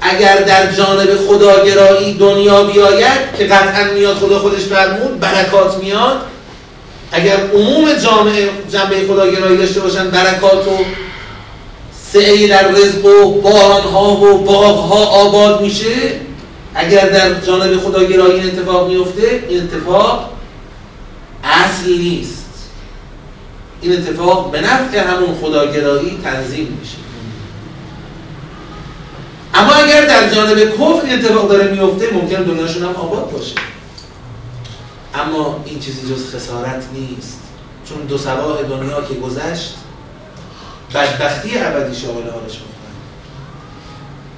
اگر 0.00 0.36
در 0.36 0.72
جانب 0.72 1.16
خداگرایی 1.28 2.14
دنیا 2.14 2.64
بیاید 2.64 3.36
که 3.38 3.44
قطعا 3.44 3.92
میاد 3.94 4.16
خدا 4.16 4.38
خودش 4.38 4.62
فرمود 4.62 5.20
برکات 5.20 5.78
میاد 5.78 6.16
اگر 7.12 7.36
عموم 7.54 7.92
جامعه 7.92 8.48
جنبه 8.72 9.06
خداگرایی 9.08 9.56
داشته 9.56 9.80
باشن 9.80 10.10
برکات 10.10 10.68
و 10.68 10.84
سعی 12.12 12.48
در 12.48 12.68
رزق 12.68 13.04
و 13.04 13.40
بارانها 13.40 14.10
و 14.10 14.38
باغها 14.38 15.04
آباد 15.04 15.60
میشه 15.60 16.20
اگر 16.74 17.08
در 17.08 17.40
جانب 17.40 17.80
خداگرایی 17.80 18.40
این 18.40 18.46
اتفاق 18.46 18.88
میفته 18.88 19.44
این 19.48 19.62
اتفاق 19.62 20.30
اصل 21.44 21.90
نیست. 21.98 22.37
این 23.80 23.92
اتفاق 23.92 24.50
به 24.50 24.60
نفع 24.60 24.98
همون 24.98 25.34
خداگرایی 25.34 26.20
تنظیم 26.24 26.78
میشه. 26.80 26.96
اما 29.54 29.72
اگر 29.72 30.06
در 30.06 30.34
جانب 30.34 30.58
کفر 30.58 31.06
این 31.06 31.18
اتفاق 31.18 31.48
داره 31.48 31.70
میفته 31.70 32.14
ممکن 32.14 32.42
دنیاشون 32.42 32.82
هم 32.82 32.96
آباد 32.96 33.30
باشه. 33.30 33.54
اما 35.14 35.62
این 35.64 35.80
چیزی 35.80 36.14
جز 36.14 36.34
خسارت 36.34 36.84
نیست. 36.92 37.40
چون 37.88 37.98
دو 37.98 38.18
سباه 38.18 38.62
دنیا 38.62 39.02
که 39.02 39.14
گذشت 39.14 39.74
بدبختی 40.94 41.58
ابدی 41.58 41.96
شامل 41.96 42.30
حالش 42.30 42.52
می‌کنه. 42.52 42.78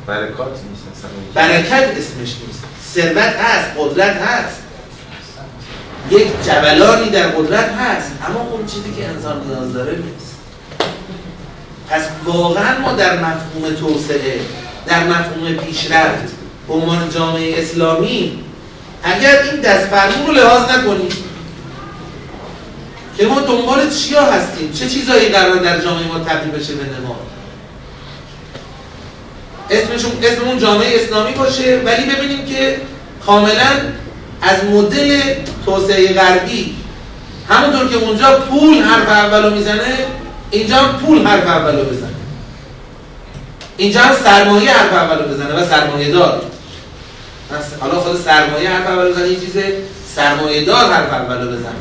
برکات 0.07 0.59
نیست 0.71 0.83
اصلا. 0.93 1.11
برکت 1.35 1.99
اسمش 1.99 2.35
نیست. 2.47 2.65
ثروت 2.95 3.37
هست 3.37 3.71
قدرت 3.79 4.17
هست. 4.17 4.63
یک 6.11 6.29
جبلانی 6.47 7.11
در 7.11 7.27
قدرت 7.29 7.69
هست 7.69 8.13
اما 8.29 8.41
اون 8.41 8.67
چیزی 8.67 8.93
که 8.99 9.09
انسان 9.09 9.43
نیاز 9.47 9.73
داره 9.73 9.93
نیست. 9.93 10.37
پس 11.91 12.03
واقعا 12.25 12.79
ما 12.79 12.93
در 12.93 13.17
مفهوم 13.17 13.75
توسعه 13.81 14.41
در 14.87 15.05
مفهوم 15.05 15.53
پیشرفت 15.53 16.35
به 16.69 16.75
عنوان 16.75 17.11
جامعه 17.11 17.59
اسلامی 17.63 18.45
اگر 19.03 19.43
این 19.43 19.61
دست 19.61 19.87
فرمون 19.87 20.27
رو 20.27 20.33
لحاظ 20.33 20.71
نکنیم 20.71 21.13
که 23.17 23.27
ما 23.27 23.41
دنبال 23.41 23.91
چیا 23.91 24.25
هستیم 24.25 24.73
چه 24.73 24.89
چیزایی 24.89 25.29
قرار 25.29 25.57
در 25.57 25.81
جامعه 25.81 26.07
ما 26.07 26.19
تبدیل 26.19 26.51
بشه 26.51 26.75
به 26.75 26.85
نما 26.85 27.17
اسمشون 29.71 30.13
اسم 30.23 30.49
اون 30.49 30.59
جامعه 30.59 31.05
اسلامی 31.05 31.33
باشه 31.33 31.81
ولی 31.85 32.05
ببینیم 32.05 32.47
که 32.47 32.81
کاملا 33.27 33.71
از 34.43 34.65
مدل 34.65 35.21
توسعه 35.67 36.13
غربی. 36.13 36.77
همونطور 37.49 37.89
که 37.89 37.97
اونجا 37.97 38.39
پول 38.39 38.83
حرف 38.83 39.09
اولو 39.09 39.55
می‌زنه 39.55 39.99
اینجا 40.51 40.77
پول 41.07 41.27
حرف 41.27 41.47
اولو 41.47 41.85
بزنه. 41.85 42.11
اینجا 43.77 44.01
هم 44.01 44.15
سرمایه 44.25 44.71
حرف 44.71 44.93
اولو 44.93 45.35
بزنه 45.35 45.55
و 45.55 45.69
سرمایه 45.69 46.11
دار 46.13 46.43
حالا 47.81 48.01
خود 48.01 48.21
سرمایه 48.25 48.71
حرف 48.71 48.87
اولو 48.87 49.11
بزنه 49.11 49.25
این 49.25 49.41
چیزه 49.41 49.77
سرمایه 50.17 50.65
دار 50.65 50.93
حرف 50.93 51.13
اولو 51.13 51.51
بزنه. 51.51 51.73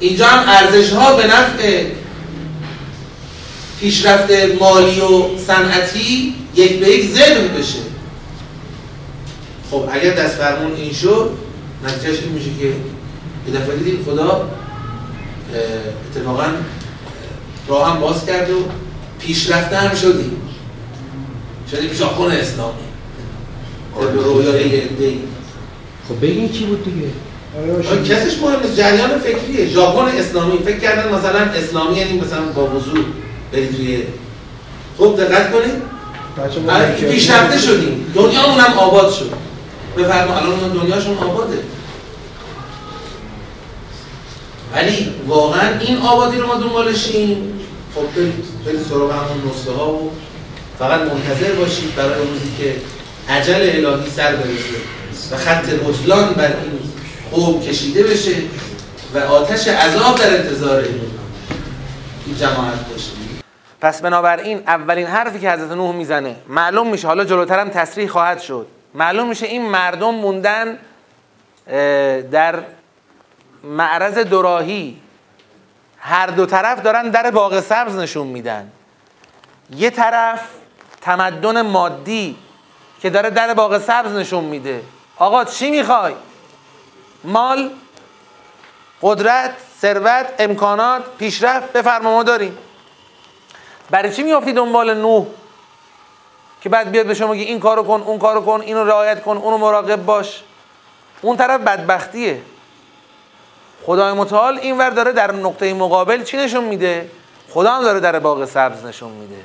اینجا 0.00 0.26
هم 0.26 0.48
ارزش 0.48 0.90
ها 0.90 1.16
به 1.16 1.26
نفع 1.26 1.84
پیشرفت 3.80 4.30
مالی 4.60 5.00
و 5.00 5.38
صنعتی 5.46 6.34
یک 6.54 6.80
به 6.80 6.88
یک 6.88 7.10
ذبح 7.10 7.58
بشه. 7.58 7.91
خب 9.72 9.88
اگر 9.92 10.14
دست 10.14 10.34
فرمون 10.36 10.72
این 10.76 10.92
شد 10.92 11.30
نتیجهش 11.86 12.22
این 12.22 12.32
میشه 12.32 12.50
که 12.60 12.66
یه 12.66 13.60
دفعه 13.60 13.76
دیدیم 13.76 14.04
خدا 14.06 14.48
اتفاقا 16.16 16.42
اه، 16.42 16.52
راه 17.68 17.90
هم 17.90 18.00
باز 18.00 18.26
کرد 18.26 18.50
و 18.50 18.54
پیشرفته 19.20 19.76
هم 19.76 19.94
شدیم. 19.94 20.36
شدیم 21.70 21.92
ژاپن 21.92 22.30
اسلامی. 22.30 22.72
به 24.00 24.22
رویای 24.22 24.68
یه 24.68 24.82
عده‌ای. 24.82 25.18
خب 26.08 26.20
بگین 26.20 26.48
کی 26.48 26.64
بود 26.64 26.84
دیگه؟ 26.84 27.06
آره، 27.90 28.02
کسش 28.02 28.38
مهم 28.38 28.60
نیست 28.60 28.76
جریان 28.76 29.18
فکریه. 29.18 29.66
ژاپن 29.66 30.18
اسلامی. 30.18 30.58
فکر 30.58 30.78
کردن 30.78 31.14
مثلا 31.14 31.38
اسلامی 31.40 31.98
یعنی 31.98 32.20
مثلا 32.20 32.42
با 32.54 32.66
وضوع 32.76 33.04
بری 33.52 33.68
توی 33.68 34.02
خب 34.98 35.16
دقت 35.16 35.52
کنید. 35.52 35.82
آره، 36.70 36.94
پیشرفته 36.94 37.58
شدیم. 37.58 38.12
دنیامون 38.14 38.60
هم 38.60 38.78
آباد 38.78 39.12
شد. 39.12 39.51
بفرما 39.98 40.36
الان 40.36 40.60
اون 40.60 40.68
دنیاشون 40.68 41.18
آباده. 41.18 41.58
ولی 44.74 45.14
واقعا 45.26 45.78
این 45.78 45.98
آبادی 45.98 46.38
رو 46.38 46.46
ما 46.46 46.54
دنبالشیم. 46.54 47.60
خب 47.94 48.14
برید 48.16 48.44
برید 48.66 48.86
سراغ 48.88 49.12
همون 49.12 49.50
نسخه 49.50 49.72
ها 49.72 49.92
و 49.92 50.10
فقط 50.78 51.00
منتظر 51.00 51.52
باشید 51.52 51.94
برای 51.94 52.14
روزی 52.14 52.52
که 52.58 52.76
عجل 53.28 53.86
الهی 53.86 54.10
سر 54.10 54.36
برسه 54.36 54.76
و 55.32 55.36
خط 55.36 55.66
بطلان 55.66 56.32
بر 56.32 56.46
این 56.46 56.78
قوم 57.32 57.62
کشیده 57.62 58.02
بشه 58.02 58.34
و 59.14 59.18
آتش 59.18 59.68
عذاب 59.68 60.18
در 60.18 60.36
انتظار 60.36 60.84
این 62.26 62.36
جماعت 62.40 62.88
باشه. 62.90 63.10
پس 63.80 64.02
بنابراین 64.02 64.62
اولین 64.66 65.06
حرفی 65.06 65.38
که 65.38 65.50
حضرت 65.50 65.70
نوح 65.70 65.96
می‌زنه 65.96 66.36
معلوم 66.48 66.90
میشه. 66.90 67.08
حالا 67.08 67.24
جلوترم 67.24 67.68
تصریح 67.68 68.08
خواهد 68.08 68.40
شد. 68.40 68.66
معلوم 68.94 69.28
میشه 69.28 69.46
این 69.46 69.62
مردم 69.62 70.14
موندن 70.14 70.78
در 72.30 72.62
معرض 73.64 74.18
دوراهی. 74.18 75.00
هر 75.98 76.26
دو 76.26 76.46
طرف 76.46 76.82
دارن 76.82 77.10
در 77.10 77.30
باغ 77.30 77.60
سبز 77.60 77.96
نشون 77.96 78.26
میدن. 78.26 78.72
یه 79.70 79.90
طرف 79.90 80.48
تمدن 81.00 81.62
مادی 81.62 82.36
که 83.02 83.10
داره 83.10 83.30
در 83.30 83.54
باغ 83.54 83.78
سبز 83.78 84.12
نشون 84.12 84.44
میده. 84.44 84.82
آقا 85.16 85.44
چی 85.44 85.70
می‌خوای؟ 85.70 86.14
مال 87.24 87.70
قدرت 89.02 89.54
ثروت 89.80 90.26
امکانات 90.38 91.02
پیشرفت. 91.18 91.72
بفرما 91.72 92.14
ما 92.14 92.22
داریم. 92.22 92.58
برای 93.90 94.12
چی 94.12 94.22
میافتی 94.22 94.52
دنبال 94.52 94.94
نوح؟ 94.94 95.26
که 96.62 96.68
بعد 96.68 96.90
بیاد 96.90 97.06
به 97.06 97.14
شما 97.14 97.32
بگه 97.32 97.42
این 97.42 97.60
کارو 97.60 97.82
کن 97.82 98.02
اون 98.06 98.18
کارو 98.18 98.40
کن 98.40 98.60
اینو 98.60 98.84
رعایت 98.84 99.22
کن 99.22 99.36
اونو 99.36 99.58
مراقب 99.58 100.04
باش. 100.04 100.42
اون 101.22 101.36
طرف 101.36 101.60
بدبختیه. 101.60 102.42
خدای 103.86 104.12
متعال 104.12 104.58
اینور 104.58 104.90
داره 104.90 105.12
در 105.12 105.32
نقطه 105.32 105.74
مقابل 105.74 106.22
چی 106.22 106.36
نشون 106.36 106.64
میده؟ 106.64 107.10
خدا 107.50 107.72
هم 107.74 107.82
داره 107.82 108.00
در 108.00 108.18
باغ 108.18 108.44
سبز 108.44 108.84
نشون 108.84 109.10
میده. 109.10 109.44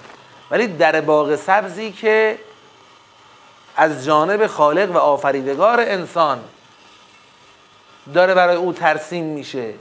ولی 0.51 0.67
در 0.67 1.01
باغ 1.01 1.35
سبزی 1.35 1.91
که 1.91 2.39
از 3.75 4.05
جانب 4.05 4.47
خالق 4.47 4.91
و 4.91 4.97
آفریدگار 4.97 5.79
انسان 5.79 6.39
داره 8.13 8.33
برای 8.33 8.55
او 8.55 8.73
ترسیم 8.73 9.25
میشه. 9.25 9.73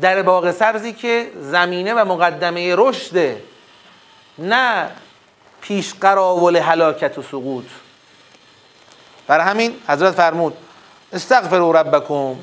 در 0.00 0.22
باغ 0.22 0.50
سبزی 0.50 0.92
که 0.92 1.30
زمینه 1.40 1.94
و 1.94 2.04
مقدمه 2.04 2.74
رشده 2.76 3.42
نه 4.38 4.90
پیش 5.68 5.94
قراول 6.00 6.56
هلاکت 6.56 7.18
و 7.18 7.22
سقوط. 7.22 7.64
برای 9.26 9.46
همین 9.46 9.74
حضرت 9.88 10.14
فرمود 10.14 10.56
استغفروا 11.12 11.70
ربکم. 11.70 12.36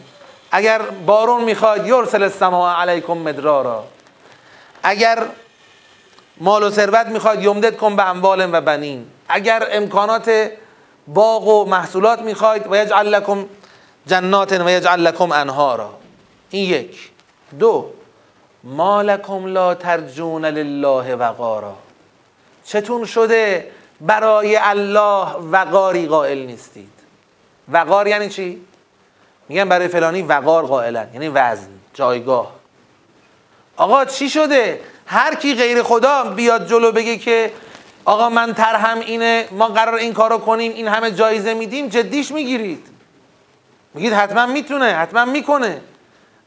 اگر 0.52 0.82
بارون 0.82 1.44
می‌خواد 1.44 1.88
یرسل 1.88 2.24
السماء 2.24 2.82
علیکم 2.82 3.14
مدرارا. 3.14 3.84
اگر 4.84 5.24
مال 6.38 6.64
و 6.64 6.70
ثروت 6.70 7.08
می‌خواد 7.08 7.44
یمدد 7.44 7.78
کن 7.78 7.96
به 7.96 8.10
اموال 8.10 8.50
و 8.54 8.62
بنین. 8.62 9.08
اگر 9.30 9.68
امکانات 9.72 10.52
باغ 11.08 11.48
و 11.48 11.66
محصولات 11.66 12.20
می‌خواید 12.20 12.68
و 12.72 12.76
یجعل 12.76 13.08
لکم 13.08 13.46
جنات 14.08 14.52
و 14.52 14.70
یجعل 14.70 15.00
لکم 15.00 15.32
انهارا. 15.32 15.94
این 16.50 16.70
یک. 16.70 17.12
دو. 17.60 17.92
ما 18.64 19.02
لکم 19.02 19.46
لا 19.46 19.76
ترجون 19.76 20.46
لله 20.46 21.16
وقارا. 21.16 21.85
چتون 22.66 23.06
شده 23.06 23.72
برای 24.02 24.56
الله 24.56 25.28
وقاری 25.52 26.08
قائل 26.08 26.38
نیستید. 26.38 26.90
وقار 27.72 28.08
یعنی 28.08 28.30
چی؟ 28.30 28.62
میگن 29.50 29.70
برای 29.70 29.88
فلانی 29.88 30.22
وقار 30.22 30.66
قائلن 30.66 31.08
یعنی 31.14 31.30
وزن 31.30 31.70
جایگاه. 31.94 32.52
آقا 33.78 34.06
چی 34.06 34.30
شده؟ 34.30 34.82
هر 35.06 35.36
کی 35.36 35.56
غیر 35.56 35.84
خدا 35.84 36.24
بیاد 36.24 36.68
جلو 36.68 36.92
بگه 36.92 37.18
که 37.18 37.52
آقا 38.06 38.30
من 38.30 38.54
ترهم 38.54 39.00
اینه 39.00 39.48
ما 39.52 39.68
قرار 39.68 39.96
این 39.96 40.14
کارو 40.14 40.38
کنیم 40.38 40.74
این 40.74 40.88
همه 40.88 41.12
جایزه 41.12 41.54
میدیم 41.54 41.88
جدیش 41.88 42.32
می‌گیرید. 42.32 42.88
میگید 43.94 44.14
حتما 44.14 44.46
می‌تونه 44.46 44.86
حتما 44.86 45.26
می‌کنه. 45.26 45.82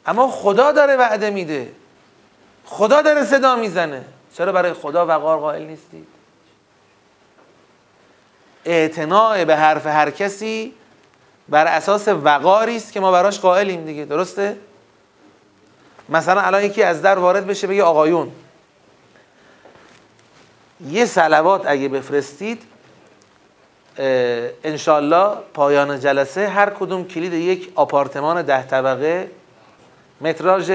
اما 0.06 0.28
خدا 0.28 0.72
داره 0.72 0.96
وعده 0.96 1.30
میده. 1.30 1.72
خدا 2.64 3.02
داره 3.02 3.24
صدا 3.24 3.56
می‌زنه. 3.56 4.04
چرا 4.38 4.52
برای 4.52 4.72
خدا 4.72 5.06
وقار 5.06 5.38
قائل 5.38 5.62
نیستید؟ 5.62 6.06
اعتناع 8.64 9.44
به 9.44 9.56
حرف 9.56 9.86
هر 9.86 10.10
کسی 10.10 10.74
بر 11.48 11.66
اساس 11.66 12.08
وقاری 12.08 12.76
است 12.76 12.92
که 12.92 13.00
ما 13.00 13.12
براش 13.12 13.40
قائلیم 13.40 13.84
دیگه 13.84 14.04
درسته؟ 14.04 14.56
مثلا 16.08 16.40
الان 16.40 16.64
یکی 16.64 16.82
از 16.82 17.02
در 17.02 17.18
وارد 17.18 17.46
بشه 17.46 17.66
بگه 17.66 17.82
آقایون 17.82 18.32
یه 20.86 21.04
سلوات 21.04 21.62
اگه 21.66 21.88
بفرستید 21.88 22.62
انشالله 24.64 25.36
پایان 25.54 26.00
جلسه 26.00 26.48
هر 26.48 26.70
کدوم 26.70 27.04
کلید 27.04 27.32
یک 27.32 27.72
آپارتمان 27.74 28.42
ده 28.42 28.62
طبقه 28.62 29.30
متراژ 30.20 30.72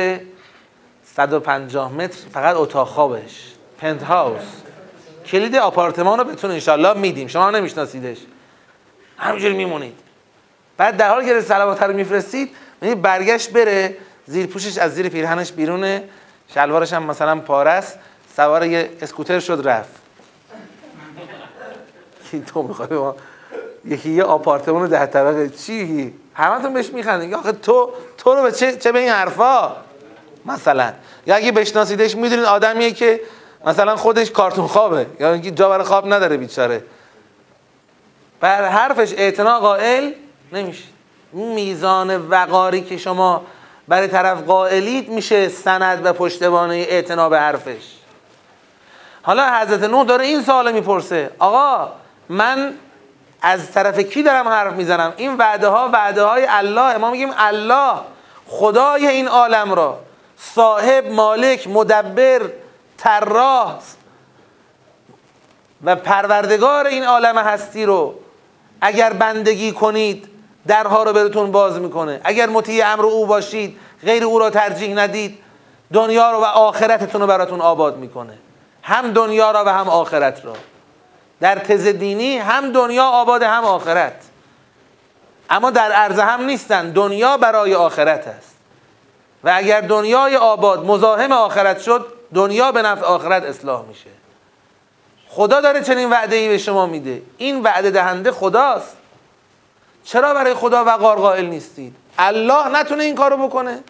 150 1.05 1.93
متر 1.93 2.17
فقط 2.33 2.55
اتاق 2.55 2.87
خوابش. 2.87 3.52
پنت 3.83 4.03
هاوس 4.03 4.43
کلید 5.25 5.55
آپارتمان 5.55 6.19
رو 6.19 6.23
بهتون 6.23 6.51
انشالله 6.51 6.93
میدیم. 6.93 7.27
شما 7.27 7.51
نمیشناسیدش. 7.51 8.17
همینجوری 9.17 9.53
میمونید. 9.53 9.99
بعد 10.77 10.97
در 10.97 11.09
حالی 11.09 11.25
که 11.25 11.41
سلوات 11.41 11.83
رو 11.83 11.93
میفرستید 11.93 12.55
یعنی 12.81 12.95
برگشت 12.95 13.51
بره 13.51 13.97
زیر 14.27 14.45
پوشش 14.45 14.77
از 14.77 14.95
زیر 14.95 15.09
پیرهنش 15.09 15.51
بیرونه. 15.51 16.03
شلوارش 16.53 16.93
هم 16.93 17.03
مثلا 17.03 17.39
پارس 17.39 17.95
سوار 18.35 18.65
یه 18.65 18.89
اسکوتر 19.01 19.39
شد 19.39 19.61
رفت. 19.67 19.91
کی 22.31 22.41
تو 22.41 22.63
می‌خوای 22.63 22.89
ما 22.99 23.15
یکی 23.85 24.09
یه 24.09 24.23
آپارتمان 24.23 24.89
ده 24.89 25.05
طبقه. 25.05 25.49
چی؟ 25.49 26.13
همتون 26.33 26.73
بهش 26.73 26.89
میخندین. 26.89 27.35
آخه 27.35 27.51
تو 27.51 27.91
تو 28.17 28.35
رو 28.35 28.41
به 28.43 28.51
چه 28.51 28.77
چه 28.77 28.91
به 28.91 28.99
این 28.99 29.09
حرفا؟ 29.09 29.75
مثلا. 30.45 30.93
یا 31.27 31.35
اگه 31.35 31.51
بشناسیدش 31.51 32.15
می‌دونید 32.15 32.45
آدمیه 32.45 32.91
که 32.91 33.21
مثلا 33.65 33.95
خودش 33.95 34.31
کارتون 34.31 34.67
خوابه. 34.67 35.05
یا 35.19 35.33
اینکه 35.33 35.51
جا 35.51 35.69
برای 35.69 35.85
خواب 35.85 36.13
نداره 36.13 36.37
بیچاره. 36.37 36.83
بر 38.39 38.65
حرفش 38.65 39.13
اعتنا 39.17 39.59
قائل 39.59 40.11
نمیشه. 40.53 40.83
این 41.33 41.53
میزان 41.53 42.27
وقاری 42.29 42.81
که 42.81 42.97
شما 42.97 43.45
برای 43.87 44.07
طرف 44.07 44.41
قائلید 44.41 45.09
میشه 45.09 45.49
سند 45.49 46.05
و 46.05 46.13
پشتوانه 46.13 46.75
اعتنا 46.75 47.29
به 47.29 47.39
حرفش. 47.39 47.83
حالا 49.21 49.59
حضرت 49.59 49.83
نوح 49.83 50.05
داره 50.05 50.25
این 50.25 50.41
سوال 50.41 50.71
می‌پرسه. 50.71 51.31
آقا 51.39 51.91
من 52.29 52.73
از 53.41 53.71
طرف 53.71 53.99
کی 53.99 54.23
دارم 54.23 54.47
حرف 54.47 54.73
می‌زنم؟ 54.73 55.13
این 55.17 55.37
وعده 55.37 55.67
ها 55.67 55.89
وعده 55.93 56.23
های 56.23 56.45
الله. 56.49 56.97
ما 56.97 57.11
میگیم 57.11 57.33
الله 57.37 57.93
خدای 58.47 59.07
این 59.07 59.27
عالم 59.27 59.73
را. 59.73 59.99
صاحب 60.37 61.11
مالک 61.11 61.67
مدبر 61.67 62.41
طراح 63.03 63.75
و 65.83 65.95
پروردگار 65.95 66.87
این 66.87 67.03
عالم 67.03 67.37
هستی 67.37 67.85
رو 67.85 68.15
اگر 68.81 69.13
بندگی 69.13 69.71
کنید 69.71 70.27
درها 70.67 71.03
رو 71.03 71.13
براتون 71.13 71.51
باز 71.51 71.79
می‌کنه. 71.79 72.21
اگر 72.23 72.49
مطیع 72.49 72.87
امر 72.87 73.05
او 73.05 73.25
باشید 73.25 73.79
غیر 74.03 74.23
او 74.23 74.39
را 74.39 74.49
ترجیح 74.49 74.95
ندید 74.95 75.39
دنیا 75.93 76.31
رو 76.31 76.37
و 76.37 76.43
آخرتتون 76.43 77.21
رو 77.21 77.27
براتون 77.27 77.61
آباد 77.61 77.97
می‌کنه. 77.97 78.37
هم 78.83 79.13
دنیا 79.13 79.51
را 79.51 79.65
و 79.65 79.69
هم 79.69 79.89
آخرت 79.89 80.45
را. 80.45 80.53
در 81.41 81.55
تز 81.55 81.87
دینی 81.87 82.37
هم 82.37 82.71
دنیا 82.71 83.05
آباد 83.05 83.43
هم 83.43 83.63
آخرت. 83.63 84.15
اما 85.49 85.71
در 85.71 85.91
عرض 85.91 86.19
هم 86.19 86.45
نیستن 86.45 86.89
دنیا 86.89 87.37
برای 87.37 87.75
آخرت 87.75 88.27
است. 88.27 88.55
و 89.43 89.51
اگر 89.55 89.81
دنیای 89.81 90.35
آباد 90.35 90.85
مزاحم 90.85 91.31
آخرت 91.31 91.81
شد 91.81 92.12
دنیا 92.33 92.71
به 92.71 92.81
نفع 92.81 93.05
آخرت 93.05 93.43
اصلاح 93.43 93.85
میشه. 93.85 94.09
خدا 95.27 95.61
داره 95.61 95.81
چنین 95.81 96.09
وعده 96.09 96.35
ای 96.35 96.49
به 96.49 96.57
شما 96.57 96.85
میده. 96.85 97.21
این 97.37 97.63
وعده 97.63 97.91
دهنده 97.91 98.31
خداست. 98.31 98.97
چرا 100.03 100.33
برای 100.33 100.53
خدا 100.53 100.83
وقار 100.83 101.17
قائل 101.17 101.45
نیستید؟ 101.45 101.95
الله 102.17 102.79
نتونه 102.79 103.03
این 103.03 103.15
کارو 103.15 103.47
بکنه. 103.47 103.83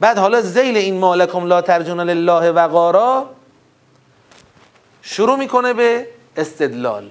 بعد 0.00 0.18
حالا 0.18 0.40
زیل 0.40 0.76
این 0.76 0.98
مالکم 0.98 1.46
لا 1.46 1.62
ترجون 1.62 2.00
لله 2.00 2.50
وقارا 2.50 3.30
شروع 5.02 5.36
می‌کنه 5.36 5.72
به 5.72 6.08
استدلال. 6.36 7.10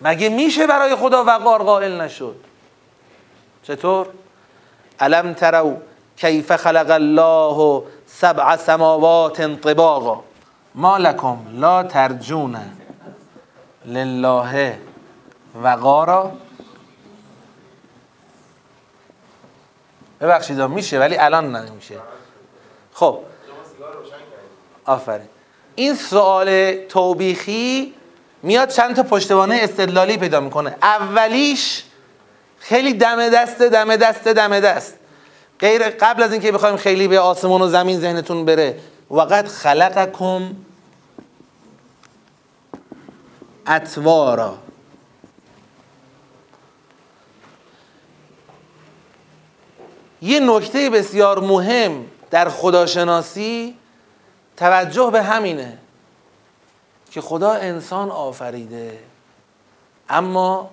مگه 0.00 0.28
میشه 0.28 0.66
برای 0.66 0.94
خدا 0.94 1.24
وقار 1.24 1.62
قائل 1.62 2.00
نشد؟ 2.00 2.36
چطور؟ 3.62 4.06
الم 5.00 5.34
ترو 5.34 5.76
کیف 6.16 6.56
خلق 6.56 6.90
الله 6.90 7.82
سبع 8.20 8.56
سماوات 8.56 9.42
طباقا. 9.42 10.24
ما 10.74 10.98
لکم 10.98 11.36
لا 11.52 11.82
ترجون 11.82 12.56
لله 13.86 14.78
وقارا. 15.62 16.32
ببخشید 20.20 20.62
میشه 20.62 20.98
ولی 20.98 21.16
الان 21.16 21.56
نمیشه 21.56 21.94
خب. 22.92 23.18
آفرین. 24.84 25.28
این 25.74 25.94
سوال 25.94 26.74
توبیخی 26.86 27.94
میاد 28.42 28.68
چند 28.68 28.96
تا 28.96 29.02
پشتوانه 29.02 29.58
استدلالی 29.62 30.16
پیدا 30.16 30.40
می‌کنه. 30.40 30.76
اولیش 30.82 31.84
خیلی 32.58 32.94
دم 32.94 33.28
دسته 33.28 33.68
دم 33.68 33.96
دسته 33.96 34.32
دم 34.32 34.60
دست. 34.60 34.98
غیر 35.60 35.90
قبل 35.90 36.22
از 36.22 36.32
اینکه 36.32 36.52
بخوایم 36.52 36.76
خیلی 36.76 37.08
به 37.08 37.20
آسمان 37.20 37.62
و 37.62 37.68
زمین 37.68 38.00
ذهنتون 38.00 38.44
بره. 38.44 38.80
وقت 39.10 39.48
خلقکم 39.48 40.56
اتوارا 43.66 44.58
یه 50.22 50.40
نکته 50.40 50.90
بسیار 50.90 51.40
مهم 51.40 52.06
در 52.30 52.48
خداشناسی 52.48 53.76
توجه 54.56 55.10
به 55.10 55.22
همینه 55.22 55.78
که 57.10 57.20
خدا 57.20 57.52
انسان 57.52 58.10
آفریده 58.10 58.98
اما 60.08 60.70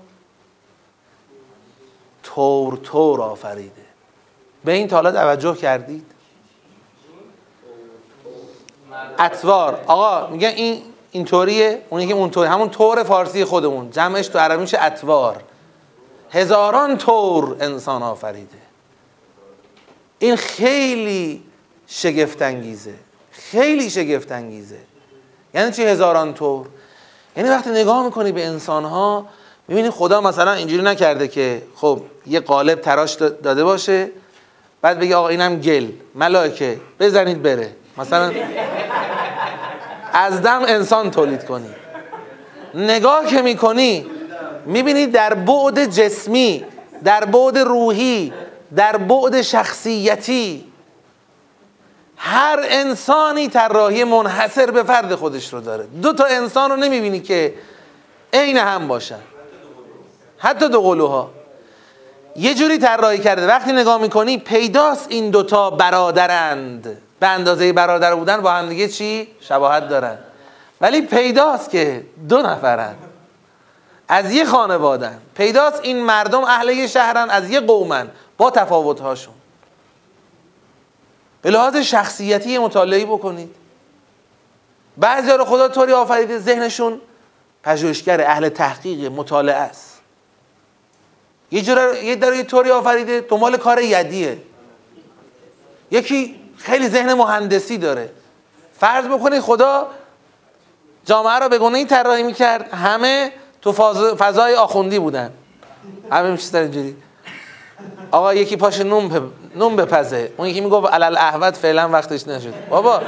طور 2.23 2.77
طور 2.77 3.21
آفریده. 3.21 3.82
به 4.65 4.71
این 4.71 4.87
تالا 4.87 5.11
توجه 5.11 5.55
کردید؟ 5.55 6.05
اتوار. 9.19 9.79
آقا 9.87 10.27
میگن 10.27 10.49
این 10.49 10.81
اینطوریه 11.11 11.81
اونی 11.89 12.07
که 12.07 12.13
اونطوری 12.13 12.49
همون 12.49 12.69
طور 12.69 13.03
فارسی 13.03 13.45
خودمون. 13.45 13.91
جمعش 13.91 14.27
تو 14.27 14.39
عربی 14.39 14.61
میشه 14.61 14.83
اتوار. 14.83 15.43
هزاران 16.31 16.97
طور 16.97 17.55
انسان 17.59 18.03
آفریده. 18.03 18.57
این 20.19 20.35
خیلی 20.35 21.43
شگفت 21.87 22.41
انگیزه 22.41 22.93
خیلی 23.31 23.89
شگفت 23.89 24.31
انگیزه 24.31 24.79
یعنی 25.53 25.71
چی 25.71 25.83
هزاران 25.83 26.33
طور؟ 26.33 26.67
یعنی 27.37 27.49
وقتی 27.49 27.69
نگاه 27.69 28.05
می‌کنی 28.05 28.31
به 28.31 28.45
انسان 28.45 28.85
ها 28.85 29.25
می‌بینی 29.67 29.89
خدا 29.89 30.21
مثلا 30.21 30.53
اینجوری 30.53 30.83
نکرده 30.83 31.27
که 31.27 31.61
خب 31.75 32.01
یه 32.27 32.39
قالب 32.39 32.81
تراش 32.81 33.13
داده 33.13 33.63
باشه 33.63 34.09
بعد 34.83 34.99
بگه 34.99 35.15
آقا 35.15 35.27
اینم 35.27 35.59
گل. 35.59 35.87
ملائکه 36.15 36.79
بزنید 36.99 37.41
بره. 37.41 37.75
مثلا 37.97 38.31
از 40.13 40.41
دم 40.41 40.61
انسان 40.67 41.11
تولید 41.11 41.45
کنی. 41.45 41.69
نگاه 42.75 43.25
که 43.25 43.41
می‌کنی 43.41 44.05
می‌بینی 44.65 45.07
در 45.07 45.33
بعد 45.33 45.85
جسمی 45.85 46.65
در 47.03 47.25
بعد 47.25 47.57
روحی 47.57 48.33
در 48.75 48.97
بعد 48.97 49.41
شخصیتی 49.41 50.65
هر 52.17 52.59
انسانی 52.63 53.47
طراحی 53.47 54.03
منحصر 54.03 54.71
به 54.71 54.83
فرد 54.83 55.15
خودش 55.15 55.53
رو 55.53 55.61
داره. 55.61 55.87
دو 56.01 56.13
تا 56.13 56.25
انسان 56.25 56.71
رو 56.71 56.75
نمی‌بینی 56.75 57.19
که 57.19 57.53
عین 58.33 58.57
هم 58.57 58.87
باشن. 58.87 59.19
حتی 60.37 60.69
دو 60.69 60.81
قلوها. 60.81 61.29
یه 62.35 62.53
جوری 62.53 62.77
طراحی 62.77 63.19
کرده. 63.19 63.47
وقتی 63.47 63.71
نگاه 63.71 64.01
می‌کنی 64.01 64.37
پیداست 64.37 65.05
این 65.09 65.29
دوتا 65.29 65.69
برادرند. 65.69 66.97
به 67.19 67.27
اندازه 67.27 67.73
برادر 67.73 68.15
بودن 68.15 68.41
با 68.41 68.51
هم 68.51 68.69
دیگه 68.69 68.87
چی؟ 68.87 69.27
شباهت 69.41 69.89
دارن. 69.89 70.17
ولی 70.81 71.01
پیداست 71.01 71.69
که 71.69 72.05
دو 72.29 72.41
نفرن. 72.41 72.95
از 74.07 74.31
یه 74.31 74.45
خانوادن. 74.45 75.21
پیداست 75.35 75.79
این 75.83 76.03
مردم 76.03 76.43
اهل 76.43 76.69
یه 76.69 76.87
شهرن 76.87 77.29
از 77.29 77.49
یه 77.49 77.59
قومن. 77.59 78.07
با 78.37 78.51
تفاوتهاشون. 78.51 79.33
به 81.41 81.49
لحاظ 81.49 81.75
شخصیتی 81.75 82.57
مطالعه 82.57 83.05
بکنید. 83.05 83.55
بعضی 84.97 85.31
رو 85.31 85.45
خدا 85.45 85.67
طوری 85.67 85.93
آفریده 85.93 86.39
ذهنشون 86.39 87.01
پژوهشگر 87.63 88.21
اهل 88.21 88.49
تحقیق 88.49 89.11
مطالعه 89.11 89.55
است. 89.55 89.92
یه 91.53 91.61
جور 91.61 91.95
یه 92.03 92.15
داره 92.15 92.37
یه 92.37 92.43
طوری 92.43 92.71
آفریده 92.71 93.21
دنبال 93.21 93.57
کار 93.57 93.81
یدیه. 93.81 94.37
یکی 95.91 96.35
خیلی 96.57 96.89
ذهن 96.89 97.13
مهندسی 97.13 97.77
داره. 97.77 98.09
فرض 98.79 99.05
بکنید 99.05 99.39
خدا 99.39 99.87
جامعه 101.05 101.39
رو 101.39 101.49
به 101.49 101.57
گونه 101.57 101.77
این 101.77 101.87
طراحی 101.87 102.23
می‌کرد 102.23 102.73
همه 102.73 103.31
تو 103.61 103.71
فضای 104.15 104.55
آخوندی 104.55 104.99
بودن. 104.99 105.31
همه 106.11 106.31
میشه 106.31 106.57
اینجوری. 106.57 106.95
آقا 108.11 108.33
یکی 108.33 108.55
پاش 108.57 108.79
نوم 108.79 109.09
پ... 109.09 109.21
نوم 109.55 109.75
بپزه. 109.75 110.31
اون 110.37 110.47
یکی 110.47 110.61
می‌گفت 110.61 110.93
علل 110.93 111.17
احوت 111.17 111.57
فعلا 111.57 111.89
وقتش 111.89 112.27
نشد. 112.27 112.53
بابا 112.69 113.01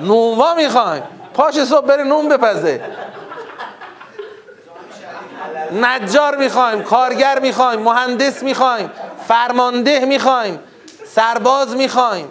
نوما 0.00 0.54
می‌خوایم. 0.54 1.02
پاش 1.34 1.54
صبح 1.64 1.86
بره 1.86 2.02
نوم 2.04 2.28
بپزه. 2.28 2.80
نجار 5.72 6.36
می‌خوایم 6.36 6.82
کارگر 6.82 7.38
می‌خوایم 7.38 7.80
مهندس 7.80 8.42
می‌خوایم 8.42 8.90
فرمانده 9.28 10.04
می‌خوایم 10.04 10.58
سرباز 11.06 11.76
می‌خوایم. 11.76 12.28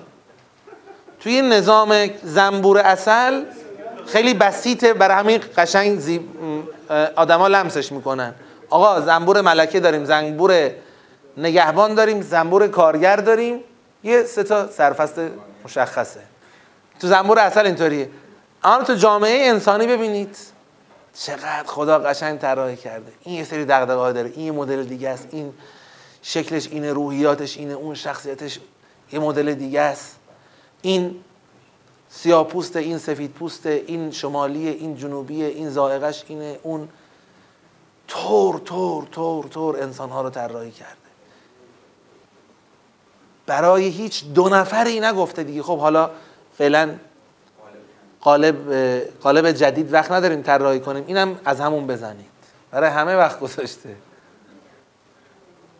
توی 1.19 1.41
نظام 1.41 2.09
زنبور 2.23 2.77
اصل 2.77 3.43
خیلی 4.07 4.33
بسیطه 4.33 4.93
برای 4.93 5.17
همین 5.17 5.41
قشنگ 5.57 5.99
زیب... 5.99 6.21
آدما 7.15 7.47
لمسش 7.47 7.91
می‌کنن. 7.91 8.33
آقا 8.69 9.01
زنبور 9.01 9.41
ملکه 9.41 9.79
داریم 9.79 10.05
زنبور 10.05 10.71
نگهبان 11.37 11.93
داریم 11.93 12.21
زنبور 12.21 12.67
کارگر 12.67 13.15
داریم. 13.15 13.63
یه 14.03 14.23
سه 14.23 14.43
تا 14.43 14.67
سرفست 14.67 15.19
مشخصه. 15.65 16.19
تو 16.99 17.07
زنبور 17.07 17.39
اصل 17.39 17.65
اینطوریه. 17.65 18.09
اما 18.63 18.83
تو 18.83 18.93
جامعه 18.93 19.47
انسانی 19.47 19.87
ببینید. 19.87 20.37
چقدر 21.13 21.63
خدا 21.67 21.99
قشنگ 21.99 22.39
طراحی 22.39 22.75
کرده. 22.75 23.11
این 23.21 23.35
یه 23.35 23.43
سری 23.43 23.65
دغدغه‌ها 23.65 24.11
داره. 24.11 24.31
این 24.35 24.55
مدل 24.55 24.83
دیگه 24.83 25.09
است. 25.09 25.27
این 25.31 25.53
شکلش 26.21 26.67
اینه 26.67 26.93
روحیاتش 26.93 27.57
اینه 27.57 27.73
اون 27.73 27.95
شخصیتش 27.95 28.59
یه 29.11 29.19
مدل 29.19 29.53
دیگه 29.53 29.81
است. 29.81 30.19
این 30.81 31.15
سیاه 32.09 32.47
پوست 32.47 32.75
این 32.75 32.97
سفید 32.97 33.31
پوست 33.31 33.65
این 33.65 34.11
شمالی 34.11 34.67
این 34.67 34.95
جنوبی 34.95 35.43
این 35.43 35.69
زائقش 35.69 36.23
اینه. 36.27 36.59
اون 36.63 36.89
تور 38.07 38.59
تور 38.59 39.07
تور 39.11 39.45
تور 39.45 39.83
انسان 39.83 40.09
ها 40.09 40.21
رو 40.21 40.29
طراحی 40.29 40.71
کرده. 40.71 40.95
برای 43.45 43.87
هیچ 43.87 44.25
دو 44.33 44.49
نفری 44.49 44.99
نگفته 44.99 45.43
دیگه. 45.43 45.63
خب 45.63 45.79
حالا 45.79 46.11
فعلا 46.57 46.95
قالب 48.21 48.73
قالب 49.21 49.51
جدید 49.51 49.93
وقت 49.93 50.11
نداریم 50.11 50.41
طراحی 50.41 50.79
کنیم. 50.79 51.03
اینم 51.07 51.39
از 51.45 51.59
همون 51.59 51.87
بزنید. 51.87 52.29
برای 52.71 52.89
همه 52.89 53.15
وقت 53.15 53.39
گذاشته. 53.39 53.95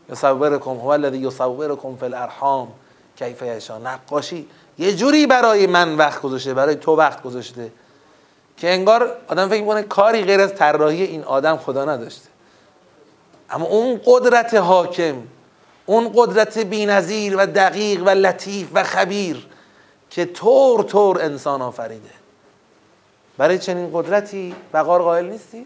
یصورکم 0.09 0.71
هو 0.71 0.87
الذی 0.87 1.17
یصورکم 1.17 1.95
فی 1.95 2.05
الارحام. 2.05 2.67
کیف 3.15 3.41
یشا 3.41 3.77
نقاشی 3.77 4.47
یه 4.77 4.95
جوری 4.95 5.27
برای 5.27 5.67
من 5.67 5.97
وقت 5.97 6.21
گذاشته 6.21 6.53
برای 6.53 6.75
تو 6.75 6.95
وقت 6.95 7.23
گذاشته 7.23 7.71
که 8.57 8.69
انگار 8.73 9.17
آدم 9.27 9.49
فکر 9.49 9.61
می‌کنه 9.61 9.83
کاری 9.83 10.23
غیر 10.23 10.41
از 10.41 10.55
طراحی 10.55 11.03
این 11.03 11.23
آدم 11.23 11.57
خدا 11.57 11.85
نداشته. 11.85 12.29
اما 13.49 13.65
اون 13.65 14.01
قدرت 14.05 14.53
حاکم 14.53 15.15
اون 15.85 16.11
قدرت 16.15 16.57
بینظیر 16.57 17.37
و 17.37 17.45
دقیق 17.45 18.03
و 18.03 18.09
لطیف 18.09 18.67
و 18.73 18.83
خبیر 18.83 19.47
که 20.09 20.25
طور 20.25 20.83
طور 20.83 21.21
انسان 21.21 21.61
آفریده. 21.61 22.18
برای 23.39 23.59
چنین 23.59 23.89
قدرتی 23.93 24.55
بقار 24.73 25.01
قائل 25.01 25.25
نیستی؟ 25.25 25.65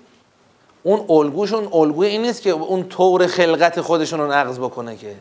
اون 0.84 1.06
الگوشون 1.10 1.70
الگوی 1.74 2.08
این 2.08 2.22
نیست 2.22 2.42
که 2.42 2.50
اون 2.50 2.90
طور 2.90 3.28
خلقت 3.28 3.82
خودشون 3.82 4.20
رو 4.20 4.32
نقض 4.32 4.60
بکنه 4.60 4.96
که. 4.96 5.16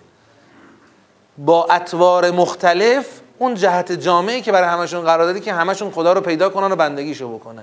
با 1.39 1.65
اطوار 1.65 2.31
مختلف 2.31 3.21
اون 3.39 3.55
جهت 3.55 3.93
جامعی 3.93 4.43
که 4.43 4.53
برای 4.53 4.69
همشون 4.69 5.05
قرار 5.05 5.27
دادی 5.27 5.41
که 5.41 5.53
همشون 5.53 5.91
خدا 5.91 6.13
رو 6.13 6.21
پیدا 6.21 6.49
کنن 6.49 6.73
و 6.73 6.77
بندگیشو 6.77 7.39
بکنه 7.39 7.63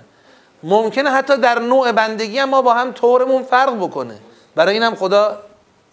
ممکنه 0.64 1.10
حتی 1.10 1.38
در 1.38 1.60
نوع 1.60 1.92
بندگی 1.92 2.40
هم 2.40 2.50
ما 2.50 2.62
با 2.62 2.74
هم 2.74 2.92
طورمون 2.92 3.44
فرق 3.44 3.76
بکنه. 3.76 4.18
برای 4.56 4.74
این 4.74 4.84
هم 4.84 4.96
خدا 4.96 5.38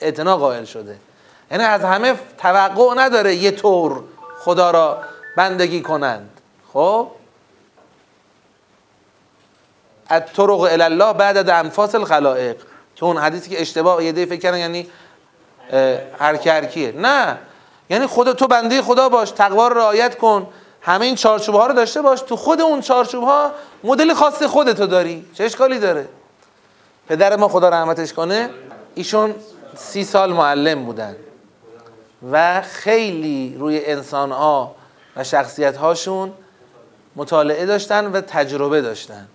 اعتنا 0.01 0.37
قائل 0.37 0.65
شده. 0.65 0.97
یعنی 1.51 1.65
از 1.65 1.85
همه 1.85 2.15
توقع 2.39 2.95
نداره 2.97 3.35
یه 3.35 3.51
طور 3.51 4.03
خدا 4.39 4.71
را 4.71 4.99
بندگی 5.37 5.83
کنند. 5.83 6.31
خب؟ 6.73 7.09
الطرق 10.11 10.61
الی 10.61 10.83
الله 10.83 11.13
بعد 11.13 11.37
از 11.37 11.49
انفاس 11.49 11.95
الخلائق. 11.95 12.57
که 12.97 13.05
اون 13.05 13.17
حدیثی 13.17 13.51
که 13.51 13.61
اشتباه 13.61 14.05
یه 14.05 14.13
فکر 14.13 14.41
کردن 14.41 14.59
یعنی 14.59 14.87
هر 16.19 16.37
کی 16.37 16.49
هر 16.49 16.65
کیه 16.65 16.93
نه. 16.93 17.39
یعنی 17.91 18.07
خدا 18.07 18.33
تو 18.33 18.47
بنده 18.47 18.83
خدا 18.83 19.09
باش 19.09 19.31
تقوا 19.31 19.69
رو 19.69 19.79
رعایت 19.79 20.19
کن. 20.19 20.47
همه 20.81 21.05
این 21.05 21.15
چارچوب 21.15 21.55
ها 21.55 21.67
رو 21.67 21.75
داشته 21.75 22.03
باش. 22.03 22.21
تو 22.21 22.37
خود 22.37 22.61
اون 22.61 22.81
چارچوب 22.81 23.25
ها 23.25 23.51
مدل 23.85 24.15
خاص 24.15 24.43
خودتو 24.43 24.87
داری. 24.87 25.27
چه 25.35 25.45
اشکالی 25.45 25.79
داره؟ 25.79 26.09
پدر 27.09 27.37
ما 27.37 27.49
خدا 27.49 27.69
رحمتش 27.69 28.13
کنه 28.13 28.51
ایشون 28.95 29.35
سی 29.77 30.05
سال 30.05 30.33
معلم 30.33 30.85
بودن. 30.85 31.17
و 32.33 32.63
خیلی 32.63 33.57
روی 33.59 33.85
انسان 33.85 34.33
ها 34.33 34.75
و 35.17 35.25
شخصیت 35.25 35.77
هاشون 35.77 36.33
مطالعه 37.17 37.67
داشتن 37.67 38.07
و 38.07 38.21
تجربه 38.21 38.81
داشتن. 38.81 39.29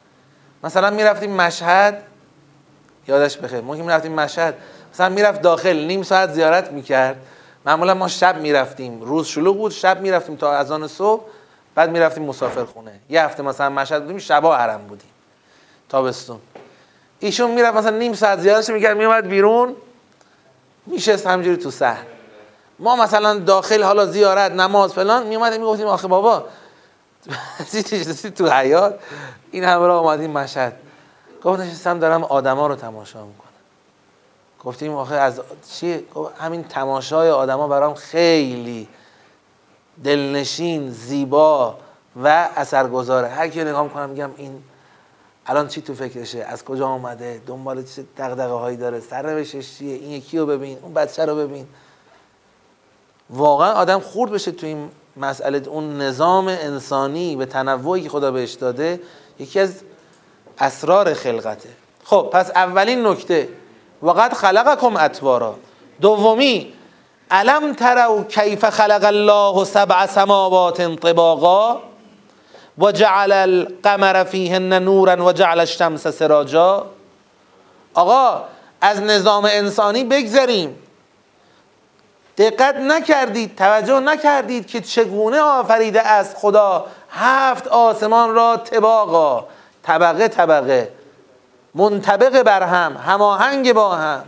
مثلا 0.63 0.89
می‌رفتیم 0.89 1.35
مشهد 1.35 2.03
یادش 3.07 3.37
بخیر 3.37 3.61
ما 3.61 3.77
که 3.77 3.83
می‌رفتیم 3.83 4.11
مشهد 4.11 4.55
مثلا 4.93 5.09
می‌رفت 5.09 5.41
داخل 5.41 5.77
نیم 5.77 6.03
ساعت 6.03 6.33
زیارت 6.33 6.71
می‌کرد. 6.71 7.15
معمولا 7.65 7.93
ما 7.93 8.07
شب 8.07 8.37
می‌رفتیم 8.37 9.01
روز 9.01 9.27
شلوغ 9.27 9.57
بود 9.57 9.71
شب 9.71 10.01
می‌رفتیم 10.01 10.35
تا 10.35 10.53
اذان 10.53 10.87
صبح 10.87 11.23
بعد 11.75 11.89
می‌رفتیم 11.89 12.23
مسافر 12.23 12.65
خونه 12.65 12.99
یه 13.09 13.23
هفته 13.23 13.43
مثلا 13.43 13.69
مشهد 13.69 14.01
بودیم 14.01 14.17
شبا 14.17 14.57
حرم 14.57 14.87
بودیم. 14.87 15.09
تابستون. 15.89 16.39
ایشون 17.19 17.51
می‌رفت 17.51 17.77
مثلا 17.77 17.97
نیم 17.97 18.13
ساعت 18.13 18.39
زیارتش 18.39 18.69
می‌کرد 18.69 18.97
میومد 18.97 19.27
بیرون 19.27 19.75
میشست 20.85 21.27
همجوری 21.27 21.57
تو 21.57 21.71
سهر. 21.71 22.05
ما 22.79 22.95
مثلا 22.95 23.39
داخل 23.39 23.83
حالا 23.83 24.05
زیارت 24.05 24.51
نماز 24.51 24.93
فلان 24.93 25.27
میومدیم 25.27 25.61
می‌گفتیم 25.61 25.87
آخه 25.87 26.07
بابا 26.07 26.45
نشستی 27.73 28.31
تو 28.31 28.49
حیات 28.49 28.99
این 29.51 29.63
همه 29.63 29.87
را 29.87 29.99
آمدیم 29.99 30.31
مشهد. 30.31 30.73
گفت 31.43 31.59
نشستم 31.59 31.99
دارم 31.99 32.23
آدما 32.23 32.67
رو 32.67 32.75
تماشا 32.75 33.25
می‌کنم. 33.25 33.47
گفتیم 34.63 34.93
آخه 34.93 35.15
از 35.15 35.41
چی؟ 35.71 36.05
همین 36.39 36.63
تماشای 36.63 37.29
آدما 37.29 37.67
برام 37.67 37.93
خیلی 37.93 38.87
دلنشین 40.03 40.91
زیبا 40.91 41.77
و 42.23 42.49
اثرگذاره. 42.55 43.27
هر 43.27 43.47
کی 43.47 43.63
نگاه 43.63 43.83
می‌کنم 43.83 44.09
میگم 44.09 44.29
این 44.37 44.63
الان 45.45 45.67
چی 45.67 45.81
تو 45.81 45.93
فکرشه؟ 45.93 46.43
از 46.43 46.65
کجا 46.65 46.87
آمده 46.87 47.41
دنبال 47.47 47.83
چه 47.83 48.05
دغدغه 48.17 48.53
هایی 48.53 48.77
داره؟ 48.77 48.99
سرنوشتش 48.99 49.77
چیه؟ 49.77 49.95
این 49.95 50.11
یکی 50.11 50.37
رو 50.37 50.45
ببین 50.45 50.77
اون 50.81 50.93
بچه 50.93 51.25
رو 51.25 51.35
ببین. 51.35 51.67
واقعا 53.29 53.73
آدم 53.73 53.99
خورد 53.99 54.31
بشه 54.31 54.51
تو 54.51 54.67
این 54.67 54.91
مسئله 55.17 55.61
اون 55.67 56.01
نظام 56.01 56.47
انسانی 56.47 57.35
به 57.35 57.45
تنوعی 57.45 58.01
که 58.01 58.09
خدا 58.09 58.31
بهش 58.31 58.51
داده 58.51 58.99
یکی 59.39 59.59
از 59.59 59.81
اسرار 60.59 61.13
خلقته. 61.13 61.69
خب 62.03 62.29
پس 62.33 62.49
اولین 62.49 63.07
نکته 63.07 63.49
وقد 64.03 64.33
خلقکم 64.33 64.95
اطوارا. 64.95 65.55
دومی 66.01 66.73
علم 67.31 67.73
تروا 67.73 68.23
کیف 68.23 68.65
خلق 68.69 69.03
الله 69.03 69.65
سبع 69.65 70.05
سماوات 70.05 70.81
طباقا 70.95 71.81
و 72.77 72.91
جعل 72.91 73.31
القمر 73.31 74.23
فیهن 74.23 74.73
نورا 74.73 75.25
و 75.25 75.31
جعل 75.31 75.59
الشمس 75.59 76.07
سراجا؟ 76.07 76.85
آقا 77.93 78.43
از 78.81 79.01
نظام 79.01 79.45
انسانی 79.45 80.03
بگذریم. 80.03 80.75
دقت 82.37 82.75
نکردید 82.75 83.55
توجه 83.55 83.99
نکردید 83.99 84.67
که 84.67 84.81
چگونه 84.81 85.39
آفریده 85.39 86.01
است 86.01 86.37
خدا 86.37 86.85
هفت 87.09 87.67
آسمان 87.67 88.33
را 88.33 88.57
طباقا. 88.57 89.47
طبقه 89.83 90.27
طبقه 90.27 90.91
منطبق 91.75 92.43
بر 92.43 92.63
هم 92.63 92.97
هماهنگ 92.97 93.73
با 93.73 93.95
هم. 93.95 94.23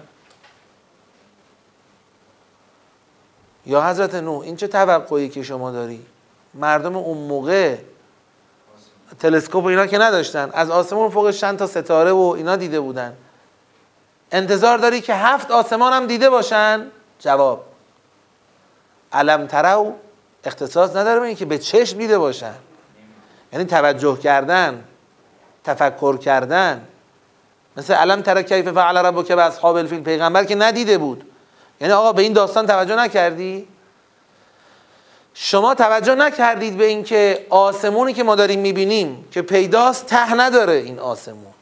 یا 3.66 3.82
حضرت 3.82 4.16
نوح 4.16 4.42
این 4.42 4.56
چه 4.56 4.68
توقعی 4.68 5.30
که 5.30 5.44
شما 5.44 5.72
داری؟ 5.72 6.06
مردم 6.54 6.96
اون 6.96 7.18
موقع 7.18 7.78
تلسکوپ 9.20 9.66
اینا 9.66 9.88
که 9.88 9.98
نداشتن 9.98 10.50
از 10.54 10.70
آسمون 10.70 11.10
فوقش 11.10 11.42
چند 11.42 11.60
تا 11.60 11.68
ستاره 11.68 12.12
و 12.12 12.34
اینا 12.38 12.56
دیده 12.56 12.80
بودن. 12.80 13.18
انتظار 14.32 14.78
داری 14.78 15.02
که 15.02 15.16
هفت 15.16 15.52
آسمان 15.52 15.94
هم 15.94 16.08
دیده 16.08 16.30
باشن؟ 16.30 16.92
جواب 17.20 17.73
علم 19.14 19.48
ترو 19.48 19.94
اختصاص 20.44 20.90
نداره 20.90 21.20
به 21.20 21.26
اینکه 21.26 21.46
به 21.46 21.58
چشم 21.58 21.98
دیده 21.98 22.18
باشن. 22.18 22.54
یعنی 23.54 23.66
توجه 23.66 24.18
کردن 24.18 24.84
تفکر 25.64 26.18
کردن. 26.18 26.88
مثل 27.78 27.94
علم 27.94 28.22
تر 28.22 28.42
کیف 28.42 28.68
فعل 28.68 28.98
ربک 28.98 29.32
به 29.32 29.44
اصحاب 29.44 29.76
الفیل 29.76 30.04
پیغمبر 30.04 30.44
که 30.44 30.56
ندیده 30.56 30.98
بود. 30.98 31.24
یعنی 31.82 31.94
آقا 31.94 32.14
به 32.14 32.22
این 32.22 32.34
داستان 32.34 32.68
توجه 32.68 32.96
نکردی؟ 32.96 33.68
شما 35.34 35.76
توجه 35.76 36.16
نکردید 36.16 36.78
به 36.78 36.86
اینکه 36.86 37.48
آسمونی 37.50 38.14
که 38.14 38.24
ما 38.24 38.36
داریم 38.36 38.60
می‌بینیم 38.60 39.26
که 39.32 39.42
پیداست 39.42 40.06
ته 40.06 40.34
نداره 40.34 40.74
این 40.74 41.00
آسمون. 41.00 41.54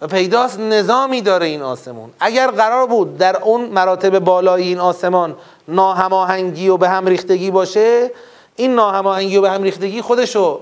و 0.00 0.06
پیداست 0.06 0.60
نظامی 0.60 1.20
داره 1.20 1.46
این 1.46 1.62
آسمون. 1.62 2.10
اگر 2.20 2.50
قرار 2.50 2.86
بود 2.86 3.18
در 3.18 3.36
اون 3.36 3.64
مراتب 3.64 4.18
بالایی 4.18 4.68
این 4.68 4.78
آسمان 4.78 5.36
ناهماهنگی 5.68 6.68
و 6.68 6.76
به 6.76 6.88
هم 6.88 7.06
ریختگی 7.06 7.50
باشه 7.50 8.10
این 8.56 8.74
ناهماهنگی 8.74 9.36
و 9.36 9.40
به 9.40 9.50
هم 9.50 9.62
ریختگی 9.62 10.02
خودشو 10.02 10.60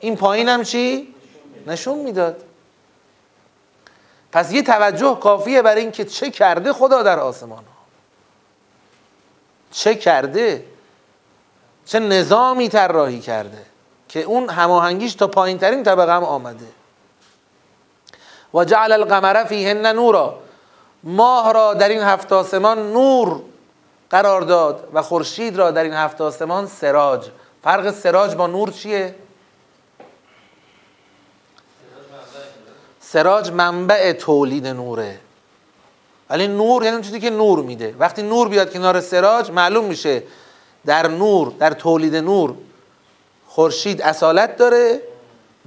این 0.00 0.16
پایین 0.16 0.48
هم 0.48 0.62
چی؟ 0.62 1.14
نشون 1.66 1.98
می‌داد. 1.98 2.44
پس 4.32 4.52
یه 4.52 4.62
توجه 4.62 5.18
کافیه 5.20 5.62
برای 5.62 5.80
اینکه 5.82 6.04
چه 6.04 6.30
کرده 6.30 6.72
خدا 6.72 7.02
در 7.02 7.18
آسمان 7.18 7.58
ها. 7.58 7.64
چه 9.70 9.94
کرده؟ 9.94 10.64
چه 11.86 11.98
نظامی 11.98 12.68
طراحی 12.68 13.20
کرده 13.20 13.62
که 14.08 14.22
اون 14.22 14.48
هماهنگیش 14.48 15.14
تا 15.14 15.26
پایین 15.26 15.58
ترین 15.58 15.82
طبقه 15.82 16.12
هم 16.12 16.24
آمده. 16.24 16.66
و 18.54 18.64
جعل 18.64 18.92
القمر 18.92 19.44
فیهن 19.44 19.86
نورا. 19.86 20.38
ماه 21.04 21.52
را 21.52 21.74
در 21.74 21.88
این 21.88 22.02
هفت 22.02 22.32
آسمان 22.32 22.92
نور 22.92 23.42
قرار 24.12 24.42
داد 24.42 24.88
و 24.92 25.02
خورشید 25.02 25.56
را 25.56 25.70
در 25.70 25.82
این 25.82 25.92
هفت 25.92 26.20
آسمان 26.20 26.66
سراج. 26.66 27.28
فرق 27.64 27.90
سراج 27.90 28.34
با 28.34 28.46
نور 28.46 28.70
چیه؟ 28.70 29.14
سراج 33.00 33.50
منبع 33.50 34.12
تولید 34.12 34.66
نوره. 34.66 35.18
ولی 36.30 36.48
نور 36.48 36.84
یعنی 36.84 37.02
چیزی 37.02 37.20
که 37.20 37.30
نور 37.30 37.62
میده. 37.62 37.94
وقتی 37.98 38.22
نور 38.22 38.48
بیاد 38.48 38.72
کنار 38.72 39.00
سراج 39.00 39.50
معلوم 39.50 39.84
میشه 39.84 40.22
در 40.86 41.08
نور 41.08 41.52
در 41.58 41.70
تولید 41.70 42.16
نور 42.16 42.54
خورشید 43.46 44.02
اصالت 44.02 44.56
داره 44.56 45.02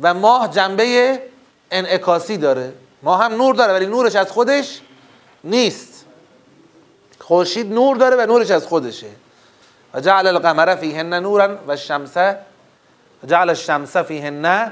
و 0.02 0.14
ماه 0.14 0.50
جنبه 0.50 1.20
انعکاسی 1.72 2.38
داره. 2.38 2.74
ماه 3.04 3.24
هم 3.24 3.34
نور 3.34 3.56
داره 3.56 3.74
ولی 3.74 3.86
نورش 3.86 4.16
از 4.16 4.32
خودش 4.32 4.82
نیست. 5.44 5.95
خورشید 7.28 7.74
نور 7.74 7.98
داره 7.98 8.16
و 8.16 8.26
نورش 8.26 8.52
از 8.52 8.68
خودشه. 8.68 9.08
و 9.94 10.02
جعل 10.02 10.28
القمر 10.28 10.76
فیهن 10.76 11.14
نورا 11.14 11.56
و 11.68 11.72
الشمس 11.72 12.18
و 12.18 13.28
جعل 13.28 13.50
الشمس 13.50 13.98
فیهن 13.98 14.72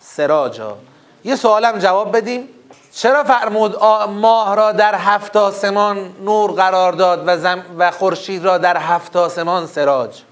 سراجا. 0.00 0.76
یه 1.24 1.36
سوالم 1.36 1.78
جواب 1.78 2.16
بدیم. 2.16 2.48
چرا 2.92 3.24
فرمود 3.24 3.82
ماه 4.08 4.56
را 4.56 4.72
در 4.72 4.94
هفت 4.94 5.36
آسمان 5.36 6.14
نور 6.24 6.52
قرار 6.52 6.92
داد 6.92 7.22
و, 7.26 7.36
زم 7.36 7.62
و 7.78 7.90
خورشید 7.90 8.44
را 8.44 8.58
در 8.58 8.76
هفت 8.76 9.16
آسمان 9.16 9.66
سراج؟ 9.66 10.22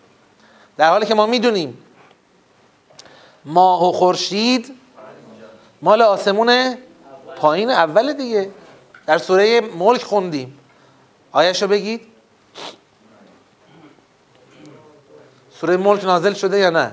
در 0.77 0.91
حالی 0.91 1.07
که 1.07 1.15
ما 1.15 1.27
می‌دونیم 1.27 1.79
ماه 3.45 3.89
و 3.89 3.93
خورشید 3.93 4.75
مال 5.83 6.03
آسمون 6.03 6.77
پایین 7.37 7.71
اول 7.71 8.13
دیگه. 8.13 8.51
در 9.07 9.19
سوره 9.19 9.61
ملک 9.61 10.03
خوندیم. 10.03 10.60
آیشو 11.33 11.67
بگید 11.67 12.07
سوره 15.51 15.77
ملک 15.77 16.05
نازل 16.05 16.33
شده 16.33 16.59
یا 16.59 16.71
نه؟ 16.71 16.93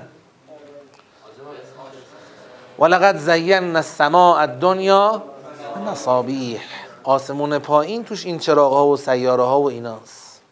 ولقد 2.78 3.16
زینا 3.16 3.78
السماء 3.78 4.40
الدنیا 4.40 5.22
مصابیح 5.86 6.60
آسمون 7.04 7.58
پایین 7.58 8.04
توش 8.04 8.26
این 8.26 8.38
چراغ 8.38 8.72
ها 8.72 8.86
و 8.86 8.96
سیاره 8.96 9.42
ها 9.42 9.60
و 9.60 9.70
ایناست. 9.70 10.42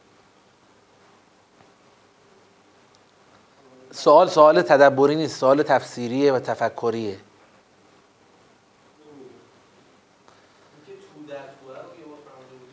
سوال 3.93 4.29
سوال 4.29 4.63
تدبری 4.63 5.17
نیست 5.17 5.41
سوال 5.41 5.63
تفسیریه 5.63 6.33
و 6.33 6.39
تفکریه. 6.39 7.19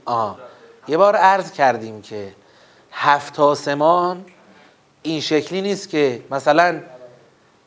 آه. 0.06 0.53
یه 0.88 0.98
بار 0.98 1.16
عرض 1.16 1.52
کردیم 1.52 2.02
که 2.02 2.34
هفت 2.92 3.40
آسمان 3.40 4.26
این 5.02 5.22
شکلی 5.22 5.62
نیست 5.62 5.90
که 5.90 6.22
مثلا 6.32 6.80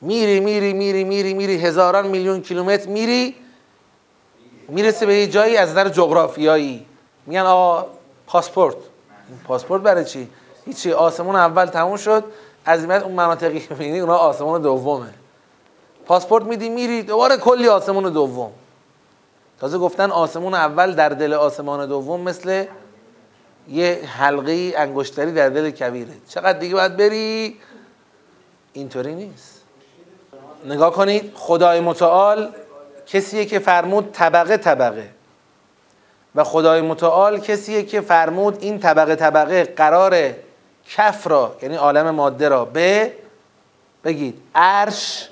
میری 0.01 0.41
میری 0.41 0.73
میری 0.73 1.05
میری 1.05 1.35
میری 1.35 1.57
هزاران 1.57 2.07
میلیون 2.07 2.43
کیلومتر 2.43 2.89
میری 2.89 3.35
می‌رسه 4.69 5.07
به 5.07 5.15
یه 5.15 5.27
جایی 5.27 5.57
از 5.57 5.71
نظر 5.71 5.89
جغرافیایی. 5.89 6.87
میگن 7.27 7.41
آقا 7.41 7.87
پاسپورت. 8.27 8.77
این 9.29 9.39
پاسپورت 9.45 9.83
برای 9.83 10.05
چی؟ 10.05 10.29
هیچی 10.65 10.93
آسمون 10.93 11.37
اول 11.37 11.67
تموم 11.67 11.97
شد. 11.97 12.25
از 12.65 12.85
اون 12.85 13.13
مناطقی 13.13 13.61
که 13.61 13.75
می‌بینی 13.75 14.01
اونا 14.01 14.17
آسمون 14.17 14.63
دومه. 14.63 15.15
پاسپورت 16.07 16.45
میدی 16.45 16.69
میری 16.69 17.03
دوباره 17.03 17.37
کلی 17.37 17.69
آسمون 17.69 18.13
دوم. 18.13 18.53
تازه 19.61 19.79
گفتن 19.79 20.11
آسمون 20.11 20.55
اول 20.55 20.95
در 20.95 21.09
دل 21.09 21.33
آسمان 21.33 21.89
دوم 21.89 22.21
مثل 22.21 22.65
یه 23.69 24.01
حلقه 24.19 24.73
انگشتری 24.77 25.33
در 25.33 25.49
دل 25.49 25.71
کبیره. 25.71 26.13
چقدر 26.29 26.59
دیگه 26.59 26.75
باید 26.75 26.97
بری؟ 26.97 27.57
اینطوری 28.73 29.15
نیست. 29.15 29.63
نگاه 30.65 30.93
کنید 30.93 31.33
خدای 31.35 31.81
متعال 31.81 32.53
کسیه 33.07 33.45
که 33.45 33.59
فرمود 33.59 34.13
طبقه 34.13 34.57
طبقه. 34.57 35.09
و 36.35 36.45
خدای 36.45 36.81
متعال 36.81 37.39
کسیه 37.41 37.83
که 37.83 38.01
فرمود 38.01 38.59
این 38.61 38.81
طبقه 38.81 39.15
طبقه 39.17 39.65
قرار 39.65 40.35
کف 40.89 41.27
را 41.27 41.57
یعنی 41.63 41.77
عالم 41.77 42.11
ماده 42.11 42.49
را 42.49 42.65
به 42.65 43.13
بگید 44.05 44.43
عرش 44.55 45.29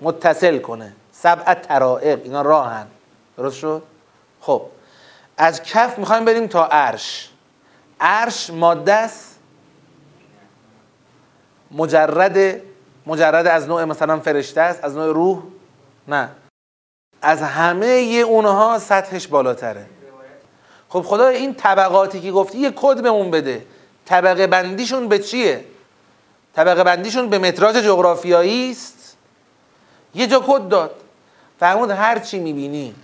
متصل 0.00 0.58
کنه. 0.58 0.92
سبع 1.12 1.54
ترائق 1.54 2.20
اینا 2.24 2.42
راهن. 2.42 2.86
درست 3.36 3.56
شد؟ 3.56 3.82
خب 4.40 4.62
از 5.36 5.62
کف 5.62 5.98
می‌خوایم 5.98 6.24
بریم 6.24 6.46
تا 6.46 6.66
عرش. 6.66 7.29
عرش 8.00 8.50
ماده 8.50 8.92
است. 8.92 9.38
مجرد 11.70 12.60
مجرد 13.06 13.46
از 13.46 13.68
نوع 13.68 13.84
مثلا 13.84 14.20
فرشته 14.20 14.60
است 14.60 14.84
از 14.84 14.96
نوع 14.96 15.14
روح؟ 15.14 15.42
نه. 16.08 16.28
از 17.22 17.42
همه 17.42 17.86
اونها 18.26 18.78
سطحش 18.78 19.26
بالاتره. 19.28 19.86
خب 20.88 21.02
خدا 21.02 21.28
این 21.28 21.54
طبقاتی 21.54 22.20
که 22.20 22.32
گفتی 22.32 22.58
یه 22.58 22.72
کد 22.76 23.02
بهمون 23.02 23.30
بده. 23.30 23.66
طبقه 24.06 24.46
بندیشون 24.46 25.08
به 25.08 25.18
چیه؟ 25.18 25.64
طبقه 26.54 26.84
بندیشون 26.84 27.28
به 27.28 27.38
متراژ 27.38 27.76
جغرافیایی 27.76 28.70
است. 28.70 29.16
یه 30.14 30.26
جا 30.26 30.44
کد 30.46 30.68
داد. 30.68 30.94
فرمود 31.60 31.90
هر 31.90 32.18
چی 32.18 32.38
می‌بینی 32.38 32.94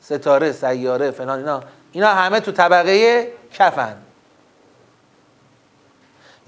ستاره 0.00 0.52
سیاره 0.52 1.10
فلان 1.10 1.38
اینا 1.38 1.62
اینا 1.92 2.08
همه 2.08 2.40
تو 2.40 2.52
طبقه 2.52 3.28
کفن. 3.52 3.96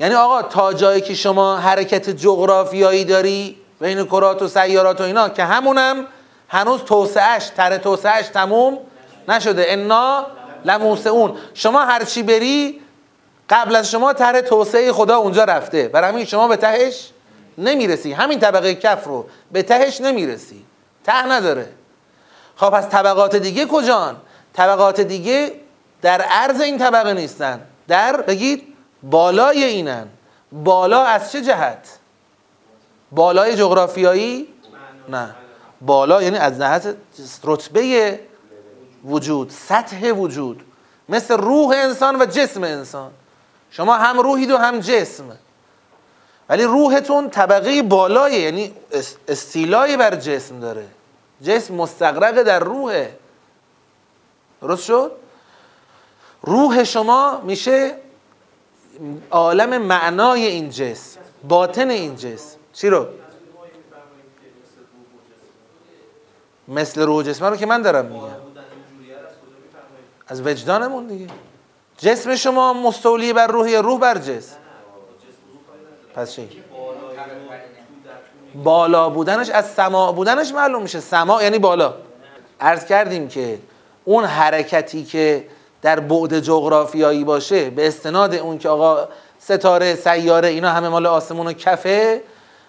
یعنی 0.02 0.14
آقا 0.14 0.42
تا 0.42 0.72
جایی 0.72 1.00
که 1.00 1.14
شما 1.14 1.56
حرکت 1.56 2.10
جغرافیایی 2.10 3.04
داری 3.04 3.58
بین 3.80 4.06
کرات 4.06 4.42
و 4.42 4.48
سیارات 4.48 5.00
و 5.00 5.04
اینا 5.04 5.28
که 5.28 5.44
همونم 5.44 6.06
هنوز 6.48 6.80
توسعهش 6.80 7.46
تر 7.56 7.76
توسعهش 7.78 8.28
تموم 8.28 8.78
نشده. 9.28 9.64
انا 9.68 10.26
لموسعون. 10.64 11.36
شما 11.54 11.84
هرچی 11.84 12.22
بری 12.22 12.80
قبل 13.50 13.76
از 13.76 13.90
شما 13.90 14.12
تر 14.12 14.40
توسعه 14.40 14.92
خدا 14.92 15.16
اونجا 15.16 15.44
رفته. 15.44 15.88
برای 15.88 16.10
همین 16.10 16.24
شما 16.24 16.48
به 16.48 16.56
تهش 16.56 17.10
نمی‌رسی. 17.58 18.12
همین 18.12 18.40
طبقه 18.40 18.74
کف 18.74 19.04
رو 19.04 19.26
به 19.52 19.62
تهش 19.62 20.00
نمی‌رسی. 20.00 20.64
ته 21.04 21.26
نداره. 21.26 21.68
خب 22.56 22.70
پس 22.70 22.88
طبقات 22.88 23.36
دیگه 23.36 23.66
کجان؟ 23.66 24.16
طبقات 24.52 25.00
دیگه 25.00 25.52
در 26.02 26.20
عرض 26.20 26.60
این 26.60 26.78
طبقه 26.78 27.12
نیستن. 27.12 27.60
در 27.88 28.16
بگید 28.16 28.71
بالای 29.02 29.64
اینن. 29.64 30.08
بالا 30.52 31.04
از 31.04 31.32
چه 31.32 31.42
جهت؟ 31.42 31.98
بالای 33.12 33.56
جغرافیایی؟ 33.56 34.48
نه. 35.08 35.34
بالا 35.80 36.22
یعنی 36.22 36.36
از 36.36 36.58
جهت 36.58 36.96
رتبه 37.44 38.20
وجود 39.04 39.50
سطح 39.50 40.10
وجود. 40.10 40.64
مثل 41.08 41.36
روح 41.36 41.76
انسان 41.76 42.22
و 42.22 42.26
جسم 42.26 42.64
انسان. 42.64 43.10
شما 43.70 43.94
هم 43.94 44.20
روحید 44.20 44.50
و 44.50 44.56
هم 44.56 44.80
جسم. 44.80 45.24
ولی 46.48 46.64
روحتون 46.64 47.30
طبقه 47.30 47.82
بالای 47.82 48.40
یعنی 48.40 48.74
استیلای 49.28 49.96
بر 49.96 50.14
جسم 50.14 50.60
داره. 50.60 50.86
جسم 51.42 51.74
مستقرق 51.74 52.42
در 52.42 52.60
روحه. 52.60 53.16
درست 54.62 54.84
شد؟ 54.84 55.12
روح 56.42 56.84
شما 56.84 57.40
میشه 57.44 57.94
عالم 59.30 59.82
معنای 59.82 60.46
این 60.46 60.70
جسم 60.70 61.20
باطن 61.48 61.90
این 61.90 62.16
جسم. 62.16 62.56
چی 62.72 62.88
رو؟ 62.88 63.06
مثل 66.68 67.02
روح 67.02 67.24
جسم 67.24 67.44
رو 67.44 67.56
که 67.56 67.66
من 67.66 67.82
دارم 67.82 68.06
میگم. 68.06 68.26
از 70.28 70.46
وجدانمون 70.46 71.06
دیگه. 71.06 71.26
جسم 71.98 72.36
شما 72.36 72.72
مستولی 72.72 73.32
بر 73.32 73.46
روح 73.46 73.70
یا 73.70 73.80
روح 73.80 74.00
بر 74.00 74.18
جسم؟ 74.18 74.56
پس 76.14 76.32
چی؟ 76.32 76.62
بالا 78.54 79.10
بودنش 79.10 79.50
از 79.50 79.72
سما 79.72 80.12
بودنش 80.12 80.52
معلوم 80.52 80.82
میشه. 80.82 81.00
سما 81.00 81.42
یعنی 81.42 81.58
بالا. 81.58 81.94
عرض 82.60 82.84
کردیم 82.84 83.28
که 83.28 83.58
اون 84.04 84.24
حرکتی 84.24 85.04
که 85.04 85.46
در 85.82 86.00
بعد 86.00 86.40
جغرافیایی 86.40 87.24
باشه 87.24 87.70
به 87.70 87.86
استناد 87.86 88.34
اون 88.34 88.58
که 88.58 88.68
آقا 88.68 89.08
ستاره 89.38 89.94
سیاره 89.94 90.48
اینا 90.48 90.70
همه 90.70 90.88
مال 90.88 91.06
آسمون 91.06 91.46
و 91.46 91.52
کفه 91.52 92.22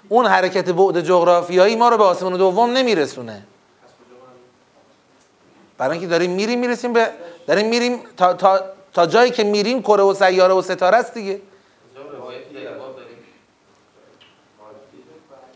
اون 0.10 0.26
حرکت 0.26 0.70
بعد 0.70 1.02
جغرافیایی 1.02 1.76
ما 1.76 1.90
رو 1.90 1.98
به 1.98 2.04
آسمون 2.04 2.38
دوم 2.38 2.72
نمیرسونه. 2.72 3.44
برای 5.78 5.92
اینکه 5.92 6.08
داریم 6.08 6.32
میریم 6.32 6.60
می‌رسیم 6.60 6.94
به 6.94 7.10
داریم 7.48 7.70
میریم 7.70 8.00
تا, 8.18 8.34
تا, 8.34 8.60
تا 8.94 9.06
جایی 9.06 9.32
که 9.32 9.44
میریم 9.44 9.82
کره 9.82 10.04
و 10.04 10.14
سیاره 10.14 10.54
و 10.54 10.62
ستاره 10.62 10.98
است 10.98 11.14
دیگه. 11.14 11.42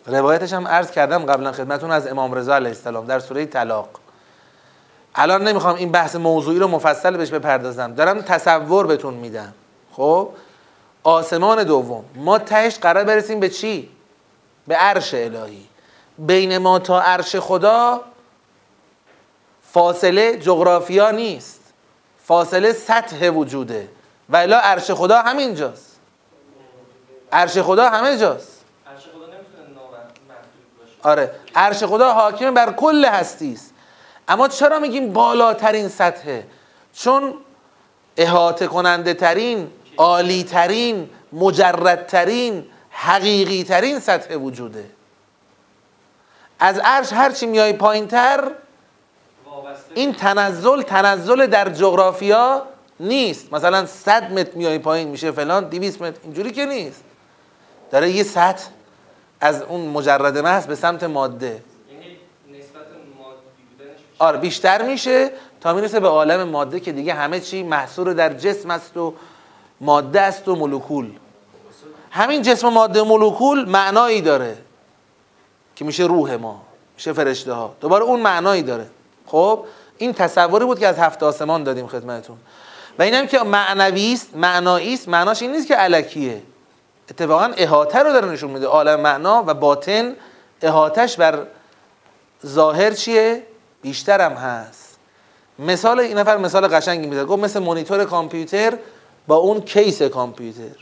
روایتش 0.06 0.54
هم 0.54 0.68
عرض 0.68 0.92
کردم 0.92 1.26
قبلا 1.26 1.52
خدمتون 1.52 1.92
از 1.92 2.08
امام 2.08 2.34
رضا 2.34 2.56
علیه 2.56 2.70
السلام 2.70 3.06
در 3.06 3.20
سوره 3.20 3.46
طلاق. 3.46 3.90
الان 5.18 5.48
نمی‌خوام 5.48 5.76
این 5.76 5.92
بحث 5.92 6.16
موضوعی 6.16 6.60
رو 6.60 6.68
مفصل 6.68 7.18
بهش 7.18 7.30
بپردازم. 7.30 7.94
دارم 7.94 8.22
تصور 8.22 8.88
بهتون 8.88 9.14
میدم. 9.14 9.54
خب؟ 9.92 10.30
آسمان 11.04 11.64
دوم. 11.64 12.06
ما 12.16 12.40
تهش 12.40 12.78
قرار 12.78 13.04
برسیم 13.04 13.40
به 13.40 13.50
چی؟ 13.50 13.90
به 14.68 14.76
عرش 14.76 15.14
الهی. 15.14 15.68
بین 16.18 16.58
ما 16.58 16.80
تا 16.80 17.02
عرش 17.02 17.36
خدا 17.36 18.02
فاصله 19.72 20.38
جغرافیا 20.38 21.12
نیست. 21.12 21.62
فاصله 22.24 22.74
سطح 22.74 23.30
وجوده. 23.30 23.90
و 24.30 24.36
الا 24.36 24.60
عرش 24.60 24.92
خدا 24.92 25.22
همینجاست 25.22 25.98
عرش 27.32 27.58
خدا 27.58 27.90
همه 27.90 28.18
جاست. 28.18 28.66
آره. 31.04 31.32
عرش 31.56 31.84
خدا 31.84 32.14
حاکم 32.14 32.54
بر 32.54 32.72
کل 32.72 33.06
هستی 33.06 33.54
است. 33.54 33.67
اما 34.28 34.48
چرا 34.48 34.80
میگیم 34.80 35.14
بالاترین 35.14 35.88
سطحه 35.88 36.48
چون 36.94 37.34
احاطه 38.18 38.68
کننده 38.68 39.14
ترین 39.14 39.72
عالی 39.98 40.44
ترین 40.44 41.10
مجردترین 41.34 42.66
حقیقی 42.90 43.64
ترین 43.64 44.00
سطح 44.00 44.36
وجوده. 44.36 44.86
از 46.60 46.80
عرش 46.80 47.14
هرچی 47.14 47.46
میای 47.46 47.74
پایین 47.74 48.08
تر 48.08 48.52
این 49.94 50.14
تنزل 50.14 50.82
تنزل 50.82 51.48
در 51.48 51.70
جغرافیا 51.70 52.64
نیست. 53.00 53.54
مثلا 53.54 53.86
100 53.86 54.32
متر 54.32 54.52
میای 54.56 54.80
پایین 54.80 55.08
میشه 55.08 55.32
فلان 55.32 55.70
200 55.70 56.02
متر 56.02 56.20
اینجوری 56.24 56.52
که 56.52 56.66
نیست. 56.66 57.04
داره 57.92 58.12
یه 58.12 58.24
سطح 58.24 58.64
از 59.42 59.62
اون 59.62 59.82
مجرد 59.82 60.38
محض 60.38 60.66
به 60.66 60.76
سمت 60.76 61.04
ماده. 61.04 61.64
آره 64.20 64.38
بیشتر 64.38 64.82
میشه. 64.82 65.32
تا 65.62 65.74
می‌رسه 65.74 66.00
به 66.00 66.08
عالم 66.08 66.44
ماده 66.44 66.80
که 66.80 66.92
دیگه 66.92 67.14
همه 67.14 67.40
چی 67.40 67.64
محصور 67.64 68.14
در 68.14 68.34
جسم 68.34 68.72
است 68.72 68.98
و 68.98 69.14
ماده 69.82 70.22
است 70.22 70.48
و 70.48 70.56
مولکول. 70.56 71.12
همین 72.12 72.42
جسم 72.42 72.70
ماده 72.70 73.02
مولکول 73.02 73.70
معنایی 73.70 74.22
داره 74.22 74.58
که 75.76 75.86
میشه 75.86 76.04
روح 76.04 76.36
ما 76.36 76.62
میشه 76.96 77.14
فرشته 77.14 77.54
ها 77.54 77.76
دوباره 77.82 78.04
اون 78.04 78.20
معنایی 78.20 78.62
داره. 78.62 78.86
خب 79.26 79.66
این 79.98 80.14
تصوری 80.14 80.66
بود 80.66 80.80
که 80.80 80.88
از 80.88 81.00
هفت 81.00 81.24
آسمان 81.24 81.64
دادیم 81.64 81.88
خدمتتون. 81.88 82.38
و 83.00 83.02
اینم 83.02 83.28
که 83.28 83.40
معنوی 83.40 84.14
است 84.14 84.36
معنایی 84.36 84.94
است. 84.94 85.10
معناش 85.10 85.42
این 85.42 85.52
نیست 85.52 85.68
که 85.68 85.84
الکیه 85.84 86.42
اتفاقا 87.10 87.52
احاطه 87.58 88.00
رو 88.00 88.14
داره 88.14 88.28
نشون 88.28 88.52
میده. 88.52 88.68
عالم 88.68 89.00
معنا 89.00 89.44
و 89.48 89.54
باطن 89.54 90.16
احاتش 90.62 91.18
بر 91.18 91.40
ظاهر 92.46 92.92
چیه؟ 92.92 93.44
بیشترم 93.82 94.34
هست. 94.34 94.98
مثال 95.60 96.00
این 96.00 96.18
نفر 96.18 96.38
مثال 96.38 96.68
قشنگی 96.68 97.08
میده 97.08 97.26
گفت 97.26 97.44
مثل 97.44 97.60
مونیتور 97.60 98.06
کامپیوتر 98.06 98.78
با 99.28 99.36
اون 99.36 99.62
کیس 99.62 100.02
کامپیوتر. 100.02 100.80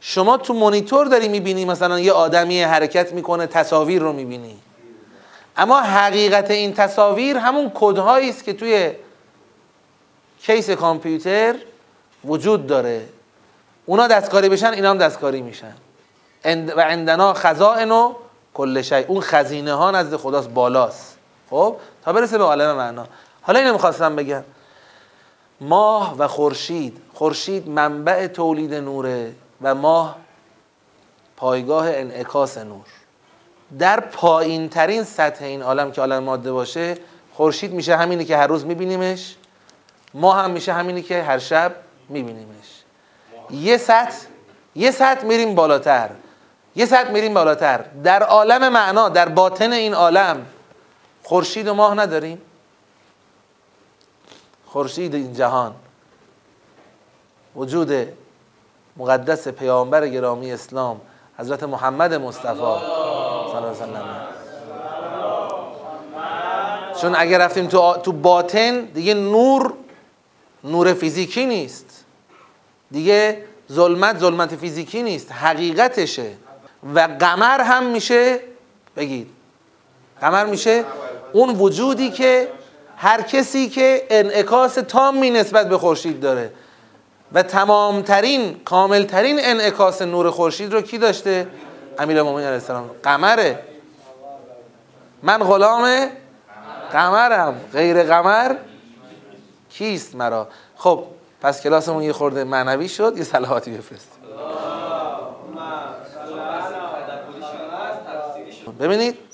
شما 0.00 0.36
تو 0.36 0.54
مونیتور 0.54 1.06
داری 1.06 1.28
می‌بینی 1.28 1.64
مثلا 1.64 2.00
یه 2.00 2.12
آدمی 2.12 2.62
حرکت 2.62 3.12
می‌کنه 3.12 3.46
تصاویر 3.46 4.02
رو 4.02 4.12
می‌بینی. 4.12 4.58
اما 5.56 5.80
حقیقت 5.80 6.50
این 6.50 6.74
تصاویر 6.74 7.36
همون 7.36 7.72
کدهایی 7.74 8.28
است 8.28 8.44
که 8.44 8.52
توی 8.52 8.92
کیس 10.42 10.70
کامپیوتر 10.70 11.54
وجود 12.24 12.66
داره. 12.66 13.08
اونا 13.86 14.06
دستکاری 14.06 14.48
بشن 14.48 14.72
اینا 14.72 14.90
هم 14.90 14.98
دستکاری 14.98 15.42
میشن. 15.42 15.74
و 16.76 16.80
عندنا 16.80 17.34
خزائن 17.34 17.90
و 17.90 18.14
کل 18.54 18.82
شی. 18.82 18.94
اون 18.94 19.20
خزینه 19.20 19.74
ها 19.74 19.90
نزد 19.90 20.16
خداست 20.16 20.48
بالاست. 20.48 21.11
خب؟ 21.52 21.76
تا 22.04 22.12
برسه 22.12 22.38
به 22.38 22.44
عالم 22.44 22.76
معنا. 22.76 23.06
حالا 23.42 23.58
اینو 23.58 23.72
می‌خواستم 23.72 24.16
بگم. 24.16 24.42
ماه 25.60 26.18
و 26.18 26.28
خورشید. 26.28 26.98
خورشید 27.14 27.68
منبع 27.68 28.26
تولید 28.26 28.74
نوره 28.74 29.32
و 29.62 29.74
ماه 29.74 30.16
پایگاه 31.36 31.86
انعکاس 31.88 32.58
نور. 32.58 32.86
در 33.78 34.00
پایین 34.00 34.68
ترین 34.68 35.04
سطح 35.04 35.44
این 35.44 35.62
عالم 35.62 35.92
که 35.92 36.00
عالم 36.00 36.22
ماده 36.22 36.52
باشه 36.52 36.98
خورشید 37.32 37.72
میشه 37.72 37.96
همینی 37.96 38.24
که 38.24 38.36
هر 38.36 38.46
روز 38.46 38.66
میبینیمش. 38.66 39.36
ما 40.14 40.32
هم 40.32 40.50
میشه 40.50 40.72
همینی 40.72 41.02
که 41.02 41.22
هر 41.22 41.38
شب 41.38 41.74
میبینیمش. 42.08 42.82
یه 43.50 43.76
سطح 43.76 44.16
یه 44.74 44.90
سطح 44.90 45.24
میریم 45.24 45.54
بالاتر. 45.54 46.10
یه 46.76 46.86
سطح 46.86 47.10
میریم 47.10 47.34
بالاتر. 47.34 47.84
در 48.04 48.22
عالم 48.22 48.68
معنا 48.68 49.08
در 49.08 49.28
باطن 49.28 49.72
این 49.72 49.94
عالم 49.94 50.46
خورشید 51.22 51.68
و 51.68 51.74
ماه 51.74 51.94
نداریم. 51.94 52.38
خورشید 54.66 55.14
این 55.14 55.34
جهان. 55.34 55.74
وجود 57.56 57.92
مقدس 58.96 59.48
پیامبر 59.48 60.08
گرامی 60.08 60.52
اسلام 60.52 61.00
حضرت 61.38 61.62
محمد 61.62 62.14
مصطفی 62.14 62.46
صلی 62.46 63.56
الله 63.56 63.98
علیه 63.98 64.32
چون 67.00 67.14
اگر 67.16 67.38
رفتیم 67.38 67.66
تو 67.66 67.96
تو 68.02 68.12
باطن 68.12 68.80
دیگه 68.80 69.14
نور 69.14 69.74
نور 70.64 70.94
فیزیکی 70.94 71.46
نیست. 71.46 72.04
دیگه 72.90 73.44
ظلمت 73.72 74.18
ظلمت 74.18 74.56
فیزیکی 74.56 75.02
نیست 75.02 75.32
حقیقتشه. 75.32 76.32
و 76.94 77.00
قمر 77.20 77.60
هم 77.60 77.86
میشه 77.86 78.40
بگید. 78.96 79.30
قمر 80.22 80.44
میشه؟ 80.44 80.84
اون 81.32 81.54
وجودی 81.54 82.10
که 82.10 82.48
هر 82.96 83.22
کسی 83.22 83.68
که 83.68 84.06
انعکاس 84.10 84.74
تامی 84.74 85.30
نسبت 85.30 85.68
به 85.68 85.78
خورشید 85.78 86.20
داره 86.20 86.52
و 87.32 87.42
تمامترین 87.42 88.60
کاملترین 88.64 89.38
انعکاس 89.40 90.02
نور 90.02 90.30
خورشید 90.30 90.72
رو 90.72 90.80
کی 90.80 90.98
داشته؟ 90.98 91.46
امیرالمومنین 91.98 92.46
علیه 92.46 92.60
السلام. 92.60 92.90
قمره. 93.02 93.58
من 95.22 95.38
غلام 95.38 96.06
قمرم. 96.92 97.60
غیر 97.72 98.02
قمر 98.02 98.56
کیست 99.70 100.14
مرا؟ 100.14 100.48
خب 100.76 101.04
پس 101.40 101.62
کلاسمون 101.62 102.02
یه 102.02 102.12
خورده 102.12 102.44
معنوی 102.44 102.88
شد 102.88 103.14
یه 103.16 103.24
صلواتی 103.24 103.70
بفرست 103.70 104.08
ببینید 108.80 109.31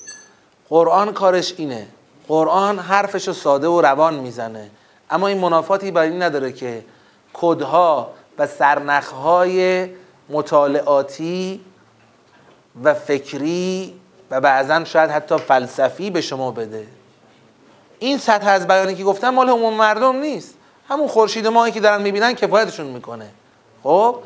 قرآن 0.70 1.12
کارش 1.12 1.54
اینه. 1.56 1.86
قرآن 2.28 2.78
حرفش 2.78 3.28
رو 3.28 3.34
ساده 3.34 3.68
و 3.68 3.80
روان 3.80 4.14
می‌زنه. 4.14 4.70
اما 5.10 5.26
این 5.26 5.38
منافاتی 5.38 5.90
برای 5.90 6.08
این 6.08 6.22
نداره 6.22 6.52
که 6.52 6.84
کدها 7.32 8.10
و 8.38 8.46
سرنخهای 8.46 9.88
مطالعاتی 10.28 11.60
و 12.84 12.94
فکری 12.94 13.94
و 14.30 14.40
بعضا 14.40 14.84
شاید 14.84 15.10
حتی 15.10 15.38
فلسفی 15.38 16.10
به 16.10 16.20
شما 16.20 16.50
بده. 16.50 16.86
این 17.98 18.18
سطح 18.18 18.48
از 18.48 18.66
بیانی 18.66 18.94
که 18.94 19.04
گفتم 19.04 19.30
مال 19.30 19.48
عموم 19.48 19.74
مردم 19.74 20.16
نیست. 20.16 20.54
همون 20.88 21.08
خورشید 21.08 21.46
ماهی 21.46 21.72
که 21.72 21.80
دارن 21.80 22.02
می‌بینن 22.02 22.32
کفایتشون 22.32 22.86
می‌کنه. 22.86 23.30
خب؟ 23.82 24.18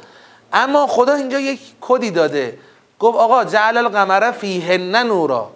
اما 0.52 0.86
خدا 0.86 1.14
اینجا 1.14 1.40
یک 1.40 1.60
کدی 1.80 2.10
داده. 2.10 2.58
گفت 2.98 3.18
آقا 3.18 3.44
جعل 3.44 3.76
القمر 3.76 4.30
فیهن 4.30 4.96
نورا. 4.96 5.50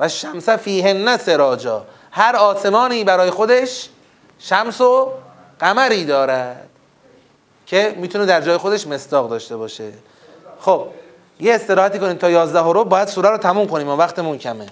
و 0.00 0.08
شمس 0.08 0.48
فیهن 0.48 1.16
سراجا. 1.16 1.84
هر 2.10 2.36
آسمانی 2.36 3.04
برای 3.04 3.30
خودش 3.30 3.88
شمس 4.38 4.80
و 4.80 5.12
قمری 5.60 6.04
دارد 6.04 6.68
که 7.66 7.94
می‌تونه 7.98 8.26
در 8.26 8.40
جای 8.40 8.56
خودش 8.56 8.86
مستاق 8.86 9.30
داشته 9.30 9.56
باشه. 9.56 9.92
خب 10.60 10.86
یه 11.40 11.54
استراحتی 11.54 11.98
کنیم 11.98 12.16
تا 12.16 12.30
یازده 12.30 12.72
رو 12.72 12.84
باید 12.84 13.08
سوره 13.08 13.30
رو 13.30 13.38
تموم 13.38 13.66
کنیم 13.66 13.88
و 13.88 13.96
وقتمون 13.96 14.38
کمه. 14.38 14.66